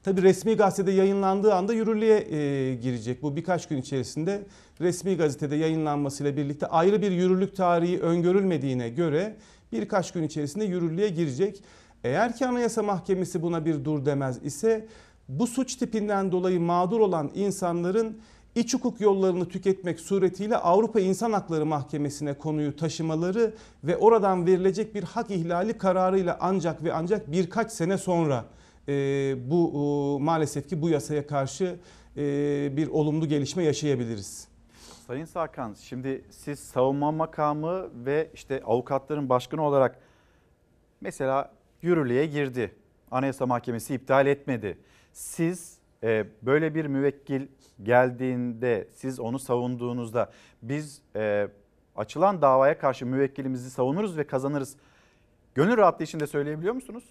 [0.05, 3.22] Tabi resmi gazetede yayınlandığı anda yürürlüğe e, girecek.
[3.22, 4.43] Bu birkaç gün içerisinde
[4.81, 9.36] resmi gazetede yayınlanmasıyla birlikte ayrı bir yürürlük tarihi öngörülmediğine göre
[9.72, 11.62] birkaç gün içerisinde yürürlüğe girecek.
[12.05, 14.86] Eğer ki Anayasa Mahkemesi buna bir dur demez ise
[15.28, 18.18] bu suç tipinden dolayı mağdur olan insanların
[18.55, 23.55] iç hukuk yollarını tüketmek suretiyle Avrupa İnsan Hakları Mahkemesi'ne konuyu taşımaları
[23.85, 28.44] ve oradan verilecek bir hak ihlali kararıyla ancak ve ancak birkaç sene sonra
[29.51, 29.73] bu
[30.20, 31.78] e, maalesef ki bu yasaya karşı
[32.16, 32.23] e,
[32.77, 34.48] bir olumlu gelişme yaşayabiliriz.
[35.06, 39.98] Sayın Sarkan şimdi siz savunma makamı ve işte avukatların başkanı olarak
[41.01, 41.52] mesela
[41.82, 42.74] yürürlüğe girdi.
[43.11, 44.78] Anayasa Mahkemesi iptal etmedi.
[45.12, 47.47] Siz e, böyle bir müvekkil
[47.82, 50.32] geldiğinde siz onu savunduğunuzda
[50.62, 51.48] biz e,
[51.97, 54.77] açılan davaya karşı müvekkilimizi savunuruz ve kazanırız.
[55.55, 57.05] Gönül rahatlığı içinde söyleyebiliyor musunuz?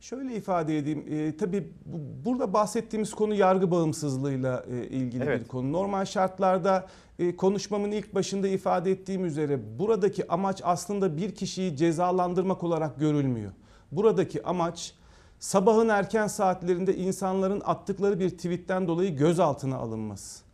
[0.00, 1.04] Şöyle ifade edeyim.
[1.10, 5.40] E, tabii bu, burada bahsettiğimiz konu yargı bağımsızlığıyla e, ilgili Evet.
[5.40, 5.72] bir konu.
[5.72, 6.86] Normal şartlarda
[7.18, 13.52] e, konuşmamın ilk başında ifade ettiğim üzere buradaki amaç aslında bir kişiyi cezalandırmak olarak görülmüyor.
[13.92, 14.94] Buradaki amaç
[15.38, 20.47] sabahın erken saatlerinde insanların attıkları bir tweetten dolayı gözaltına alınması.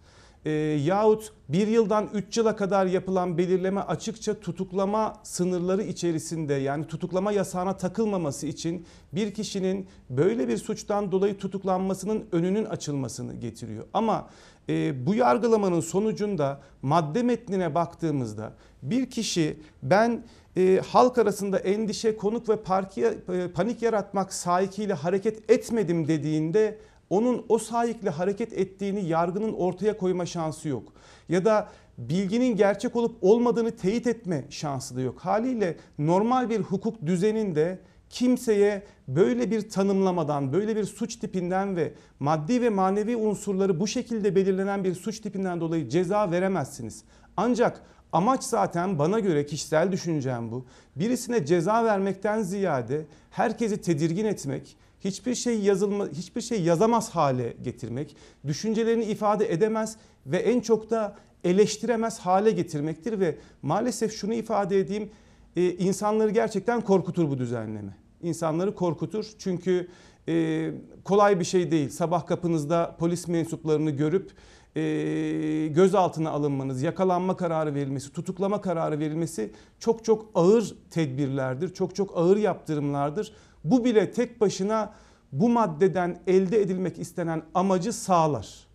[0.45, 0.51] E,
[0.85, 7.77] yahut bir yıldan 3 yıla kadar yapılan belirleme açıkça tutuklama sınırları içerisinde yani tutuklama yasağına
[7.77, 13.85] takılmaması için bir kişinin böyle bir suçtan dolayı tutuklanmasının önünün açılmasını getiriyor.
[13.95, 14.29] Ama
[14.69, 18.53] e, bu yargılamanın sonucunda madde metnine baktığımızda
[18.83, 20.25] bir kişi ben
[20.57, 26.79] e, halk arasında endişe, konuk ve parkiye, e, panik yaratmak sahikiyle hareket etmedim dediğinde
[27.15, 30.93] onun o sahikle hareket ettiğini yargının ortaya koyma şansı yok.
[31.29, 31.69] Ya da
[31.99, 35.19] bilginin gerçek olup olmadığını teyit etme şansı da yok.
[35.21, 37.79] Haliyle normal bir hukuk düzeninde
[38.11, 44.37] kimseye böyle bir tanımlamadan, böyle bir suç tipinden ve maddi ve manevi unsurları bu şekilde
[44.37, 47.05] belirlenen bir suç tipinden dolayı ceza veremezsiniz.
[47.37, 47.83] Ancak
[48.13, 50.67] amaç zaten bana göre kişisel düşüncem bu.
[50.97, 58.17] Birisine ceza vermekten ziyade herkesi tedirgin etmek, hiçbir şey yazılma hiçbir şey yazamaz hale getirmek,
[58.47, 65.11] düşüncelerini ifade edemez ve en çok da eleştiremez hale getirmektir ve maalesef şunu ifade edeyim
[65.57, 67.97] e, insanları gerçekten korkutur bu düzenleme.
[68.23, 69.89] İnsanları korkutur çünkü
[70.29, 70.71] e,
[71.05, 71.89] kolay bir şey değil.
[71.89, 74.31] Sabah kapınızda polis mensuplarını görüp
[74.77, 82.17] e, gözaltına alınmanız, yakalanma kararı verilmesi, tutuklama kararı verilmesi çok çok ağır tedbirlerdir, çok çok
[82.17, 83.33] ağır yaptırımlardır.
[83.65, 84.95] Bu bile tek başına
[85.33, 88.67] bu maddeden elde edilmek istenen amacı sağlar.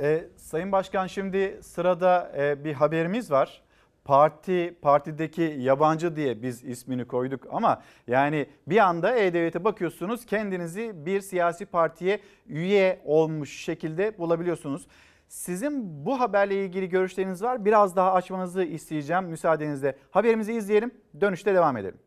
[0.00, 3.62] E, Sayın Başkan şimdi sırada e, bir haberimiz var.
[4.04, 11.20] Parti partideki yabancı diye biz ismini koyduk ama yani bir anda E-Devlet'e bakıyorsunuz kendinizi bir
[11.20, 14.86] siyasi partiye üye olmuş şekilde bulabiliyorsunuz.
[15.28, 17.64] Sizin bu haberle ilgili görüşleriniz var.
[17.64, 19.96] Biraz daha açmanızı isteyeceğim müsaadenizle.
[20.10, 20.90] Haberimizi izleyelim.
[21.20, 21.98] Dönüşte devam edelim.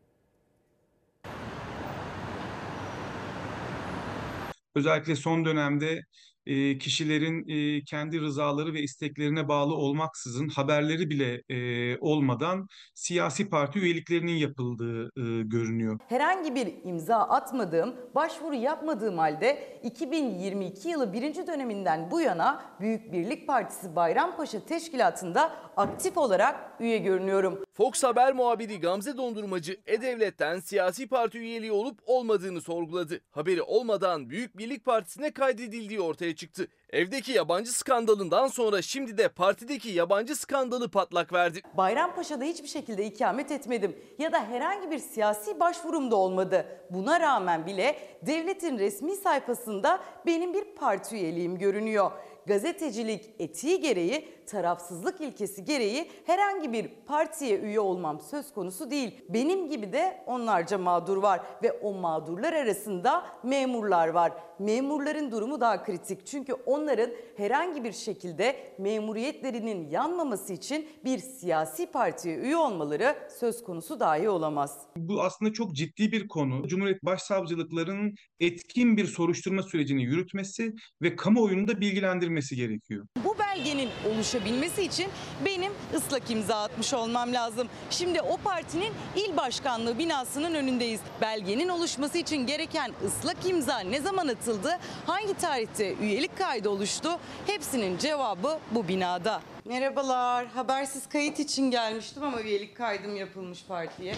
[4.74, 6.00] Özellikle son dönemde
[6.46, 13.78] e, kişilerin e, kendi rızaları ve isteklerine bağlı olmaksızın haberleri bile e, olmadan siyasi parti
[13.78, 15.98] üyeliklerinin yapıldığı e, görünüyor.
[16.08, 23.46] Herhangi bir imza atmadığım, başvuru yapmadığım halde 2022 yılı birinci döneminden bu yana Büyük Birlik
[23.46, 27.64] Partisi Bayrampaşa Teşkilatı'nda aktif olarak üye görünüyorum.
[27.80, 33.20] Fox Haber muhabiri Gamze Dondurmacı E-Devlet'ten siyasi parti üyeliği olup olmadığını sorguladı.
[33.30, 36.68] Haberi olmadan Büyük Birlik Partisi'ne kaydedildiği ortaya çıktı.
[36.90, 41.60] Evdeki yabancı skandalından sonra şimdi de partideki yabancı skandalı patlak verdi.
[41.76, 46.66] Bayrampaşa'da hiçbir şekilde ikamet etmedim ya da herhangi bir siyasi başvurum da olmadı.
[46.90, 52.10] Buna rağmen bile devletin resmi sayfasında benim bir parti üyeliğim görünüyor.
[52.46, 59.24] Gazetecilik etiği gereği, tarafsızlık ilkesi gereği herhangi bir partiye üye olmam söz konusu değil.
[59.28, 64.32] Benim gibi de onlarca mağdur var ve o mağdurlar arasında memurlar var.
[64.58, 72.36] Memurların durumu daha kritik çünkü onların herhangi bir şekilde memuriyetlerinin yanmaması için bir siyasi partiye
[72.36, 74.78] üye olmaları söz konusu dahi olamaz.
[74.96, 76.68] Bu aslında çok ciddi bir konu.
[76.68, 83.06] Cumhuriyet Başsavcılıklarının etkin bir soruşturma sürecini yürütmesi ve kamuoyunu da bilgilendirmesi gerekiyor.
[83.24, 85.08] Bu belgenin oluşabilmesi için
[85.44, 87.68] benim ıslak imza atmış olmam lazım.
[87.90, 91.00] Şimdi o partinin il başkanlığı binasının önündeyiz.
[91.20, 94.78] Belgenin oluşması için gereken ıslak imza ne zaman atıldı?
[95.06, 97.18] Hangi tarihte üyelik kaydı oluştu?
[97.46, 99.40] Hepsinin cevabı bu binada.
[99.64, 100.46] Merhabalar.
[100.46, 104.14] Habersiz kayıt için gelmiştim ama üyelik kaydım yapılmış partiye.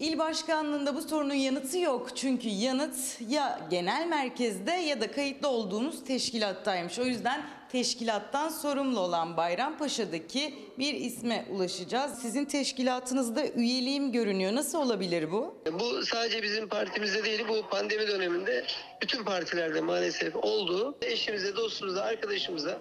[0.00, 2.16] İl başkanlığında bu sorunun yanıtı yok.
[2.16, 2.96] Çünkü yanıt
[3.28, 6.98] ya genel merkezde ya da kayıtlı olduğunuz teşkilattaymış.
[6.98, 12.18] O yüzden teşkilattan sorumlu olan Bayrampaşa'daki bir isme ulaşacağız.
[12.18, 14.54] Sizin teşkilatınızda üyeliğim görünüyor.
[14.54, 15.54] Nasıl olabilir bu?
[15.72, 18.64] Bu sadece bizim partimizde değil, bu pandemi döneminde
[19.02, 20.94] bütün partilerde maalesef oldu.
[21.02, 22.78] Eşimize, dostumuza, arkadaşımıza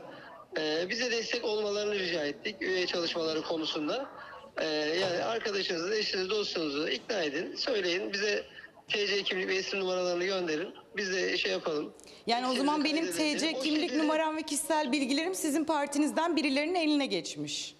[0.57, 4.09] e, bize destek olmalarını rica ettik üye çalışmaları konusunda.
[4.61, 4.65] E,
[5.01, 8.43] yani arkadaşınızı, eşinizi, dostunuzu ikna edin, söyleyin, bize
[8.87, 10.73] TC kimlik ve isim numaralarını gönderin.
[10.97, 11.93] Biz de şey yapalım.
[12.27, 17.75] Yani o zaman benim TC kimlik numaram ve kişisel bilgilerim sizin partinizden birilerinin eline geçmiş.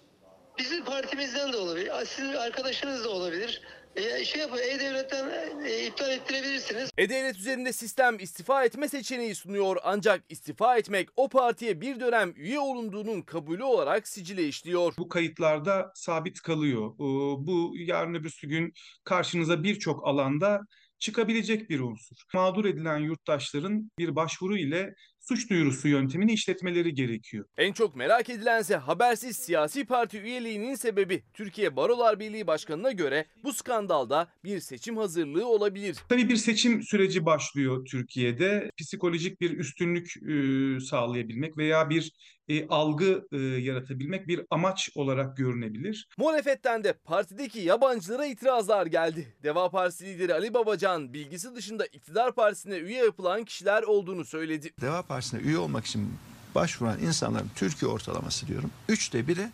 [0.58, 3.62] Bizim partimizden de olabilir, sizin arkadaşınız da olabilir.
[3.96, 5.30] E, şey yapın, E-Devlet'ten
[5.64, 6.90] e, iptal ettirebilirsiniz.
[6.98, 12.60] E-Devlet üzerinde sistem istifa etme seçeneği sunuyor ancak istifa etmek o partiye bir dönem üye
[12.60, 14.94] olunduğunun kabulü olarak sicile işliyor.
[14.98, 16.94] Bu kayıtlarda sabit kalıyor.
[16.94, 18.72] Ee, Bu yarın öbürsü gün
[19.04, 20.60] karşınıza birçok alanda
[20.98, 22.16] çıkabilecek bir unsur.
[22.34, 24.94] Mağdur edilen yurttaşların bir başvuru ile
[25.30, 27.44] suç duyurusu yöntemini işletmeleri gerekiyor.
[27.58, 31.22] En çok merak edilense habersiz siyasi parti üyeliğinin sebebi.
[31.34, 35.96] Türkiye Barolar Birliği Başkanı'na göre bu skandalda bir seçim hazırlığı olabilir.
[36.08, 38.70] Tabii bir seçim süreci başlıyor Türkiye'de.
[38.78, 42.12] Psikolojik bir üstünlük e, sağlayabilmek veya bir
[42.50, 46.08] e, algı e, yaratabilmek bir amaç olarak görünebilir.
[46.18, 49.34] Muhalefetten de partideki yabancılara itirazlar geldi.
[49.42, 54.70] Deva Partisi lideri Ali Babacan bilgisi dışında iktidar partisine üye yapılan kişiler olduğunu söyledi.
[54.80, 56.12] Deva Partisi'ne üye olmak için
[56.54, 58.70] başvuran insanların Türkiye ortalaması diyorum.
[58.88, 59.48] Üçte biri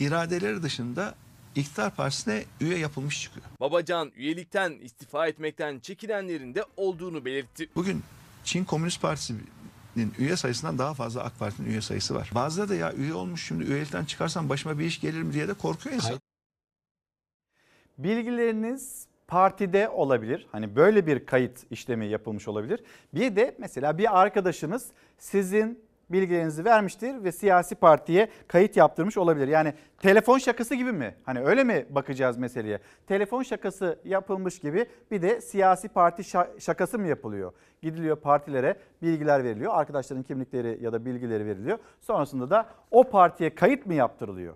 [0.00, 1.14] iradeleri dışında
[1.54, 3.46] iktidar partisine üye yapılmış çıkıyor.
[3.60, 7.68] Babacan üyelikten istifa etmekten çekinenlerin de olduğunu belirtti.
[7.74, 8.02] Bugün
[8.44, 9.00] Çin Komünist
[9.96, 12.30] Partisi'nin üye sayısından daha fazla AK Parti'nin üye sayısı var.
[12.34, 15.54] Bazıları da ya üye olmuş şimdi üyelikten çıkarsam başıma bir iş gelir mi diye de
[15.54, 16.20] korkuyor insan.
[17.98, 20.46] Bilgileriniz partide olabilir.
[20.52, 22.84] Hani böyle bir kayıt işlemi yapılmış olabilir.
[23.14, 29.48] Bir de mesela bir arkadaşınız sizin bilgilerinizi vermiştir ve siyasi partiye kayıt yaptırmış olabilir.
[29.48, 31.14] Yani telefon şakası gibi mi?
[31.24, 32.78] Hani öyle mi bakacağız meseleye?
[33.06, 36.24] Telefon şakası yapılmış gibi bir de siyasi parti
[36.58, 37.52] şakası mı yapılıyor?
[37.82, 39.72] Gidiliyor partilere bilgiler veriliyor.
[39.74, 41.78] Arkadaşların kimlikleri ya da bilgileri veriliyor.
[42.00, 44.54] Sonrasında da o partiye kayıt mı yaptırılıyor?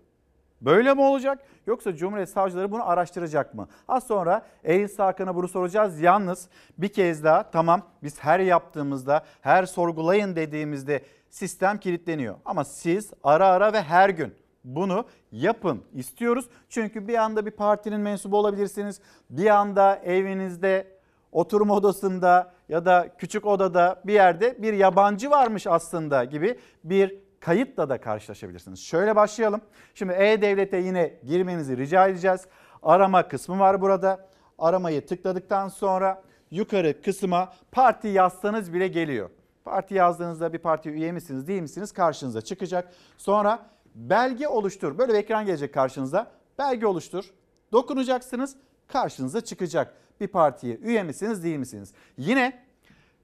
[0.60, 3.68] Böyle mi olacak yoksa Cumhuriyet Savcıları bunu araştıracak mı?
[3.88, 6.00] Az sonra Eris Hakan'a bunu soracağız.
[6.00, 6.48] Yalnız
[6.78, 12.34] bir kez daha tamam biz her yaptığımızda her sorgulayın dediğimizde sistem kilitleniyor.
[12.44, 14.34] Ama siz ara ara ve her gün
[14.64, 16.48] bunu yapın istiyoruz.
[16.68, 19.00] Çünkü bir anda bir partinin mensubu olabilirsiniz.
[19.30, 21.00] Bir anda evinizde,
[21.32, 27.88] oturma odasında ya da küçük odada bir yerde bir yabancı varmış aslında gibi bir kayıtla
[27.88, 28.80] da karşılaşabilirsiniz.
[28.80, 29.60] Şöyle başlayalım.
[29.94, 32.46] Şimdi E-Devlet'e yine girmenizi rica edeceğiz.
[32.82, 34.28] Arama kısmı var burada.
[34.58, 39.30] Aramayı tıkladıktan sonra yukarı kısma parti yazsanız bile geliyor.
[39.64, 42.92] Parti yazdığınızda bir parti üye misiniz değil misiniz karşınıza çıkacak.
[43.16, 44.98] Sonra belge oluştur.
[44.98, 46.30] Böyle bir ekran gelecek karşınıza.
[46.58, 47.24] Belge oluştur.
[47.72, 48.56] Dokunacaksınız
[48.88, 49.94] karşınıza çıkacak.
[50.20, 51.92] Bir partiye üye misiniz değil misiniz?
[52.16, 52.64] Yine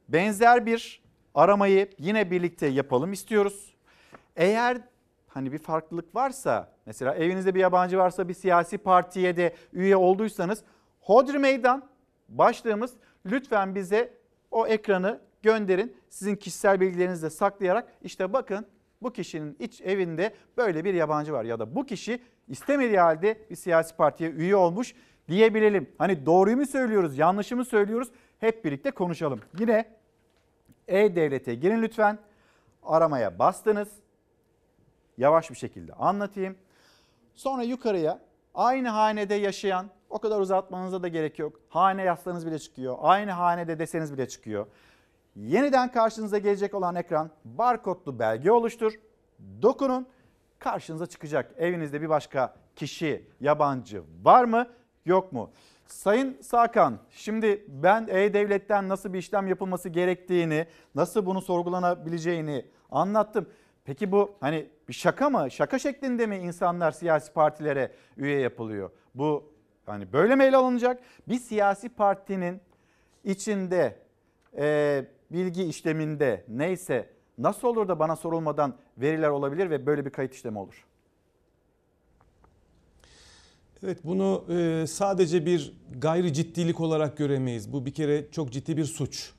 [0.09, 1.03] benzer bir
[1.35, 3.75] aramayı yine birlikte yapalım istiyoruz.
[4.37, 4.81] Eğer
[5.29, 10.63] hani bir farklılık varsa mesela evinizde bir yabancı varsa bir siyasi partiye de üye olduysanız
[11.01, 11.89] Hodri Meydan
[12.29, 12.93] başlığımız
[13.27, 14.15] lütfen bize
[14.51, 15.97] o ekranı gönderin.
[16.09, 18.67] Sizin kişisel bilgilerinizi de saklayarak işte bakın
[19.03, 23.57] bu kişinin iç evinde böyle bir yabancı var ya da bu kişi istemediği halde bir
[23.57, 24.95] siyasi partiye üye olmuş
[25.29, 25.91] diyebilelim.
[25.99, 28.09] Hani doğruyu mu söylüyoruz, yanlışı mı söylüyoruz?
[28.39, 29.41] Hep birlikte konuşalım.
[29.59, 29.85] Yine
[30.89, 32.19] E-Devlet'e girin lütfen.
[32.83, 33.89] Aramaya bastınız.
[35.19, 36.57] Yavaş bir şekilde anlatayım.
[37.35, 38.21] Sonra yukarıya
[38.55, 41.61] aynı hanede yaşayan o kadar uzatmanıza da gerek yok.
[41.69, 42.97] Hane yazsanız bile çıkıyor.
[43.01, 44.67] Aynı hanede deseniz bile çıkıyor.
[45.37, 48.93] Yeniden karşınıza gelecek olan ekran barkodlu belge oluştur.
[49.63, 50.07] Dokunun
[50.59, 51.53] karşınıza çıkacak.
[51.59, 54.69] Evinizde bir başka kişi, yabancı var mı
[55.05, 55.51] yok mu?
[55.87, 63.47] Sayın Sakan, şimdi ben E-Devlet'ten nasıl bir işlem yapılması gerektiğini, nasıl bunu sorgulanabileceğini anlattım.
[63.85, 65.51] Peki bu hani bir şaka mı?
[65.51, 68.91] Şaka şeklinde mi insanlar siyasi partilere üye yapılıyor?
[69.15, 69.53] Bu
[69.87, 71.03] hani böyle mi ele alınacak?
[71.29, 72.61] Bir siyasi partinin
[73.25, 73.99] içinde
[74.59, 80.35] e, bilgi işleminde neyse nasıl olur da bana sorulmadan veriler olabilir ve böyle bir kayıt
[80.35, 80.87] işlemi olur?
[83.83, 87.73] Evet bunu e, sadece bir gayri ciddilik olarak göremeyiz.
[87.73, 89.33] Bu bir kere çok ciddi bir suç.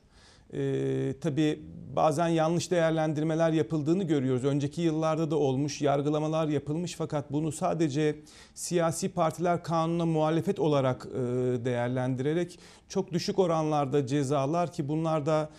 [0.54, 1.62] Ee, tabii
[1.96, 4.44] bazen yanlış değerlendirmeler yapıldığını görüyoruz.
[4.44, 8.16] Önceki yıllarda da olmuş, yargılamalar yapılmış fakat bunu sadece
[8.54, 11.18] siyasi partiler kanuna muhalefet olarak e,
[11.64, 12.58] değerlendirerek
[12.88, 15.50] çok düşük oranlarda cezalar ki bunlar da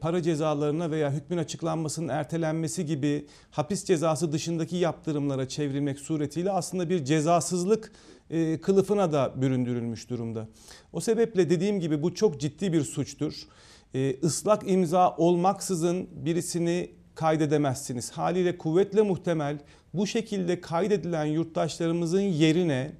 [0.00, 7.04] para cezalarına veya hükmün açıklanmasının ertelenmesi gibi hapis cezası dışındaki yaptırımlara çevrilmek suretiyle aslında bir
[7.04, 7.92] cezasızlık
[8.30, 10.48] e, kılıfına da büründürülmüş durumda.
[10.92, 13.46] O sebeple dediğim gibi bu çok ciddi bir suçtur
[13.94, 18.10] e, ıslak imza olmaksızın birisini kaydedemezsiniz.
[18.10, 19.58] Haliyle kuvvetle muhtemel
[19.94, 22.92] bu şekilde kaydedilen yurttaşlarımızın yerine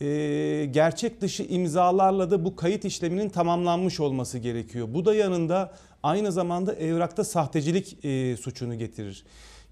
[0.00, 4.88] e, gerçek dışı imzalarla da bu kayıt işleminin tamamlanmış olması gerekiyor.
[4.94, 5.72] Bu da yanında
[6.04, 9.24] aynı zamanda evrakta sahtecilik e, suçunu getirir.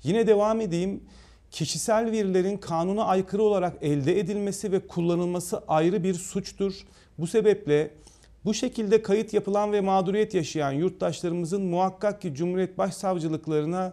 [0.02, 1.04] Yine devam edeyim.
[1.50, 6.86] Kişisel verilerin kanuna aykırı olarak elde edilmesi ve kullanılması ayrı bir suçtur.
[7.18, 7.90] Bu sebeple
[8.44, 13.92] bu şekilde kayıt yapılan ve mağduriyet yaşayan yurttaşlarımızın muhakkak ki Cumhuriyet Başsavcılıklarına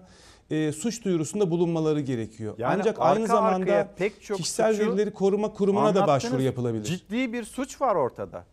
[0.49, 2.55] e, suç duyurusunda bulunmaları gerekiyor.
[2.57, 6.85] Yani Ancak aynı zamanda pek çok kişisel verileri koruma kurumuna da başvuru yapılabilir.
[6.85, 8.45] Ciddi bir suç var ortada.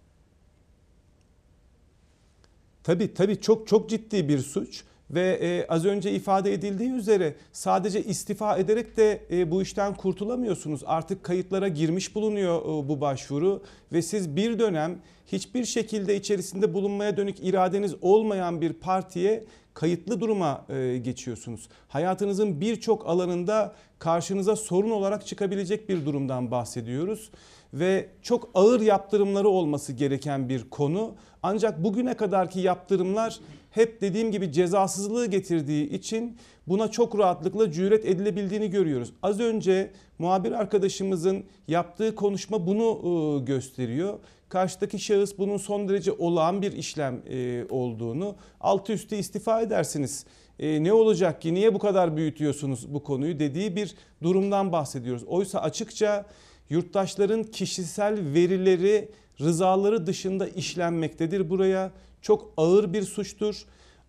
[2.86, 8.04] Tabii tabii çok çok ciddi bir suç ve e, az önce ifade edildiği üzere sadece
[8.04, 10.82] istifa ederek de e, bu işten kurtulamıyorsunuz.
[10.86, 17.16] Artık kayıtlara girmiş bulunuyor e, bu başvuru ve siz bir dönem hiçbir şekilde içerisinde bulunmaya
[17.16, 19.44] dönük iradeniz olmayan bir partiye
[19.74, 21.68] kayıtlı duruma e, geçiyorsunuz.
[21.88, 27.30] Hayatınızın birçok alanında karşınıza sorun olarak çıkabilecek bir durumdan bahsediyoruz
[27.78, 31.14] ve çok ağır yaptırımları olması gereken bir konu.
[31.42, 33.40] Ancak bugüne kadarki yaptırımlar
[33.70, 36.36] hep dediğim gibi cezasızlığı getirdiği için
[36.66, 39.12] buna çok rahatlıkla cüret edilebildiğini görüyoruz.
[39.22, 44.18] Az önce muhabir arkadaşımızın yaptığı konuşma bunu e, gösteriyor.
[44.48, 50.26] Karşıdaki şahıs bunun son derece olağan bir işlem e, olduğunu, altı üstü istifa edersiniz.
[50.58, 55.24] E, ne olacak ki niye bu kadar büyütüyorsunuz bu konuyu dediği bir durumdan bahsediyoruz.
[55.24, 56.26] Oysa açıkça
[56.70, 59.09] yurttaşların kişisel verileri
[59.40, 61.93] rızaları dışında işlenmektedir buraya.
[62.22, 63.64] Çok ağır bir suçtur.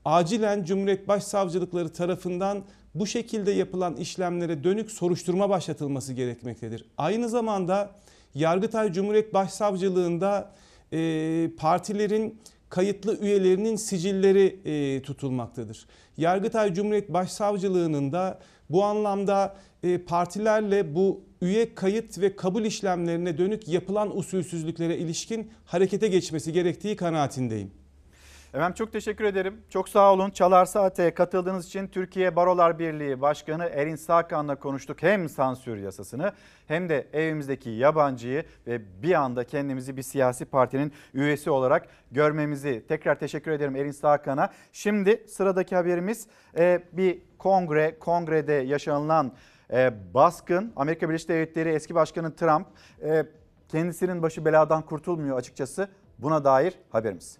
[0.05, 2.63] Acilen Cumhuriyet Başsavcılıkları tarafından
[2.95, 6.85] bu şekilde yapılan işlemlere dönük soruşturma başlatılması gerekmektedir.
[6.97, 7.91] Aynı zamanda
[8.35, 10.53] Yargıtay Cumhuriyet Başsavcılığında
[10.93, 12.39] e, partilerin
[12.69, 15.85] kayıtlı üyelerinin sicilleri e, tutulmaktadır.
[16.17, 18.39] Yargıtay Cumhuriyet Başsavcılığının da
[18.69, 26.07] bu anlamda e, partilerle bu üye kayıt ve kabul işlemlerine dönük yapılan usulsüzlüklere ilişkin harekete
[26.07, 27.71] geçmesi gerektiği kanaatindeyim.
[28.53, 29.61] Efendim çok teşekkür ederim.
[29.69, 30.29] Çok sağ olun.
[30.29, 35.03] Çalar Saat'e katıldığınız için Türkiye Barolar Birliği Başkanı Erin Sakan'la konuştuk.
[35.03, 36.31] Hem sansür yasasını
[36.67, 42.85] hem de evimizdeki yabancıyı ve bir anda kendimizi bir siyasi partinin üyesi olarak görmemizi.
[42.87, 44.49] Tekrar teşekkür ederim Erin Sakan'a.
[44.71, 46.27] Şimdi sıradaki haberimiz
[46.57, 49.33] e, bir kongre, kongrede yaşanılan
[49.73, 50.73] e, baskın.
[50.75, 52.67] Amerika Birleşik Devletleri eski başkanı Trump
[53.03, 53.25] e,
[53.69, 55.87] kendisinin başı beladan kurtulmuyor açıkçası.
[56.19, 57.37] Buna dair haberimiz.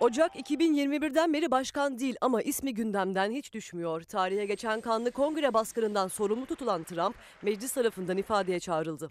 [0.00, 4.02] Ocak 2021'den beri başkan değil ama ismi gündemden hiç düşmüyor.
[4.02, 9.10] Tarihe geçen kanlı kongre baskınından sorumlu tutulan Trump meclis tarafından ifadeye çağrıldı.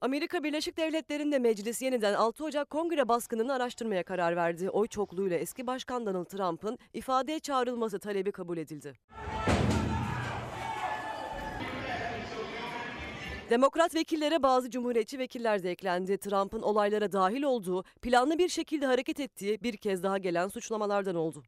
[0.00, 4.70] Amerika Birleşik Devletleri'nde meclis yeniden 6 Ocak kongre baskınını araştırmaya karar verdi.
[4.70, 8.94] Oy çokluğuyla eski başkan Donald Trump'ın ifadeye çağrılması talebi kabul edildi.
[13.50, 16.18] Demokrat vekillere bazı cumhuriyetçi vekiller de eklendi.
[16.18, 21.42] Trump'ın olaylara dahil olduğu, planlı bir şekilde hareket ettiği bir kez daha gelen suçlamalardan oldu.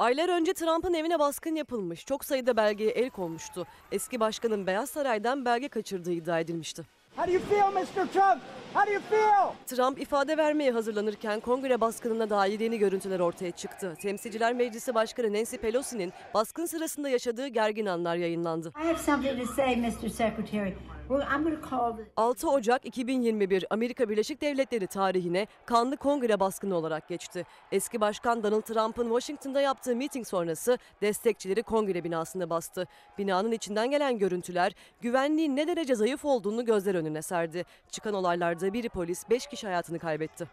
[0.00, 2.06] Aylar önce Trump'ın evine baskın yapılmış.
[2.06, 3.66] Çok sayıda belgeye el konmuştu.
[3.92, 6.82] Eski başkanın Beyaz Saray'dan belge kaçırdığı iddia edilmişti.
[7.16, 8.12] How do you feel Mr.
[8.12, 8.42] Trump?
[8.74, 9.52] How do you feel?
[9.66, 13.94] Trump ifade vermeye hazırlanırken kongre baskınına dair yeni görüntüler ortaya çıktı.
[14.02, 18.68] Temsilciler Meclisi Başkanı Nancy Pelosi'nin baskın sırasında yaşadığı gergin anlar yayınlandı.
[18.68, 20.08] I have something to say, Mr.
[20.08, 20.72] Secretary.
[21.08, 26.40] Well, I'm going to call the 6 Ocak 2021 Amerika Birleşik Devletleri tarihine kanlı kongre
[26.40, 27.46] baskını olarak geçti.
[27.72, 32.86] Eski başkan Donald Trump'ın Washington'da yaptığı miting sonrası destekçileri kongre binasında bastı.
[33.18, 37.64] Binanın içinden gelen görüntüler güvenliğin ne derece zayıf olduğunu gözler önüne serdi.
[37.90, 40.46] Çıkan olaylarda biri polis 5 kişi hayatını kaybetti.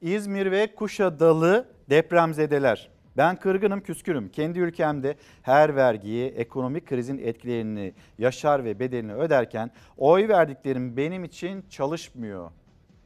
[0.00, 2.90] İzmir ve Kuşadalı depremzedeler.
[3.16, 4.28] Ben kırgınım, küskünüm.
[4.28, 11.64] Kendi ülkemde her vergiyi, ekonomik krizin etkilerini yaşar ve bedelini öderken oy verdiklerim benim için
[11.70, 12.50] çalışmıyor.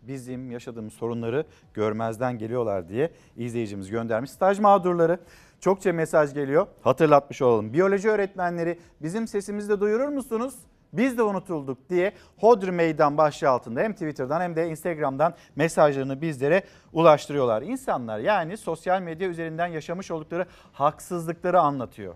[0.03, 4.31] Bizim yaşadığımız sorunları görmezden geliyorlar diye izleyicimiz göndermiş.
[4.31, 5.19] Staj mağdurları
[5.61, 6.67] çokça mesaj geliyor.
[6.83, 7.73] Hatırlatmış olalım.
[7.73, 10.55] Biyoloji öğretmenleri bizim sesimizi de duyurur musunuz?
[10.97, 16.63] Biz de unutulduk diye Hodri Meydan başlığı altında hem Twitter'dan hem de Instagram'dan mesajlarını bizlere
[16.93, 17.63] ulaştırıyorlar.
[17.63, 22.15] İnsanlar yani sosyal medya üzerinden yaşamış oldukları haksızlıkları anlatıyor.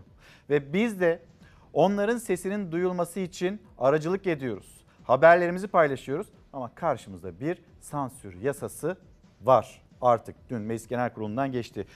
[0.50, 1.22] Ve biz de
[1.72, 4.84] onların sesinin duyulması için aracılık ediyoruz.
[5.04, 8.96] Haberlerimizi paylaşıyoruz ama karşımızda bir sansür yasası
[9.42, 9.82] var.
[10.00, 11.86] Artık dün Meclis Genel Kurulu'ndan geçti.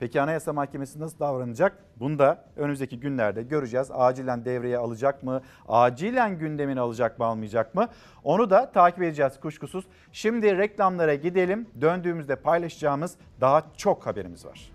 [0.00, 1.78] Peki Anayasa Mahkemesi nasıl davranacak?
[1.96, 3.90] Bunu da önümüzdeki günlerde göreceğiz.
[3.92, 5.42] Acilen devreye alacak mı?
[5.68, 7.88] Acilen gündemini alacak mı almayacak mı?
[8.24, 9.84] Onu da takip edeceğiz kuşkusuz.
[10.12, 11.66] Şimdi reklamlara gidelim.
[11.80, 14.72] Döndüğümüzde paylaşacağımız daha çok haberimiz var.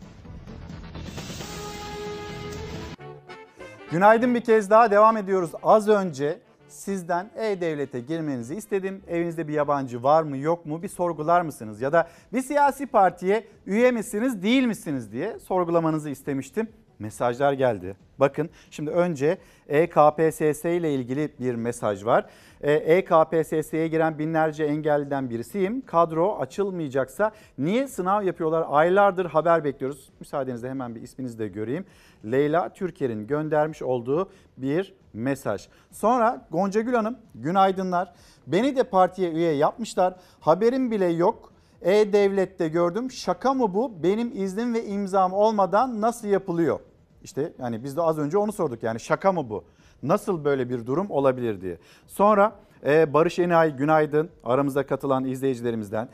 [3.91, 5.51] Günaydın bir kez daha devam ediyoruz.
[5.63, 6.39] Az önce
[6.75, 9.01] sizden E-Devlet'e girmenizi istedim.
[9.07, 11.81] Evinizde bir yabancı var mı yok mu bir sorgular mısınız?
[11.81, 16.67] Ya da bir siyasi partiye üye misiniz değil misiniz diye sorgulamanızı istemiştim.
[16.99, 17.95] Mesajlar geldi.
[18.19, 22.25] Bakın şimdi önce EKPSS ile ilgili bir mesaj var.
[22.61, 25.81] EKPSS'ye giren binlerce engelliden birisiyim.
[25.85, 28.65] Kadro açılmayacaksa niye sınav yapıyorlar?
[28.69, 30.09] Aylardır haber bekliyoruz.
[30.19, 31.85] Müsaadenizle hemen bir isminizi de göreyim.
[32.25, 35.67] Leyla Türker'in göndermiş olduğu bir mesaj.
[35.91, 38.13] Sonra Gonca Gül Hanım günaydınlar.
[38.47, 40.15] Beni de partiye üye yapmışlar.
[40.39, 41.54] Haberim bile yok.
[41.81, 43.11] E-Devlet'te gördüm.
[43.11, 44.03] Şaka mı bu?
[44.03, 46.79] Benim iznim ve imzam olmadan nasıl yapılıyor?
[47.23, 49.63] İşte yani biz de az önce onu sorduk yani şaka mı bu?
[50.03, 51.77] Nasıl böyle bir durum olabilir diye.
[52.07, 56.09] Sonra e, Barış Enay günaydın aramıza katılan izleyicilerimizden.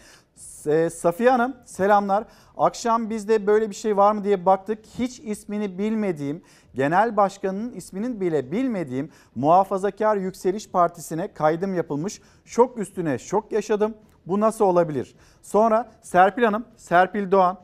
[0.65, 2.23] E, Safiye Hanım selamlar.
[2.57, 4.85] Akşam bizde böyle bir şey var mı diye baktık.
[4.99, 6.41] Hiç ismini bilmediğim,
[6.75, 12.21] genel başkanının isminin bile bilmediğim Muhafazakar Yükseliş Partisi'ne kaydım yapılmış.
[12.45, 13.93] Şok üstüne şok yaşadım.
[14.27, 15.15] Bu nasıl olabilir?
[15.41, 17.57] Sonra Serpil Hanım, Serpil Doğan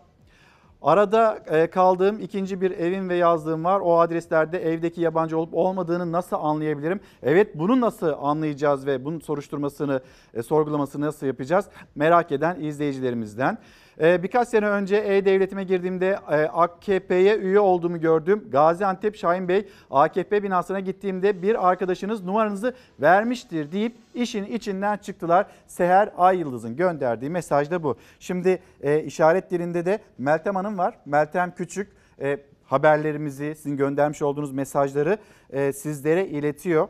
[0.81, 3.79] Arada e, kaldığım ikinci bir evim ve yazlığım var.
[3.79, 6.99] O adreslerde evdeki yabancı olup olmadığını nasıl anlayabilirim?
[7.23, 10.01] Evet bunu nasıl anlayacağız ve bunun soruşturmasını,
[10.33, 11.65] e, sorgulamasını nasıl yapacağız?
[11.95, 13.57] Merak eden izleyicilerimizden.
[14.01, 18.47] E, birkaç sene önce E-Devletime girdiğimde e, AKP'ye üye olduğumu gördüm.
[18.51, 25.45] Gaziantep Şahin Bey AKP binasına gittiğimde bir arkadaşınız numaranızı vermiştir deyip işin içinden çıktılar.
[25.67, 27.97] Seher Ay Yıldız'ın gönderdiği mesaj da bu.
[28.19, 30.97] Şimdi e, işaret dilinde de Meltem Hanım var.
[31.05, 31.91] Meltem Küçük
[32.21, 35.17] e, haberlerimizi, sizin göndermiş olduğunuz mesajları
[35.49, 36.87] e, sizlere iletiyor.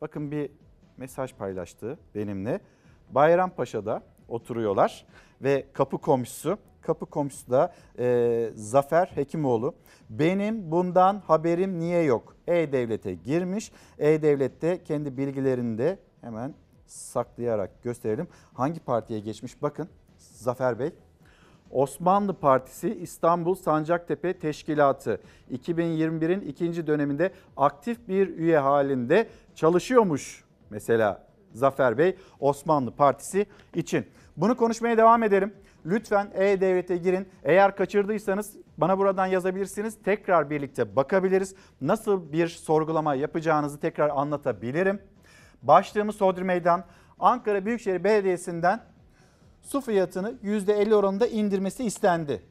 [0.00, 0.50] Bakın bir
[0.96, 2.60] mesaj paylaştı benimle.
[3.10, 5.06] Bayrampaşa'da oturuyorlar
[5.42, 9.74] ve kapı komşusu, kapı komşusu da e, Zafer Hekimoğlu.
[10.10, 12.36] Benim bundan haberim niye yok?
[12.46, 13.72] E-Devlet'e girmiş.
[13.98, 16.54] E-Devlet'te kendi bilgilerini de hemen
[16.86, 18.28] saklayarak gösterelim.
[18.54, 19.62] Hangi partiye geçmiş?
[19.62, 19.88] Bakın
[20.18, 20.90] Zafer Bey.
[21.70, 25.20] Osmanlı Partisi İstanbul Sancaktepe Teşkilatı
[25.52, 34.06] 2021'in ikinci döneminde aktif bir üye halinde çalışıyormuş mesela Zafer Bey Osmanlı Partisi için.
[34.38, 35.54] Bunu konuşmaya devam edelim.
[35.86, 37.28] Lütfen E-Devlet'e girin.
[37.44, 39.98] Eğer kaçırdıysanız bana buradan yazabilirsiniz.
[40.04, 41.54] Tekrar birlikte bakabiliriz.
[41.80, 45.02] Nasıl bir sorgulama yapacağınızı tekrar anlatabilirim.
[45.62, 46.84] Başlığımız Sodri Meydan.
[47.18, 48.80] Ankara Büyükşehir Belediyesi'nden
[49.62, 52.42] su fiyatını %50 oranında indirmesi istendi.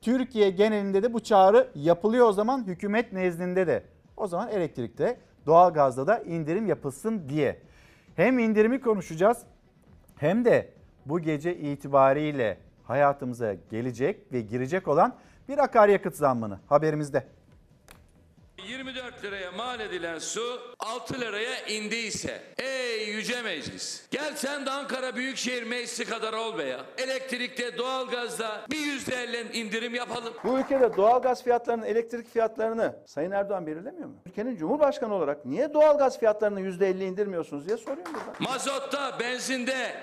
[0.00, 3.84] Türkiye genelinde de bu çağrı yapılıyor o zaman hükümet nezdinde de.
[4.16, 7.60] O zaman elektrikte, doğalgazda da indirim yapılsın diye.
[8.16, 9.38] Hem indirimi konuşacağız
[10.16, 15.16] hem de bu gece itibariyle hayatımıza gelecek ve girecek olan
[15.48, 17.26] bir akaryakıt zammını haberimizde.
[18.68, 25.16] 24 liraya mal edilen su 6 liraya indiyse ey yüce meclis gel sen de Ankara
[25.16, 26.80] Büyükşehir Meclisi kadar ol be ya.
[26.98, 30.34] Elektrikte doğalgazda bir yüzde elli indirim yapalım.
[30.44, 34.14] Bu ülkede doğalgaz fiyatlarının, elektrik fiyatlarını Sayın Erdoğan belirlemiyor mu?
[34.26, 38.52] Ülkenin Cumhurbaşkanı olarak niye doğalgaz fiyatlarını %50 indirmiyorsunuz diye soruyorum burada.
[38.52, 39.94] Mazotta, benzinde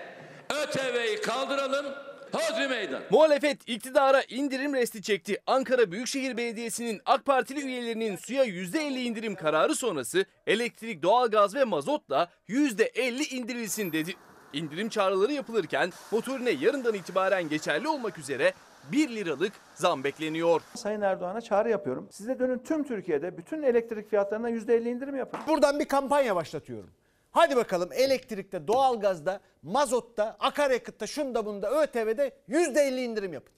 [0.50, 1.86] ÖTV'yi kaldıralım.
[2.32, 3.02] Hodri meydan.
[3.10, 5.38] Muhalefet iktidara indirim resti çekti.
[5.48, 12.30] Ankara Büyükşehir Belediyesi'nin AK Partili üyelerinin suya %50 indirim kararı sonrası elektrik, doğalgaz ve mazotla
[12.50, 14.16] %50 indirilsin dedi.
[14.54, 18.54] İndirim çağrıları yapılırken motorine yarından itibaren geçerli olmak üzere
[18.92, 20.62] 1 liralık zam bekleniyor.
[20.76, 22.08] Sayın Erdoğan'a çağrı yapıyorum.
[22.12, 25.40] Size dönün tüm Türkiye'de bütün elektrik fiyatlarına %50 indirim yapın.
[25.48, 26.90] Buradan bir kampanya başlatıyorum.
[27.38, 33.54] Hadi bakalım elektrikte, doğalgazda, mazotta, akaryakıtta, şunda bunda, ÖTV'de %50 indirim yapın.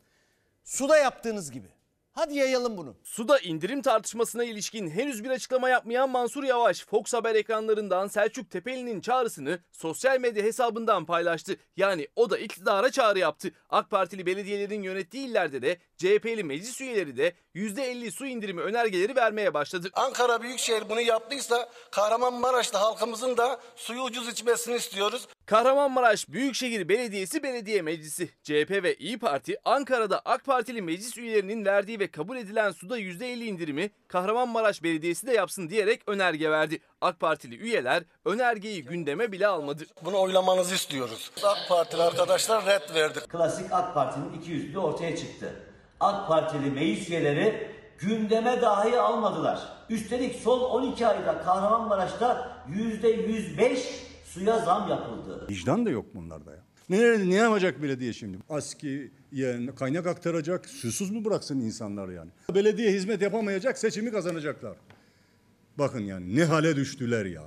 [0.63, 1.67] Suda yaptığınız gibi.
[2.19, 2.95] Hadi yayalım bunu.
[3.03, 9.01] Suda indirim tartışmasına ilişkin henüz bir açıklama yapmayan Mansur Yavaş, Fox Haber ekranlarından Selçuk Tepeli'nin
[9.01, 11.55] çağrısını sosyal medya hesabından paylaştı.
[11.77, 13.51] Yani o da iktidara çağrı yaptı.
[13.69, 19.53] AK Partili belediyelerin yönettiği illerde de CHP'li meclis üyeleri de %50 su indirimi önergeleri vermeye
[19.53, 19.89] başladı.
[19.93, 25.27] Ankara Büyükşehir bunu yaptıysa Kahramanmaraş'ta halkımızın da suyu ucuz içmesini istiyoruz.
[25.49, 31.99] Kahramanmaraş Büyükşehir Belediyesi Belediye Meclisi, CHP ve İyi Parti Ankara'da AK Partili meclis üyelerinin verdiği
[31.99, 36.79] ve kabul edilen suda %50 indirimi Kahramanmaraş Belediyesi de yapsın diyerek önerge verdi.
[37.01, 39.83] AK Partili üyeler önergeyi gündeme bile almadı.
[40.05, 41.31] Bunu oylamanızı istiyoruz.
[41.43, 43.19] AK Partili arkadaşlar red verdi.
[43.19, 45.53] Klasik AK Parti'nin iki yüzlülüğü ortaya çıktı.
[45.99, 49.59] AK Partili meclis üyeleri gündeme dahi almadılar.
[49.89, 55.45] Üstelik son 12 ayda Kahramanmaraş'ta %105 suya zam yapıldı.
[55.49, 56.63] Vicdan da yok bunlarda ya.
[56.89, 58.37] Ne, ne yapacak belediye şimdi?
[58.49, 62.31] ASKİ yani kaynak aktaracak, susuz mu bıraksın insanlar yani?
[62.55, 64.77] Belediye hizmet yapamayacak, seçimi kazanacaklar.
[65.77, 67.43] Bakın yani ne hale düştüler ya.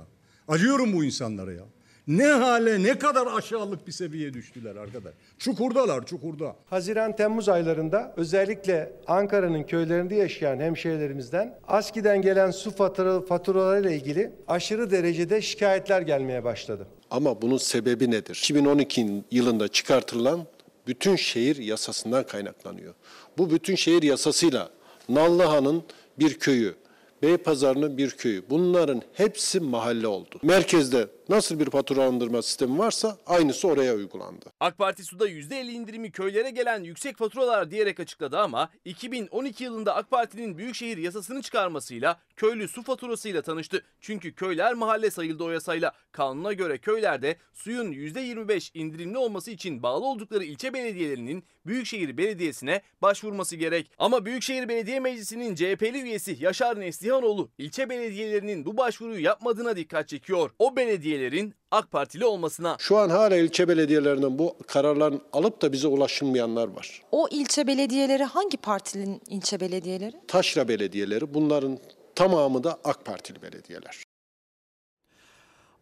[0.47, 1.63] Acıyorum bu insanlara ya.
[2.07, 5.13] Ne hale, ne kadar aşağılık bir seviyeye düştüler arkadaş.
[5.39, 6.55] Çukurdalar, çukurda.
[6.69, 15.41] Haziran-Temmuz aylarında özellikle Ankara'nın köylerinde yaşayan hemşehrilerimizden ASKİ'den gelen su fatura, faturalarıyla ilgili aşırı derecede
[15.41, 16.87] şikayetler gelmeye başladı.
[17.11, 18.35] Ama bunun sebebi nedir?
[18.43, 20.45] 2012 yılında çıkartılan
[20.87, 22.93] bütün şehir yasasından kaynaklanıyor.
[23.37, 24.69] Bu bütün şehir yasasıyla
[25.09, 25.83] Nallıhan'ın
[26.19, 26.75] bir köyü,
[27.21, 28.43] Beypazarı'nın bir köyü.
[28.49, 30.39] Bunların hepsi mahalle oldu.
[30.43, 34.45] Merkezde nasıl bir faturalandırma sistemi varsa aynısı oraya uygulandı.
[34.59, 40.11] AK Parti suda %50 indirimi köylere gelen yüksek faturalar diyerek açıkladı ama 2012 yılında AK
[40.11, 43.83] Parti'nin büyükşehir yasasını çıkarmasıyla köylü su faturasıyla tanıştı.
[44.01, 45.91] Çünkü köyler mahalle sayıldı o yasayla.
[46.11, 53.55] Kanuna göre köylerde suyun %25 indirimli olması için bağlı oldukları ilçe belediyelerinin Büyükşehir Belediyesi'ne başvurması
[53.55, 53.91] gerek.
[53.97, 60.51] Ama Büyükşehir Belediye Meclisi'nin CHP'li üyesi Yaşar Neslihanoğlu ilçe belediyelerinin bu başvuruyu yapmadığına dikkat çekiyor.
[60.59, 62.75] O belediye üyelerin AK Partili olmasına.
[62.79, 67.01] Şu an hala ilçe belediyelerinden bu kararların alıp da bize ulaşılmayanlar var.
[67.11, 70.15] O ilçe belediyeleri hangi partinin ilçe belediyeleri?
[70.27, 71.79] Taşra belediyeleri bunların
[72.15, 74.03] tamamı da AK Partili belediyeler.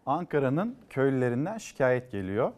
[0.06, 2.52] Ankara'nın köylülerinden şikayet geliyor.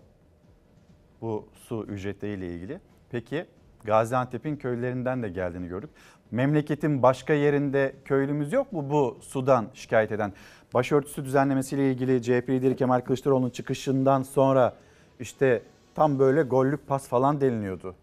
[1.22, 2.80] Bu su ücretleriyle ilgili.
[3.10, 3.46] Peki
[3.84, 5.90] Gaziantep'in köylülerinden de geldiğini gördük.
[6.32, 10.34] Memleketin başka yerinde köylümüz yok mu bu sudan şikayet eden?
[10.74, 14.74] Başörtüsü düzenlemesiyle ilgili CHP lideri Kemal Kılıçdaroğlu'nun çıkışından sonra
[15.20, 15.62] işte
[15.96, 17.96] tam böyle gollük pas falan deniliyordu.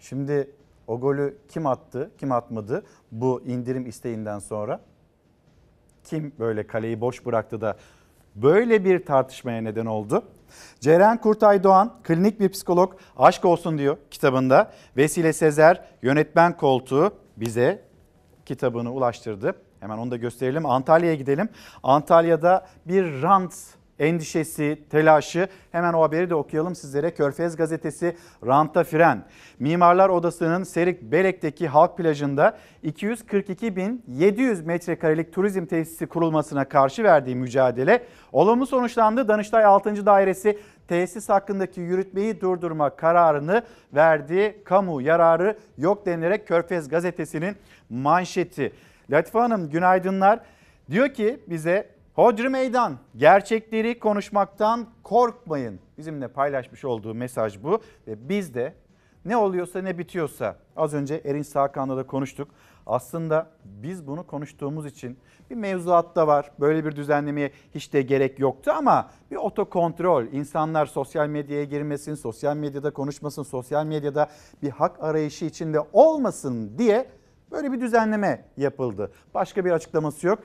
[0.00, 0.50] Şimdi
[0.86, 2.82] o golü kim attı, kim atmadı
[3.12, 4.80] bu indirim isteğinden sonra?
[6.04, 7.76] Kim böyle kaleyi boş bıraktı da
[8.34, 10.22] böyle bir tartışmaya neden oldu?
[10.80, 14.72] Ceren Kurtay Doğan, klinik bir psikolog, aşk olsun diyor kitabında.
[14.96, 17.82] Vesile Sezer, yönetmen koltuğu bize
[18.46, 19.54] kitabını ulaştırdı.
[19.80, 20.66] Hemen onu da gösterelim.
[20.66, 21.48] Antalya'ya gidelim.
[21.82, 23.54] Antalya'da bir rant
[23.98, 25.48] endişesi, telaşı.
[25.72, 27.14] Hemen o haberi de okuyalım sizlere.
[27.14, 29.24] Körfez gazetesi Ranta Fren.
[29.58, 38.66] Mimarlar Odası'nın Serik Belek'teki halk plajında 242.700 metrekarelik turizm tesisi kurulmasına karşı verdiği mücadele olumlu
[38.66, 39.28] sonuçlandı.
[39.28, 40.06] Danıştay 6.
[40.06, 43.62] Dairesi tesis hakkındaki yürütmeyi durdurma kararını
[43.94, 44.62] verdi.
[44.64, 47.56] Kamu yararı yok denilerek Körfez gazetesinin
[47.90, 48.72] manşeti.
[49.10, 50.40] Latife Hanım günaydınlar.
[50.90, 55.80] Diyor ki bize Hodri Meydan gerçekleri konuşmaktan korkmayın.
[55.98, 58.74] Bizimle paylaşmış olduğu mesaj bu ve biz de
[59.24, 62.48] ne oluyorsa ne bitiyorsa az önce Erin Sakan'la da konuştuk.
[62.86, 65.18] Aslında biz bunu konuştuğumuz için
[65.50, 66.50] bir mevzuat da var.
[66.60, 70.24] Böyle bir düzenlemeye hiç de gerek yoktu ama bir otokontrol.
[70.32, 74.28] insanlar sosyal medyaya girmesin, sosyal medyada konuşmasın, sosyal medyada
[74.62, 77.06] bir hak arayışı içinde olmasın diye
[77.52, 79.12] böyle bir düzenleme yapıldı.
[79.34, 80.38] Başka bir açıklaması yok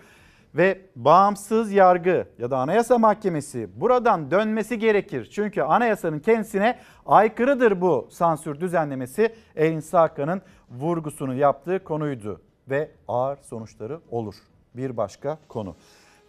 [0.55, 5.29] ve bağımsız yargı ya da Anayasa Mahkemesi buradan dönmesi gerekir.
[5.31, 9.35] Çünkü anayasanın kendisine aykırıdır bu sansür düzenlemesi.
[9.55, 14.35] Elin Sakan'ın vurgusunu yaptığı konuydu ve ağır sonuçları olur.
[14.75, 15.75] Bir başka konu.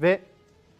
[0.00, 0.20] Ve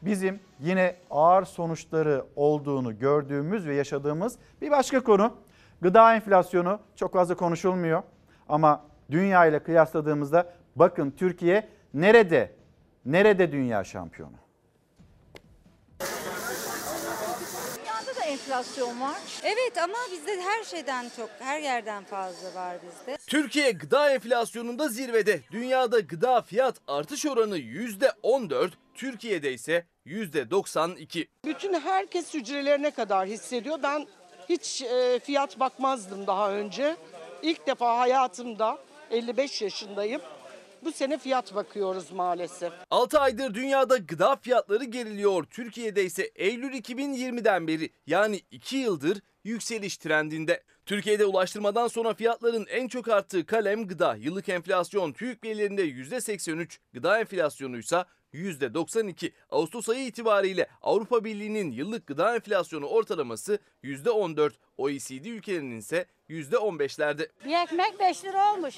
[0.03, 5.33] bizim yine ağır sonuçları olduğunu gördüğümüz ve yaşadığımız bir başka konu.
[5.81, 8.03] Gıda enflasyonu çok fazla konuşulmuyor
[8.49, 12.51] ama dünya ile kıyasladığımızda bakın Türkiye nerede
[13.07, 14.33] Nerede dünya şampiyonu?
[17.77, 19.17] Dünyada da enflasyon var.
[19.43, 23.17] Evet ama bizde her şeyden çok, her yerden fazla var bizde.
[23.27, 25.41] Türkiye gıda enflasyonunda zirvede.
[25.51, 31.29] Dünyada gıda fiyat artış oranı %14, Türkiye'de ise %92.
[31.45, 33.79] Bütün herkes hücrelerine kadar hissediyor.
[33.83, 34.07] Ben
[34.49, 36.97] hiç e, fiyat bakmazdım daha önce.
[37.43, 38.79] İlk defa hayatımda
[39.11, 40.21] 55 yaşındayım.
[40.85, 42.73] Bu sene fiyat bakıyoruz maalesef.
[42.91, 45.45] 6 aydır dünyada gıda fiyatları geriliyor.
[45.45, 50.63] Türkiye'de ise Eylül 2020'den beri yani 2 yıldır yükseliş trendinde.
[50.87, 54.17] Türkiye'de ulaştırmadan sonra fiyatların en çok arttığı kalem gıda.
[54.17, 59.33] Yıllık enflasyon TÜİK verilerinde %83, gıda enflasyonu ise %92.
[59.51, 64.53] Ağustos ayı itibariyle Avrupa Birliği'nin yıllık gıda enflasyonu ortalaması %14.
[64.79, 67.29] OECD ülkelerinin ise %15'lerde.
[67.45, 68.75] Bir ekmek 5 lira olmuş.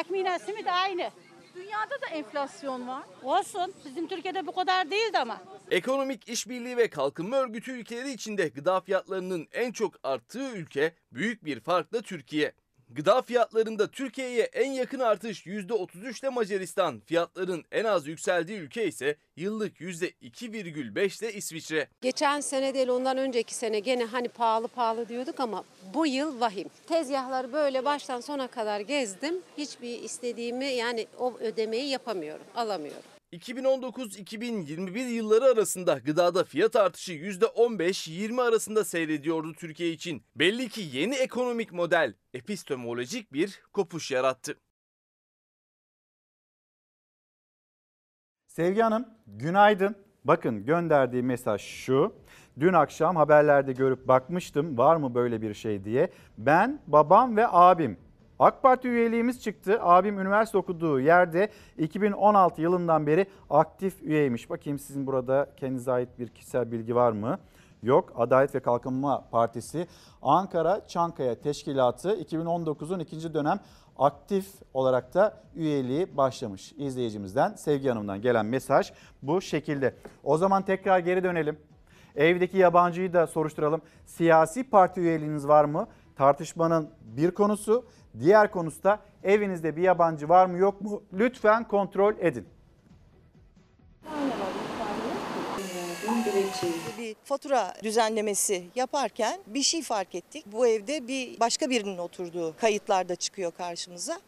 [0.00, 1.10] Ekmeğine simit aynı.
[1.54, 3.02] Dünyada da enflasyon var.
[3.22, 3.74] Olsun.
[3.84, 5.40] Bizim Türkiye'de bu kadar değildi ama.
[5.70, 11.60] Ekonomik İşbirliği ve Kalkınma Örgütü ülkeleri içinde gıda fiyatlarının en çok arttığı ülke büyük bir
[11.60, 12.52] farkla Türkiye.
[12.90, 17.00] Gıda fiyatlarında Türkiye'ye en yakın artış %33 ile Macaristan.
[17.00, 21.88] Fiyatların en az yükseldiği ülke ise yıllık %2,5 ile İsviçre.
[22.00, 26.68] Geçen sene değil ondan önceki sene gene hani pahalı pahalı diyorduk ama bu yıl vahim.
[26.86, 29.34] Tezgahları böyle baştan sona kadar gezdim.
[29.58, 33.17] Hiçbir istediğimi yani o ödemeyi yapamıyorum, alamıyorum.
[33.32, 40.22] 2019-2021 yılları arasında gıdada fiyat artışı %15-20 arasında seyrediyordu Türkiye için.
[40.36, 44.60] Belli ki yeni ekonomik model epistemolojik bir kopuş yarattı.
[48.46, 49.96] Sevgi Hanım günaydın.
[50.24, 52.14] Bakın gönderdiği mesaj şu.
[52.60, 56.10] Dün akşam haberlerde görüp bakmıştım var mı böyle bir şey diye.
[56.38, 57.98] Ben, babam ve abim
[58.38, 59.78] AK Parti üyeliğimiz çıktı.
[59.82, 61.48] Abim üniversite okuduğu yerde
[61.78, 64.50] 2016 yılından beri aktif üyeymiş.
[64.50, 67.38] Bakayım sizin burada kendinize ait bir kişisel bilgi var mı?
[67.82, 68.12] Yok.
[68.16, 69.86] Adalet ve Kalkınma Partisi
[70.22, 73.60] Ankara Çankaya Teşkilatı 2019'un ikinci dönem
[73.98, 76.72] aktif olarak da üyeliği başlamış.
[76.72, 78.92] İzleyicimizden Sevgi Hanım'dan gelen mesaj
[79.22, 79.94] bu şekilde.
[80.24, 81.58] O zaman tekrar geri dönelim.
[82.16, 83.82] Evdeki yabancıyı da soruşturalım.
[84.06, 85.86] Siyasi parti üyeliğiniz var mı?
[86.16, 87.84] Tartışmanın bir konusu.
[88.20, 91.02] Diğer konusu da evinizde bir yabancı var mı yok mu?
[91.12, 92.46] Lütfen kontrol edin.
[96.98, 100.44] Bir fatura düzenlemesi yaparken bir şey fark ettik.
[100.46, 104.20] Bu evde bir başka birinin oturduğu kayıtlarda çıkıyor karşımıza.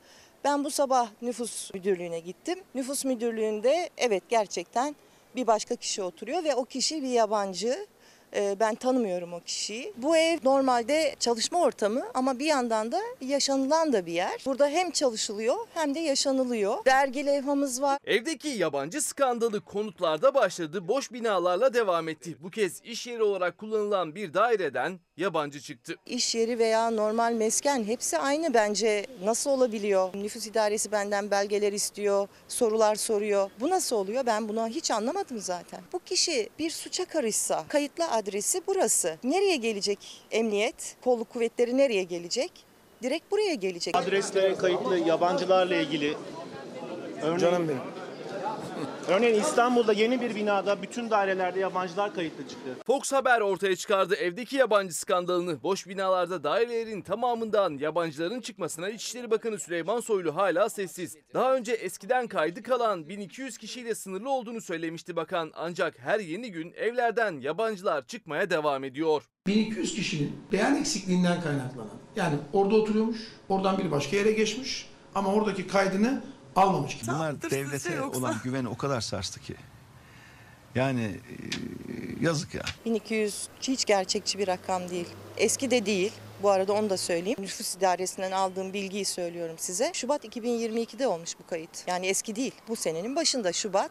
[0.45, 2.59] Ben bu sabah nüfus müdürlüğüne gittim.
[2.75, 4.97] Nüfus müdürlüğünde evet gerçekten
[5.37, 7.87] bir başka kişi oturuyor ve o kişi bir yabancı.
[8.35, 9.93] Ee, Ben tanımıyorum o kişiyi.
[9.97, 14.43] Bu ev normalde çalışma ortamı ama bir yandan da yaşanılan da bir yer.
[14.47, 16.85] Burada hem çalışılıyor hem de yaşanılıyor.
[16.85, 17.99] Dergi levhamız var.
[18.05, 22.37] Evdeki yabancı skandalı konutlarda başladı, boş binalarla devam etti.
[22.43, 25.95] Bu kez iş yeri olarak kullanılan bir daireden yabancı çıktı.
[26.07, 29.07] İş yeri veya normal mesken hepsi aynı bence.
[29.25, 30.11] Nasıl olabiliyor?
[30.15, 33.51] Nüfus idaresi benden belgeler istiyor, sorular soruyor.
[33.61, 34.27] Bu nasıl oluyor?
[34.27, 35.81] Ben bunu hiç anlamadım zaten.
[35.93, 39.17] Bu kişi bir suça karışsa, kayıtlı adresi burası.
[39.25, 39.99] Nereye gelecek
[40.31, 40.97] emniyet?
[41.05, 42.53] Kolluk kuvvetleri nereye gelecek?
[43.03, 43.97] Direkt buraya gelecek.
[43.97, 46.15] Adresle kayıtlı yabancılarla ilgili
[47.23, 47.81] örneğin, Canım benim.
[49.09, 52.77] Örneğin İstanbul'da yeni bir binada bütün dairelerde yabancılar kayıtlı çıktı.
[52.87, 55.63] Fox Haber ortaya çıkardı evdeki yabancı skandalını.
[55.63, 61.17] Boş binalarda dairelerin tamamından yabancıların çıkmasına İçişleri Bakanı Süleyman Soylu hala sessiz.
[61.35, 66.73] Daha önce eskiden kaydı kalan 1200 kişiyle sınırlı olduğunu söylemişti bakan ancak her yeni gün
[66.73, 69.23] evlerden yabancılar çıkmaya devam ediyor.
[69.47, 73.19] 1200 kişinin beyan eksikliğinden kaynaklanan yani orada oturuyormuş,
[73.49, 76.23] oradan bir başka yere geçmiş ama oradaki kaydını
[76.57, 76.99] almamış.
[77.07, 79.55] Bunlar devlete olan güveni o kadar sarstı ki.
[80.75, 81.35] Yani e,
[82.21, 82.63] yazık ya.
[82.85, 85.09] 1200 hiç gerçekçi bir rakam değil.
[85.37, 86.13] Eski de değil.
[86.43, 87.39] Bu arada onu da söyleyeyim.
[87.41, 89.91] Nüfus idaresinden aldığım bilgiyi söylüyorum size.
[89.95, 91.89] Şubat 2022'de olmuş bu kayıt.
[91.89, 92.53] Yani eski değil.
[92.69, 93.91] Bu senenin başında Şubat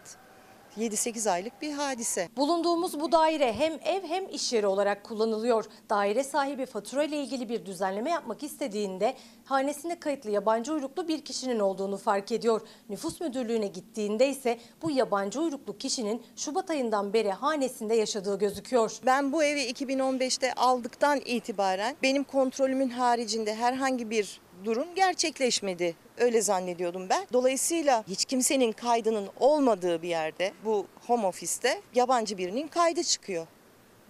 [0.78, 2.30] 7-8 aylık bir hadise.
[2.38, 5.66] Bulunduğumuz bu daire hem ev hem iş yeri olarak kullanılıyor.
[5.90, 9.16] Daire sahibi fatura ile ilgili bir düzenleme yapmak istediğinde
[9.46, 12.62] hanesinde kayıtlı yabancı uyruklu bir kişinin olduğunu fark ediyor.
[12.90, 19.00] Nüfus müdürlüğüne gittiğinde ise bu yabancı uyruklu kişinin Şubat ayından beri hanesinde yaşadığı gözüküyor.
[19.06, 25.96] Ben bu evi 2015'te aldıktan itibaren benim kontrolümün haricinde herhangi bir durum gerçekleşmedi.
[26.18, 27.28] Öyle zannediyordum ben.
[27.34, 33.48] Dolayısıyla hiç kimsenin kaydının olmadığı bir yerde bu home office'te yabancı birinin kaydı çıkıyor.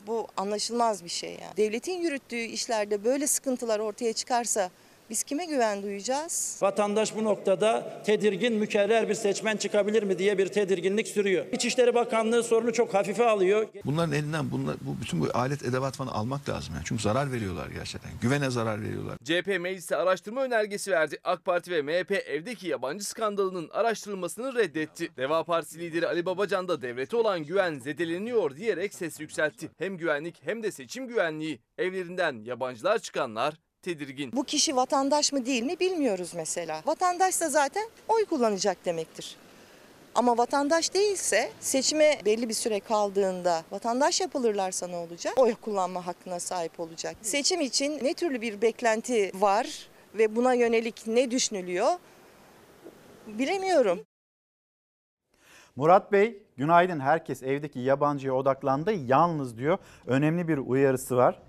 [0.08, 1.58] Bu anlaşılmaz bir şey yani.
[1.58, 4.70] Devletin yürüttüğü işlerde böyle sıkıntılar ortaya çıkarsa
[5.10, 6.60] biz kime güven duyacağız?
[6.61, 11.45] Vatandaş bu noktada tedirgin, mükerrer bir seçmen çıkabilir mi diye bir tedirginlik sürüyor.
[11.52, 13.68] İçişleri Bakanlığı sorunu çok hafife alıyor.
[13.86, 16.76] Bunların elinden bunlar, bu bütün bu alet edevat falan almak lazım.
[16.76, 16.86] Yani.
[16.86, 18.11] Çünkü zarar veriyorlar gerçekten.
[18.22, 19.18] Güvene zarar veriyorlar.
[19.23, 21.18] CHP meclise araştırma önergesi verdi.
[21.23, 25.10] AK Parti ve MHP evdeki yabancı skandalının araştırılmasını reddetti.
[25.18, 29.69] Deva Partisi lideri Ali Babacan da devlete olan güven zedeleniyor diyerek ses yükseltti.
[29.77, 34.32] Hem güvenlik hem de seçim güvenliği evlerinden yabancılar çıkanlar tedirgin.
[34.32, 36.82] Bu kişi vatandaş mı değil mi bilmiyoruz mesela.
[36.86, 39.36] Vatandaşsa zaten oy kullanacak demektir.
[40.16, 45.34] Ama vatandaş değilse seçime belli bir süre kaldığında vatandaş yapılırlarsa ne olacak?
[45.38, 47.16] Oy kullanma hakkına sahip olacak.
[47.22, 51.92] Seçim için ne türlü bir beklenti var ve buna yönelik ne düşünülüyor
[53.28, 54.00] bilemiyorum.
[55.76, 57.00] Murat Bey, günaydın.
[57.00, 58.92] Herkes evdeki yabancıya odaklandı.
[58.92, 59.78] Yalnız diyor.
[60.08, 61.40] Önemli bir uyarısı var.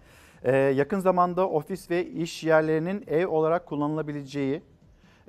[0.44, 4.62] Ee, yakın zamanda ofis ve iş yerlerinin ev olarak kullanılabileceği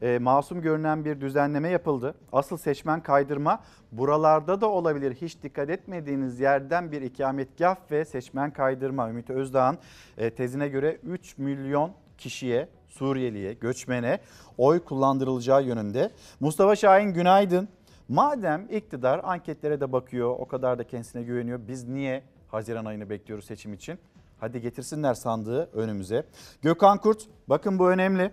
[0.01, 2.15] e, masum görünen bir düzenleme yapıldı.
[2.31, 5.15] Asıl seçmen kaydırma buralarda da olabilir.
[5.21, 9.09] Hiç dikkat etmediğiniz yerden bir ikametgah ve seçmen kaydırma.
[9.09, 9.77] Ümit Özdağ'ın
[10.17, 14.19] e, tezine göre 3 milyon kişiye, Suriyeliye, göçmene
[14.57, 16.11] oy kullandırılacağı yönünde.
[16.39, 17.69] Mustafa Şahin günaydın.
[18.09, 21.59] Madem iktidar anketlere de bakıyor, o kadar da kendisine güveniyor.
[21.67, 23.99] Biz niye Haziran ayını bekliyoruz seçim için?
[24.41, 26.23] Hadi getirsinler sandığı önümüze.
[26.61, 28.31] Gökhan Kurt, bakın bu önemli.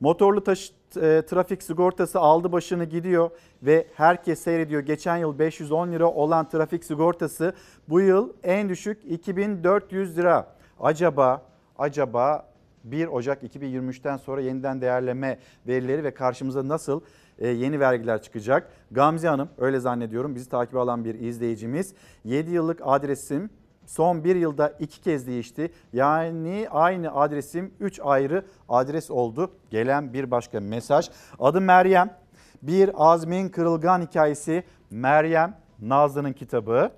[0.00, 3.30] Motorlu taşı, e, trafik sigortası aldı başını gidiyor
[3.62, 4.82] ve herkes seyrediyor.
[4.82, 7.54] Geçen yıl 510 lira olan trafik sigortası
[7.88, 10.56] bu yıl en düşük 2400 lira.
[10.80, 11.42] Acaba
[11.78, 12.46] acaba
[12.84, 17.00] 1 Ocak 2023'ten sonra yeniden değerleme verileri ve karşımıza nasıl
[17.38, 18.72] e, yeni vergiler çıkacak?
[18.90, 21.94] Gamze Hanım öyle zannediyorum bizi takip alan bir izleyicimiz.
[22.24, 23.50] 7 yıllık adresim
[23.86, 25.72] son bir yılda iki kez değişti.
[25.92, 29.50] Yani aynı adresim 3 ayrı adres oldu.
[29.70, 31.10] Gelen bir başka mesaj.
[31.38, 32.16] Adım Meryem.
[32.62, 36.90] Bir Azmin Kırılgan hikayesi Meryem Nazlı'nın kitabı.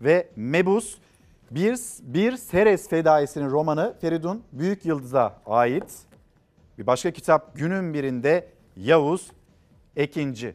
[0.00, 0.98] Ve Mebus
[1.50, 5.98] bir, bir Seres Fedaisi'nin romanı Feridun Büyük Yıldız'a ait.
[6.78, 9.30] Bir başka kitap günün birinde Yavuz
[9.96, 10.54] Ekinci.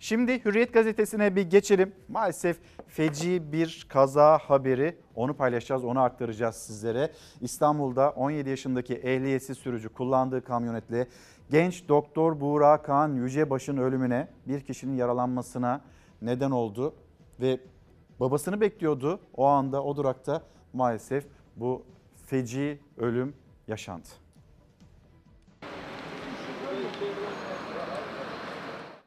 [0.00, 1.92] Şimdi Hürriyet gazetesine bir geçelim.
[2.08, 4.96] Maalesef feci bir kaza haberi.
[5.14, 7.12] Onu paylaşacağız, onu aktaracağız sizlere.
[7.40, 11.08] İstanbul'da 17 yaşındaki ehliyetsiz sürücü kullandığı kamyonetle
[11.50, 15.80] genç doktor Buğra Kaan Yücebaş'ın ölümüne bir kişinin yaralanmasına
[16.22, 16.94] neden oldu.
[17.40, 17.60] Ve
[18.20, 19.20] babasını bekliyordu.
[19.36, 20.42] O anda o durakta
[20.72, 21.82] maalesef bu
[22.26, 23.34] feci ölüm
[23.68, 24.25] yaşandı.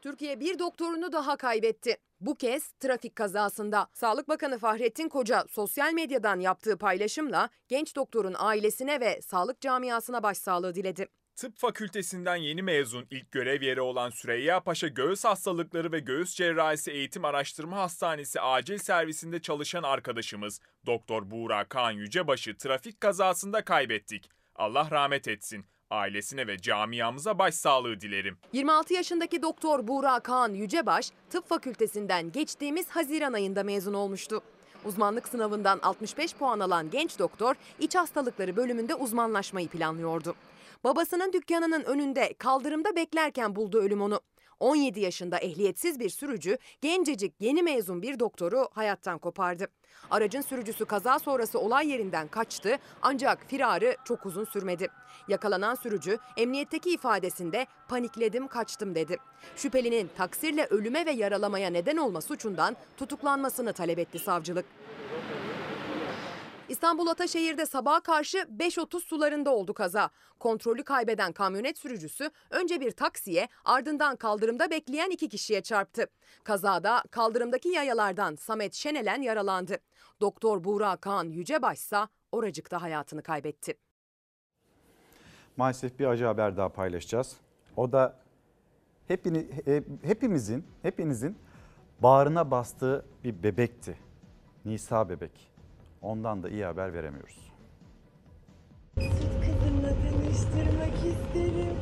[0.09, 1.97] Türkiye bir doktorunu daha kaybetti.
[2.21, 3.87] Bu kez trafik kazasında.
[3.93, 10.75] Sağlık Bakanı Fahrettin Koca sosyal medyadan yaptığı paylaşımla genç doktorun ailesine ve sağlık camiasına başsağlığı
[10.75, 11.07] diledi.
[11.35, 16.91] Tıp fakültesinden yeni mezun ilk görev yeri olan Süreyya Paşa Göğüs Hastalıkları ve Göğüs Cerrahisi
[16.91, 24.29] Eğitim Araştırma Hastanesi acil servisinde çalışan arkadaşımız Doktor Buğra Kaan Yücebaşı trafik kazasında kaybettik.
[24.55, 25.65] Allah rahmet etsin.
[25.91, 28.37] Ailesine ve camiamıza başsağlığı dilerim.
[28.53, 34.41] 26 yaşındaki doktor Buğra Kaan Yücebaş tıp fakültesinden geçtiğimiz Haziran ayında mezun olmuştu.
[34.85, 40.35] Uzmanlık sınavından 65 puan alan genç doktor iç hastalıkları bölümünde uzmanlaşmayı planlıyordu.
[40.83, 44.19] Babasının dükkanının önünde kaldırımda beklerken buldu ölüm onu.
[44.59, 49.67] 17 yaşında ehliyetsiz bir sürücü gencecik yeni mezun bir doktoru hayattan kopardı.
[50.11, 54.87] Aracın sürücüsü kaza sonrası olay yerinden kaçtı ancak firarı çok uzun sürmedi.
[55.27, 59.17] Yakalanan sürücü emniyetteki ifadesinde panikledim kaçtım dedi.
[59.55, 64.65] Şüphelinin taksirle ölüme ve yaralamaya neden olma suçundan tutuklanmasını talep etti savcılık.
[66.69, 70.09] İstanbul Ataşehir'de sabaha karşı 5.30 sularında oldu kaza.
[70.39, 76.07] Kontrolü kaybeden kamyonet sürücüsü önce bir taksiye ardından kaldırımda bekleyen iki kişiye çarptı.
[76.43, 79.77] Kazada kaldırımdaki yayalardan Samet Şenelen yaralandı.
[80.21, 81.99] Doktor Buğra Kaan Yücebaş ise
[82.31, 83.73] oracıkta hayatını kaybetti.
[85.57, 87.37] Maalesef bir acı haber daha paylaşacağız.
[87.77, 88.19] O da
[89.07, 89.47] hepini,
[90.03, 91.37] hepimizin, hepinizin
[91.99, 93.97] bağrına bastığı bir bebekti.
[94.65, 95.48] Nisa bebek.
[96.01, 97.49] Ondan da iyi haber veremiyoruz.
[98.95, 101.75] Kızımla tanıştırmak isterim.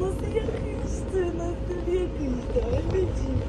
[0.00, 3.42] Nasıl yakıştı, nasıl yakıştı anneciğim.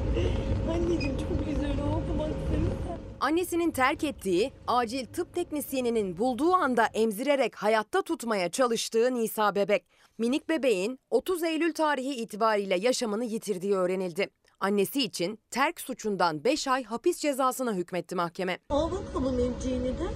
[0.70, 2.96] Anneciğim çok güzel oldu baksana.
[3.20, 9.84] Annesinin terk ettiği, acil tıp teknisyeninin bulduğu anda emzirerek hayatta tutmaya çalıştığı Nisa bebek.
[10.18, 14.28] Minik bebeğin 30 Eylül tarihi itibariyle yaşamını yitirdiği öğrenildi.
[14.60, 18.58] Annesi için terk suçundan 5 ay hapis cezasına hükmetti mahkeme.
[18.70, 20.06] Al bakalım emciğini de.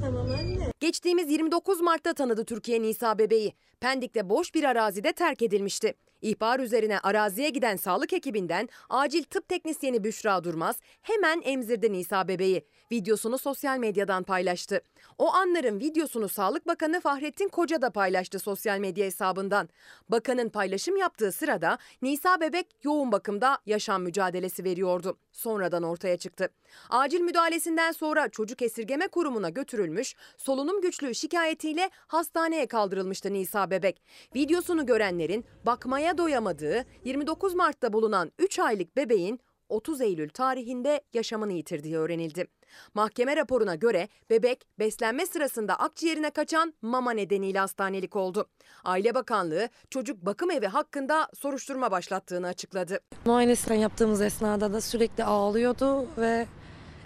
[0.00, 0.72] Tamam anne.
[0.80, 3.54] Geçtiğimiz 29 Mart'ta tanıdı Türkiye Nisa bebeği.
[3.80, 5.94] Pendik'te boş bir arazide terk edilmişti.
[6.22, 12.66] İhbar üzerine araziye giden sağlık ekibinden acil tıp teknisyeni Büşra Durmaz hemen emzirdi Nisa bebeği.
[12.92, 14.80] Videosunu sosyal medyadan paylaştı.
[15.18, 19.68] O anların videosunu Sağlık Bakanı Fahrettin Koca da paylaştı sosyal medya hesabından.
[20.08, 25.18] Bakanın paylaşım yaptığı sırada Nisa bebek yoğun bakımda yaşam mücadelesi veriyordu.
[25.32, 26.48] Sonradan ortaya çıktı.
[26.90, 34.02] Acil müdahalesinden sonra çocuk esirgeme kurumuna götürülmüş, solunum güçlüğü şikayetiyle hastaneye kaldırılmıştı Nisa bebek.
[34.36, 41.96] Videosunu görenlerin bakmaya doyamadığı 29 Mart'ta bulunan 3 aylık bebeğin 30 Eylül tarihinde yaşamını yitirdiği
[41.96, 42.46] öğrenildi.
[42.94, 48.46] Mahkeme raporuna göre bebek beslenme sırasında akciğerine kaçan mama nedeniyle hastanelik oldu.
[48.84, 53.00] Aile Bakanlığı çocuk bakım evi hakkında soruşturma başlattığını açıkladı.
[53.24, 56.46] Muayenesini yaptığımız esnada da sürekli ağlıyordu ve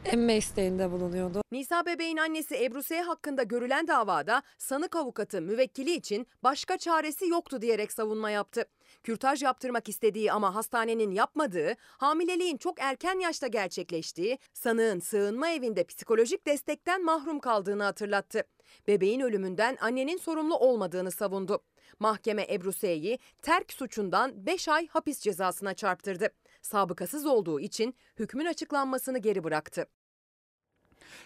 [0.05, 1.43] emme isteğinde bulunuyordu.
[1.53, 3.01] Nisa bebeğin annesi Ebru S.
[3.01, 8.65] hakkında görülen davada sanık avukatı müvekkili için başka çaresi yoktu diyerek savunma yaptı.
[9.03, 16.47] Kürtaj yaptırmak istediği ama hastanenin yapmadığı, hamileliğin çok erken yaşta gerçekleştiği, sanığın sığınma evinde psikolojik
[16.47, 18.43] destekten mahrum kaldığını hatırlattı.
[18.89, 21.63] Bebeğin ölümünden annenin sorumlu olmadığını savundu.
[21.99, 26.31] Mahkeme Ebru S.'yi terk suçundan 5 ay hapis cezasına çarptırdı.
[26.65, 29.87] Sabıkasız olduğu için hükmün açıklanmasını geri bıraktı.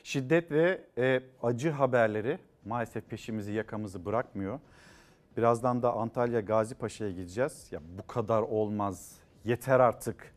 [0.02, 4.60] Şiddet ve e, acı haberleri maalesef peşimizi yakamızı bırakmıyor.
[5.36, 7.66] Birazdan da Antalya Gazi Paşa'ya gideceğiz.
[7.70, 9.12] Ya bu kadar olmaz
[9.44, 10.35] yeter artık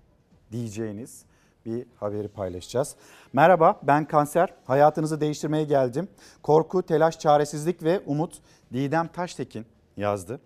[0.52, 1.26] diyeceğiniz
[1.66, 2.96] bir haberi paylaşacağız.
[3.34, 4.54] Merhaba ben Kanser.
[4.66, 6.08] Hayatınızı değiştirmeye geldim.
[6.44, 8.42] Korku, telaş, çaresizlik ve umut
[8.74, 9.66] Didem Taştekin
[9.98, 10.42] yazdı.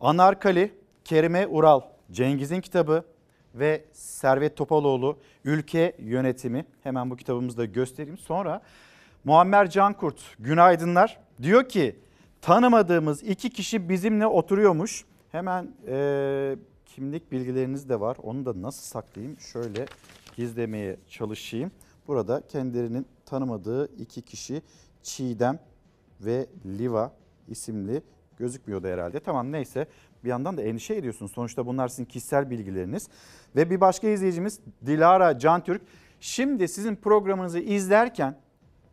[0.00, 0.74] Anarkali,
[1.04, 1.80] Kerime Ural,
[2.12, 3.04] Cengiz'in kitabı
[3.58, 6.66] ve Servet Topaloğlu Ülke Yönetimi.
[6.82, 8.18] Hemen bu kitabımızı da göstereyim.
[8.18, 8.62] Sonra
[9.24, 11.18] Muammer Cankurt, günaydınlar.
[11.42, 11.96] Diyor ki
[12.42, 15.04] tanımadığımız iki kişi bizimle oturuyormuş.
[15.32, 16.56] Hemen e,
[16.86, 18.16] kimlik bilgileriniz de var.
[18.22, 19.40] Onu da nasıl saklayayım?
[19.40, 19.86] Şöyle
[20.36, 21.70] gizlemeye çalışayım.
[22.06, 24.62] Burada kendilerinin tanımadığı iki kişi
[25.02, 25.58] Çiğdem
[26.20, 27.12] ve Liva
[27.48, 28.02] isimli
[28.38, 29.20] gözükmüyordu herhalde.
[29.20, 29.86] Tamam neyse
[30.24, 31.32] bir yandan da endişe ediyorsunuz.
[31.32, 33.08] Sonuçta bunlar sizin kişisel bilgileriniz.
[33.56, 35.82] Ve bir başka izleyicimiz Dilara Cantürk.
[36.20, 38.38] Şimdi sizin programınızı izlerken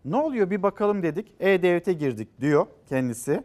[0.06, 1.36] ne oluyor bir bakalım dedik.
[1.40, 3.44] E-Devlet'e girdik diyor kendisi.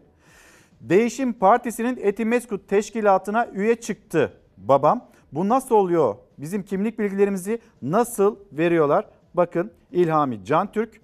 [0.80, 5.08] Değişim Partisi'nin Etimeskut Teşkilatı'na üye çıktı babam.
[5.32, 6.16] Bu nasıl oluyor?
[6.38, 9.06] Bizim kimlik bilgilerimizi nasıl veriyorlar?
[9.34, 11.00] bakın İlhami Cantürk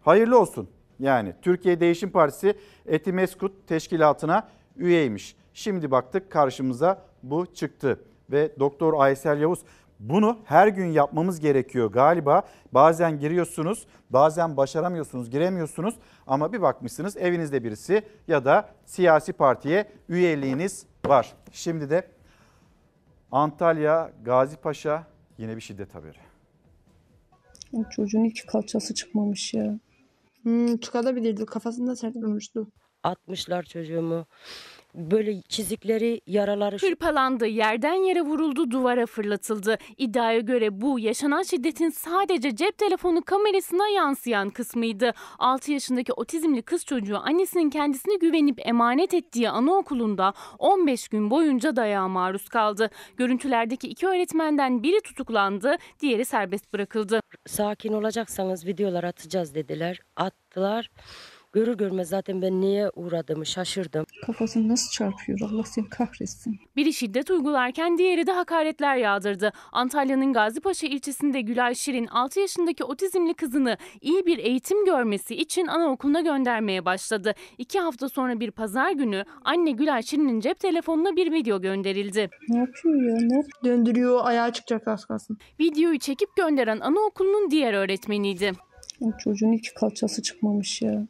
[0.00, 0.68] hayırlı olsun.
[0.98, 2.54] Yani Türkiye Değişim Partisi
[2.86, 5.36] Etimeskut Teşkilatı'na üyeymiş.
[5.60, 8.00] Şimdi baktık karşımıza bu çıktı
[8.30, 9.60] ve Doktor Aysel Yavuz
[9.98, 12.42] bunu her gün yapmamız gerekiyor galiba.
[12.72, 15.94] Bazen giriyorsunuz, bazen başaramıyorsunuz, giremiyorsunuz
[16.26, 21.32] ama bir bakmışsınız evinizde birisi ya da siyasi partiye üyeliğiniz var.
[21.52, 22.08] Şimdi de
[23.32, 25.06] Antalya Gazi Paşa
[25.38, 26.18] yine bir şiddet haberi.
[27.72, 29.78] O çocuğun hiç kalçası çıkmamış ya.
[30.42, 31.46] Hmm, çıkarabilirdi.
[31.46, 32.68] Kafasında sert vurmuştu.
[33.02, 34.26] Atmışlar çocuğumu.
[34.94, 39.78] Böyle çizikleri, yaraları Hırpalandı, yerden yere vuruldu, duvara fırlatıldı.
[39.96, 45.12] İddiaya göre bu yaşanan şiddetin sadece cep telefonu kamerasına yansıyan kısmıydı.
[45.38, 52.08] 6 yaşındaki otizmli kız çocuğu annesinin kendisine güvenip emanet ettiği anaokulunda 15 gün boyunca dayağa
[52.08, 52.90] maruz kaldı.
[53.16, 57.20] Görüntülerdeki iki öğretmenden biri tutuklandı, diğeri serbest bırakıldı.
[57.46, 60.00] sakin olacaksanız videolar atacağız dediler.
[60.16, 60.90] Attılar.
[61.52, 64.04] Görür görmez zaten ben niye uğradığımı şaşırdım.
[64.26, 65.38] Kafasını nasıl çarpıyor?
[65.40, 66.60] Allah seni kahretsin.
[66.76, 69.52] Biri şiddet uygularken diğeri de hakaretler yağdırdı.
[69.72, 76.20] Antalya'nın Gazipaşa ilçesinde Gülay Şirin 6 yaşındaki otizmli kızını iyi bir eğitim görmesi için anaokuluna
[76.20, 77.34] göndermeye başladı.
[77.58, 82.30] İki hafta sonra bir pazar günü anne Gülay Şirin'in cep telefonuna bir video gönderildi.
[82.48, 83.16] Ne yapıyor ya?
[83.20, 83.42] Ne?
[83.64, 84.20] Döndürüyor.
[84.22, 85.38] Ayağı çıkacak az kalsın.
[85.60, 88.52] Videoyu çekip gönderen anaokulunun diğer öğretmeniydi.
[89.00, 91.06] O çocuğun hiç kalçası çıkmamış ya.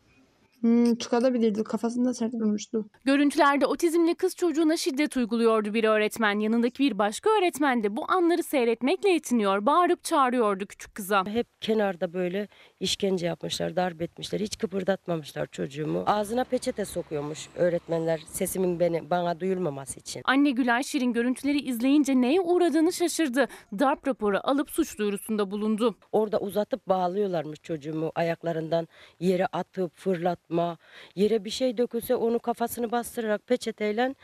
[0.61, 1.65] Hmm, çıkarabilirdi.
[1.65, 2.87] Kafasında sert vurmuştu.
[3.05, 6.39] Görüntülerde otizmli kız çocuğuna şiddet uyguluyordu bir öğretmen.
[6.39, 9.67] Yanındaki bir başka öğretmen de bu anları seyretmekle yetiniyor.
[9.67, 11.27] Bağırıp çağırıyordu küçük kıza.
[11.27, 12.49] Hep kenarda böyle
[12.81, 14.41] işkence yapmışlar, darp etmişler.
[14.41, 16.03] Hiç kıpırdatmamışlar çocuğumu.
[16.07, 20.23] Ağzına peçete sokuyormuş öğretmenler sesimin beni bana duyulmaması için.
[20.25, 23.49] Anne Gülay Şirin görüntüleri izleyince neye uğradığını şaşırdı.
[23.79, 25.95] Darp raporu alıp suç duyurusunda bulundu.
[26.13, 28.89] Orada uzatıp bağlıyorlarmış çocuğumu ayaklarından
[29.21, 29.97] yere atıp
[30.51, 30.79] fırlatma.
[31.15, 34.15] Yere bir şey dökülse onu kafasını bastırarak peçeteyle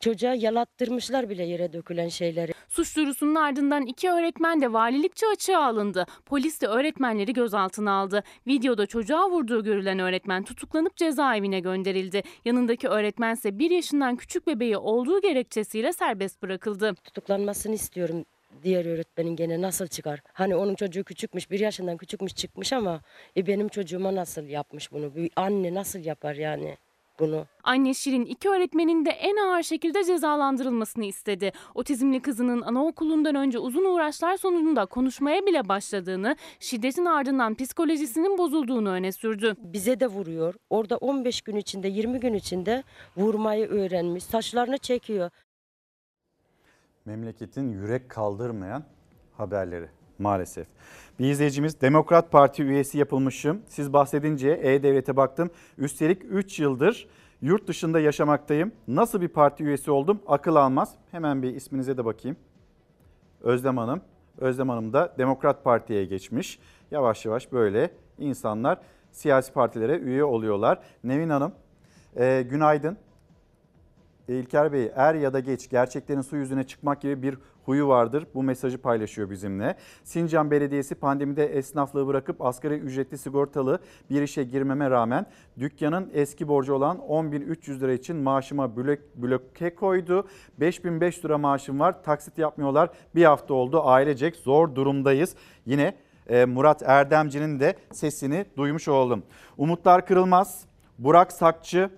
[0.00, 2.52] çocuğa yalattırmışlar bile yere dökülen şeyleri.
[2.68, 6.06] Suç duyurusunun ardından iki öğretmen de valilikçe açığa alındı.
[6.26, 8.22] Polis de öğretmenleri gözaltına aldı.
[8.46, 12.22] Videoda çocuğa vurduğu görülen öğretmen tutuklanıp cezaevine gönderildi.
[12.44, 16.94] Yanındaki öğretmense bir yaşından küçük bebeği olduğu gerekçesiyle serbest bırakıldı.
[17.04, 18.24] Tutuklanmasını istiyorum
[18.62, 20.20] diğer öğretmenin gene nasıl çıkar?
[20.32, 23.00] Hani onun çocuğu küçükmüş, bir yaşından küçükmüş çıkmış ama
[23.36, 25.14] e benim çocuğuma nasıl yapmış bunu?
[25.14, 26.76] Bir anne nasıl yapar yani
[27.20, 27.46] bunu?
[27.64, 31.52] Anne Şirin iki öğretmenin de en ağır şekilde cezalandırılmasını istedi.
[31.74, 39.12] Otizmli kızının anaokulundan önce uzun uğraşlar sonucunda konuşmaya bile başladığını, şiddetin ardından psikolojisinin bozulduğunu öne
[39.12, 39.54] sürdü.
[39.58, 40.54] Bize de vuruyor.
[40.70, 42.82] Orada 15 gün içinde, 20 gün içinde
[43.16, 44.24] vurmayı öğrenmiş.
[44.24, 45.30] Saçlarını çekiyor.
[47.06, 48.84] Memleketin yürek kaldırmayan
[49.36, 49.88] haberleri
[50.18, 50.66] maalesef.
[51.18, 53.62] Bir izleyicimiz Demokrat Parti üyesi yapılmışım.
[53.66, 55.50] Siz bahsedince E-Devlet'e baktım.
[55.78, 57.08] Üstelik 3 yıldır
[57.42, 58.72] yurt dışında yaşamaktayım.
[58.88, 60.94] Nasıl bir parti üyesi oldum akıl almaz.
[61.10, 62.36] Hemen bir isminize de bakayım.
[63.40, 64.00] Özlem Hanım.
[64.38, 66.58] Özlem Hanım da Demokrat Parti'ye geçmiş.
[66.90, 68.78] Yavaş yavaş böyle insanlar
[69.12, 70.78] siyasi partilere üye oluyorlar.
[71.04, 71.52] Nevin Hanım,
[72.16, 72.96] e, günaydın.
[74.28, 78.26] İlker Bey er ya da geç gerçeklerin su yüzüne çıkmak gibi bir huyu vardır.
[78.34, 79.76] Bu mesajı paylaşıyor bizimle.
[80.04, 83.78] Sincan Belediyesi pandemide esnaflığı bırakıp asgari ücretli sigortalı
[84.10, 85.26] bir işe girmeme rağmen
[85.58, 90.26] dükkanın eski borcu olan 10.300 lira için maaşıma blok, bloke koydu.
[90.60, 92.90] 5.500 lira maaşım var taksit yapmıyorlar.
[93.14, 95.34] Bir hafta oldu ailecek zor durumdayız.
[95.66, 95.94] Yine
[96.28, 99.22] e, Murat Erdemci'nin de sesini duymuş oldum.
[99.58, 100.64] Umutlar kırılmaz.
[100.98, 101.90] Burak Sakçı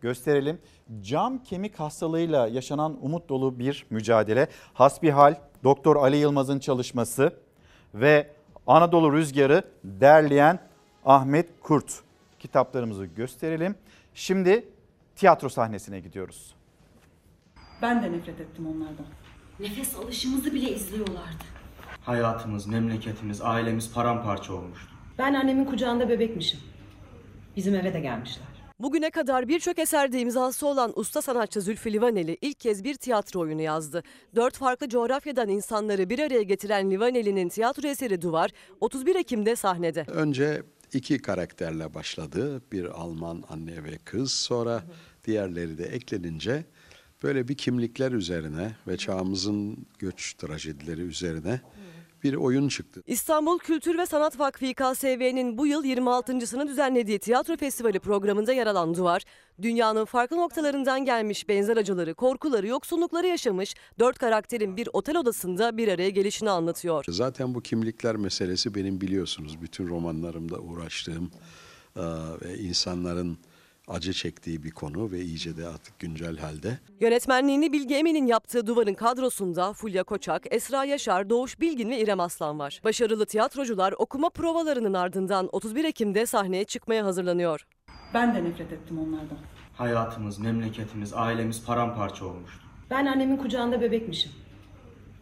[0.00, 0.58] gösterelim.
[1.00, 4.48] Cam kemik hastalığıyla yaşanan umut dolu bir mücadele.
[4.74, 5.34] Hasbihal
[5.64, 7.32] Doktor Ali Yılmaz'ın çalışması
[7.94, 8.30] ve
[8.66, 10.58] Anadolu Rüzgarı derleyen
[11.04, 12.00] Ahmet Kurt
[12.38, 13.74] kitaplarımızı gösterelim.
[14.14, 14.68] Şimdi
[15.16, 16.54] tiyatro sahnesine gidiyoruz.
[17.82, 19.06] Ben de nefret ettim onlardan.
[19.60, 21.44] Nefes alışımızı bile izliyorlardı.
[22.00, 24.94] Hayatımız, memleketimiz, ailemiz paramparça olmuştu.
[25.18, 26.60] Ben annemin kucağında bebekmişim.
[27.56, 28.46] Bizim eve de gelmişler.
[28.80, 33.62] Bugüne kadar birçok eserde imzası olan usta sanatçı Zülfü Livaneli ilk kez bir tiyatro oyunu
[33.62, 34.02] yazdı.
[34.34, 38.50] Dört farklı coğrafyadan insanları bir araya getiren Livaneli'nin tiyatro eseri Duvar
[38.80, 40.04] 31 Ekim'de sahnede.
[40.08, 42.62] Önce iki karakterle başladı.
[42.72, 44.32] Bir Alman anne ve kız.
[44.32, 44.82] Sonra
[45.24, 46.64] diğerleri de eklenince
[47.22, 51.60] böyle bir kimlikler üzerine ve çağımızın göç trajedileri üzerine
[52.22, 53.02] bir oyun çıktı.
[53.06, 58.94] İstanbul Kültür ve Sanat Vakfı İKSV'nin bu yıl 26.sını düzenlediği tiyatro festivali programında yer alan
[58.94, 59.22] Duvar,
[59.62, 65.88] dünyanın farklı noktalarından gelmiş benzer acıları, korkuları, yoksunlukları yaşamış dört karakterin bir otel odasında bir
[65.88, 67.04] araya gelişini anlatıyor.
[67.08, 71.30] Zaten bu kimlikler meselesi benim biliyorsunuz bütün romanlarımda uğraştığım
[72.42, 73.38] ve insanların
[73.88, 76.78] acı çektiği bir konu ve iyice de artık güncel halde.
[77.00, 82.58] Yönetmenliğini Bilge Emin'in yaptığı Duvar'ın kadrosunda Fulya Koçak, Esra Yaşar, Doğuş Bilgin ve İrem Aslan
[82.58, 82.80] var.
[82.84, 87.66] Başarılı tiyatrocular okuma provalarının ardından 31 Ekim'de sahneye çıkmaya hazırlanıyor.
[88.14, 89.38] Ben de nefret ettim onlardan.
[89.76, 92.62] Hayatımız, memleketimiz, ailemiz paramparça olmuştu.
[92.90, 94.32] Ben annemin kucağında bebekmişim.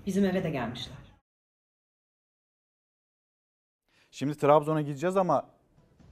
[0.07, 0.97] Bizim eve de gelmişler.
[4.11, 5.47] Şimdi Trabzon'a gideceğiz ama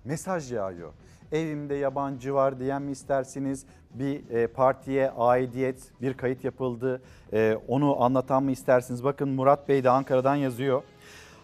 [0.04, 0.92] mesaj yağıyor.
[1.32, 3.66] Evimde yabancı var diyen mi istersiniz?
[3.94, 7.02] Bir e, partiye aidiyet, bir kayıt yapıldı.
[7.32, 9.04] E, onu anlatan mı istersiniz?
[9.04, 10.82] Bakın Murat Bey de Ankara'dan yazıyor.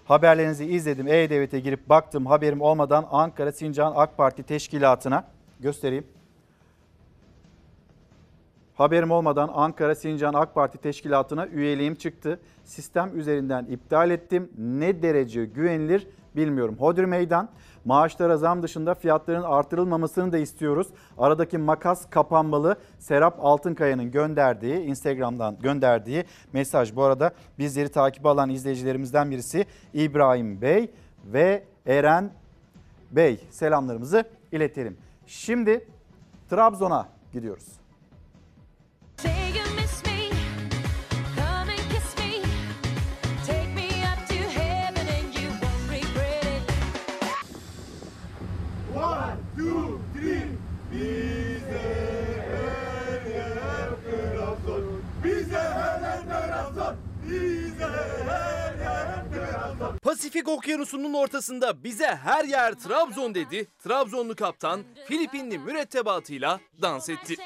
[0.05, 1.09] Haberlerinizi izledim.
[1.09, 5.25] E-Devlet'e girip baktım haberim olmadan Ankara Sincan AK Parti Teşkilatı'na
[5.61, 6.05] göstereyim.
[8.75, 12.41] Haberim olmadan Ankara Sincan AK Parti Teşkilatı'na üyeliğim çıktı.
[12.65, 14.51] Sistem üzerinden iptal ettim.
[14.59, 16.77] Ne derece güvenilir bilmiyorum.
[16.79, 17.49] Hodri meydan.
[17.85, 20.87] Maaşlara zam dışında fiyatların artırılmamasını da istiyoruz.
[21.19, 22.77] Aradaki makas kapanmalı.
[22.99, 26.97] Serap Altınkaya'nın gönderdiği, Instagram'dan gönderdiği mesaj.
[26.97, 30.91] Bu arada bizleri takip alan izleyicilerimizden birisi İbrahim Bey
[31.25, 32.31] ve Eren
[33.11, 33.41] Bey.
[33.51, 34.97] Selamlarımızı iletelim.
[35.27, 35.89] Şimdi
[36.51, 37.80] Trabzon'a gidiyoruz.
[60.03, 63.67] Pasifik Okyanusu'nun ortasında bize her yer Trabzon dedi.
[63.79, 67.37] Trabzonlu kaptan Filipinli mürettebatıyla dans etti.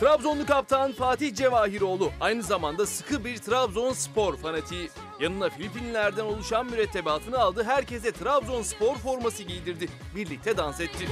[0.00, 4.90] Trabzonlu kaptan Fatih Cevahiroğlu aynı zamanda sıkı bir Trabzonspor fanatiği.
[5.20, 7.64] Yanına Filipinlilerden oluşan mürettebatını aldı.
[7.64, 9.88] Herkese Trabzonspor forması giydirdi.
[10.14, 11.06] Birlikte dans etti.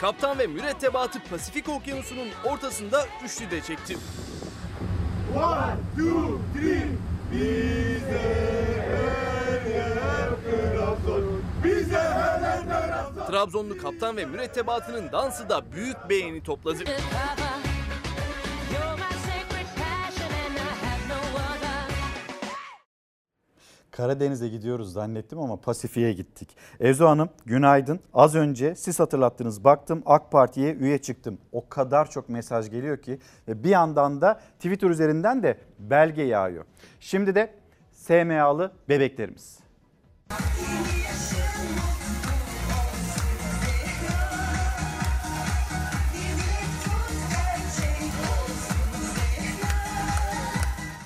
[0.00, 3.96] Kaptan ve mürettebatı Pasifik Okyanusu'nun ortasında üçlü de çekti.
[5.36, 6.88] One, two, three.
[7.32, 8.52] Bize
[13.26, 16.84] Trabzonlu kaptan ve mürettebatının dansı da büyük beğeni topladı.
[23.90, 26.56] Karadeniz'e gidiyoruz zannettim ama Pasifik'e gittik.
[26.80, 28.00] Ezo Hanım günaydın.
[28.14, 31.38] Az önce siz hatırlattınız baktım AK Parti'ye üye çıktım.
[31.52, 33.18] O kadar çok mesaj geliyor ki
[33.48, 36.64] bir yandan da Twitter üzerinden de belge yağıyor.
[37.00, 37.54] Şimdi de
[37.92, 39.61] SMA'lı bebeklerimiz.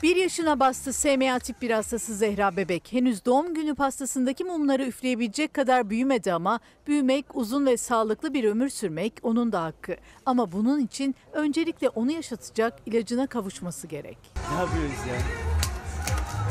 [0.07, 2.93] Bir yaşına bastı SMA tip 1 hastası Zehra Bebek.
[2.93, 8.69] Henüz doğum günü pastasındaki mumları üfleyebilecek kadar büyümedi ama büyümek, uzun ve sağlıklı bir ömür
[8.69, 9.97] sürmek onun da hakkı.
[10.27, 14.19] Ama bunun için öncelikle onu yaşatacak ilacına kavuşması gerek.
[14.53, 15.15] Ne yapıyoruz ya?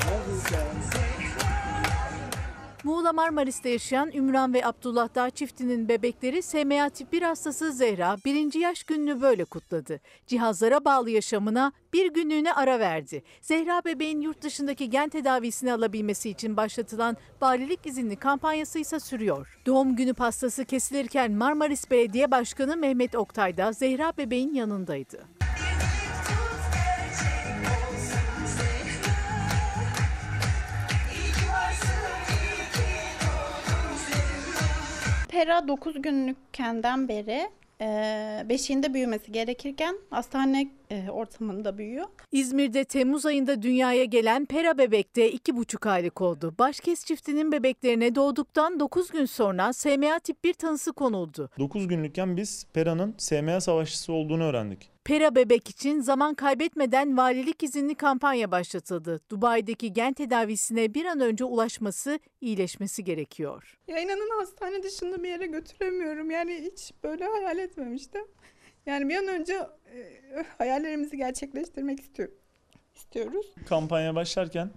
[0.06, 1.24] Ne yapıyoruz ya?
[2.86, 8.60] Muğla Marmaris'te yaşayan Ümran ve Abdullah Dağ çiftinin bebekleri SMA tip 1 hastası Zehra birinci
[8.60, 9.99] yaş gününü böyle kutladı.
[10.28, 13.24] Cihazlara bağlı yaşamına bir günlüğüne ara verdi.
[13.41, 19.60] Zehra bebeğin yurt dışındaki gen tedavisini alabilmesi için başlatılan valilik izinli kampanyası ise sürüyor.
[19.66, 25.26] Doğum günü pastası kesilirken Marmaris Belediye Başkanı Mehmet Oktay da Zehra bebeğin yanındaydı.
[35.36, 37.49] Pera 9 günlükkenden beri
[37.82, 37.88] e,
[38.49, 40.68] beşiğinde büyümesi gerekirken hastane
[41.11, 42.05] ortamında büyüyor.
[42.31, 46.55] İzmir'de Temmuz ayında dünyaya gelen Pera bebek de 2,5 aylık oldu.
[46.59, 51.49] Başkes çiftinin bebeklerine doğduktan 9 gün sonra SMA tip 1 tanısı konuldu.
[51.59, 54.95] 9 günlükken biz Pera'nın SMA savaşçısı olduğunu öğrendik.
[55.05, 59.22] Pera bebek için zaman kaybetmeden valilik izinli kampanya başlatıldı.
[59.30, 63.77] Dubai'deki gen tedavisine bir an önce ulaşması, iyileşmesi gerekiyor.
[63.88, 66.31] Ya inanın hastane dışında bir yere götüremiyorum.
[66.31, 68.22] Yani hiç böyle hayal etmemiştim.
[68.86, 72.36] Yani bir an önce e, hayallerimizi gerçekleştirmek istiyorum.
[72.95, 73.45] istiyoruz.
[73.66, 74.70] Kampanya başlarken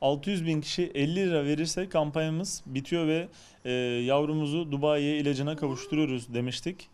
[0.00, 3.28] 600 bin kişi 50 lira verirse kampanyamız bitiyor ve
[3.64, 3.70] e,
[4.04, 6.88] yavrumuzu Dubai'ye ilacına kavuşturuyoruz demiştik.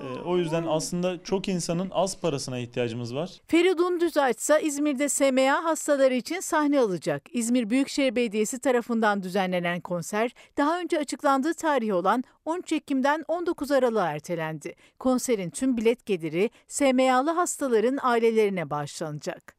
[0.00, 3.30] E, o yüzden aslında çok insanın az parasına ihtiyacımız var.
[3.46, 7.22] Feridun Düzağaç ise İzmir'de SMA hastaları için sahne alacak.
[7.32, 14.10] İzmir Büyükşehir Belediyesi tarafından düzenlenen konser daha önce açıklandığı tarihi olan 13 Ekim'den 19 Aralık'a
[14.10, 14.74] ertelendi.
[14.98, 19.54] Konserin tüm bilet geliri SMA'lı hastaların ailelerine bağışlanacak.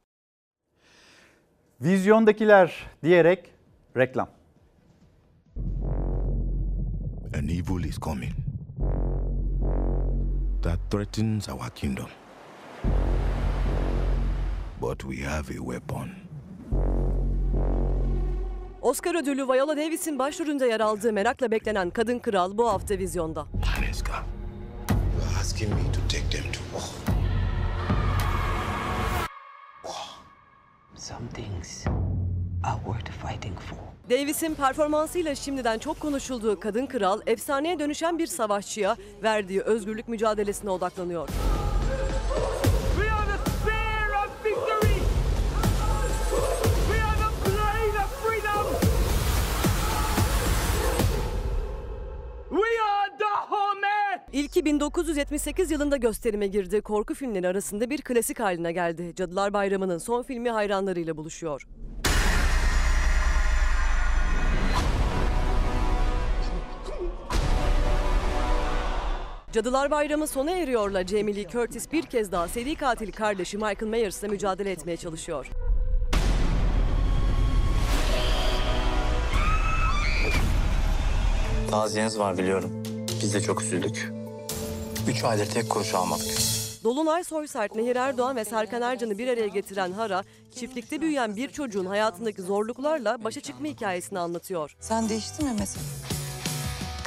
[1.80, 3.50] Vizyondakiler diyerek
[3.96, 4.28] reklam.
[7.34, 8.55] An evil is coming
[10.66, 12.08] that threatens our kingdom.
[14.80, 16.10] But we have a weapon.
[18.82, 23.46] Oscar ödüllü Viola Davis'in başrolünde yer aldığı merakla beklenen Kadın Kral bu hafta vizyonda.
[23.76, 24.12] Maneska,
[24.90, 26.84] you are asking me to take them to war.
[30.94, 31.84] Some things
[32.64, 33.95] are worth fighting for.
[34.10, 41.28] Davis'in performansıyla şimdiden çok konuşulduğu Kadın Kral, efsaneye dönüşen bir savaşçıya verdiği özgürlük mücadelesine odaklanıyor.
[41.28, 44.94] We are the spear of victory.
[46.88, 48.66] We are the blade of freedom.
[52.50, 54.20] We are Dahomey.
[54.32, 56.80] İlki 1978 yılında gösterime girdi.
[56.80, 59.12] Korku filmleri arasında bir klasik haline geldi.
[59.16, 61.66] Cadılar Bayramı'nın son filmi hayranlarıyla buluşuyor.
[69.56, 74.28] Cadılar Bayramı sona eriyorla Jamie Lee Curtis bir kez daha seri katil kardeşi Michael Myers'la
[74.28, 75.46] mücadele etmeye çalışıyor.
[81.70, 82.70] Taziyeniz var biliyorum.
[83.22, 84.12] Biz de çok üzüldük.
[85.08, 86.26] Üç aydır tek kuruş almadık.
[86.84, 90.24] Dolunay Soysert, Nehir Erdoğan ve Serkan Ercan'ı bir araya getiren Hara,
[90.54, 94.76] çiftlikte büyüyen bir çocuğun hayatındaki zorluklarla başa çıkma hikayesini anlatıyor.
[94.80, 95.84] Sen değiştin mi mesela?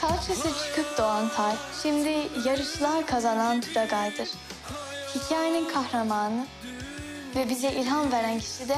[0.02, 2.10] Kalçası çıkıp doğan Tay, şimdi
[2.48, 4.30] yarışlar kazanan Turagay'dır.
[5.16, 6.46] Hikayenin kahramanı
[7.36, 8.76] ve bize ilham veren kişi de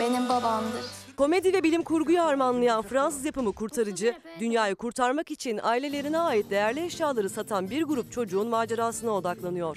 [0.00, 0.84] benim babamdır.
[1.16, 7.30] Komedi ve bilim kurguyu harmanlayan Fransız yapımı Kurtarıcı, dünyayı kurtarmak için ailelerine ait değerli eşyaları
[7.30, 9.76] satan bir grup çocuğun macerasına odaklanıyor.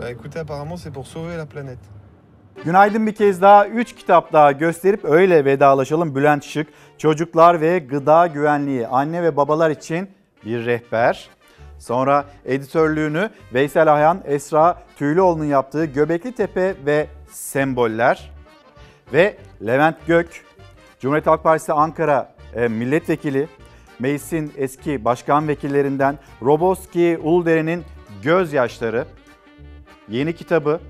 [0.00, 1.99] Bah écoutez, apparemment c'est pour sauver la planète.
[2.64, 6.14] Günaydın bir kez daha 3 kitap daha gösterip öyle vedalaşalım.
[6.14, 6.66] Bülent Şık,
[6.98, 10.10] Çocuklar ve Gıda Güvenliği, Anne ve Babalar için
[10.44, 11.28] bir rehber.
[11.78, 18.32] Sonra editörlüğünü Veysel Ayhan, Esra Tüylüoğlu'nun yaptığı Göbekli Tepe ve Semboller.
[19.12, 20.44] Ve Levent Gök,
[21.00, 23.48] Cumhuriyet Halk Partisi Ankara e, milletvekili,
[23.98, 27.84] meclisin eski başkan vekillerinden Roboski Uludere'nin
[28.22, 29.04] Gözyaşları
[30.08, 30.80] yeni kitabı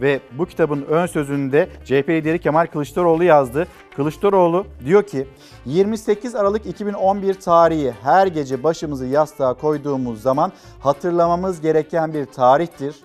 [0.00, 3.66] ve bu kitabın ön sözünde CHP lideri Kemal Kılıçdaroğlu yazdı.
[3.96, 5.28] Kılıçdaroğlu diyor ki
[5.66, 12.96] 28 Aralık 2011 tarihi her gece başımızı yastığa koyduğumuz zaman hatırlamamız gereken bir tarihtir.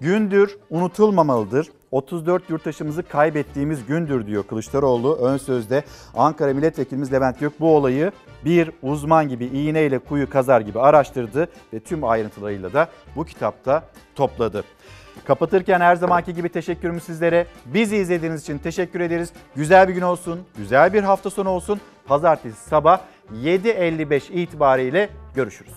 [0.00, 1.68] Gündür, unutulmamalıdır.
[1.90, 5.84] 34 yurttaşımızı kaybettiğimiz gündür diyor Kılıçdaroğlu ön sözde.
[6.14, 8.12] Ankara Milletvekilimiz Levent Gök bu olayı
[8.44, 13.82] bir uzman gibi iğneyle kuyu kazar gibi araştırdı ve tüm ayrıntılarıyla da bu kitapta
[14.14, 14.64] topladı.
[15.24, 17.46] Kapatırken her zamanki gibi teşekkürümü sizlere.
[17.66, 19.32] Bizi izlediğiniz için teşekkür ederiz.
[19.56, 21.80] Güzel bir gün olsun, güzel bir hafta sonu olsun.
[22.06, 23.00] Pazartesi sabah
[23.34, 25.74] 7.55 itibariyle görüşürüz.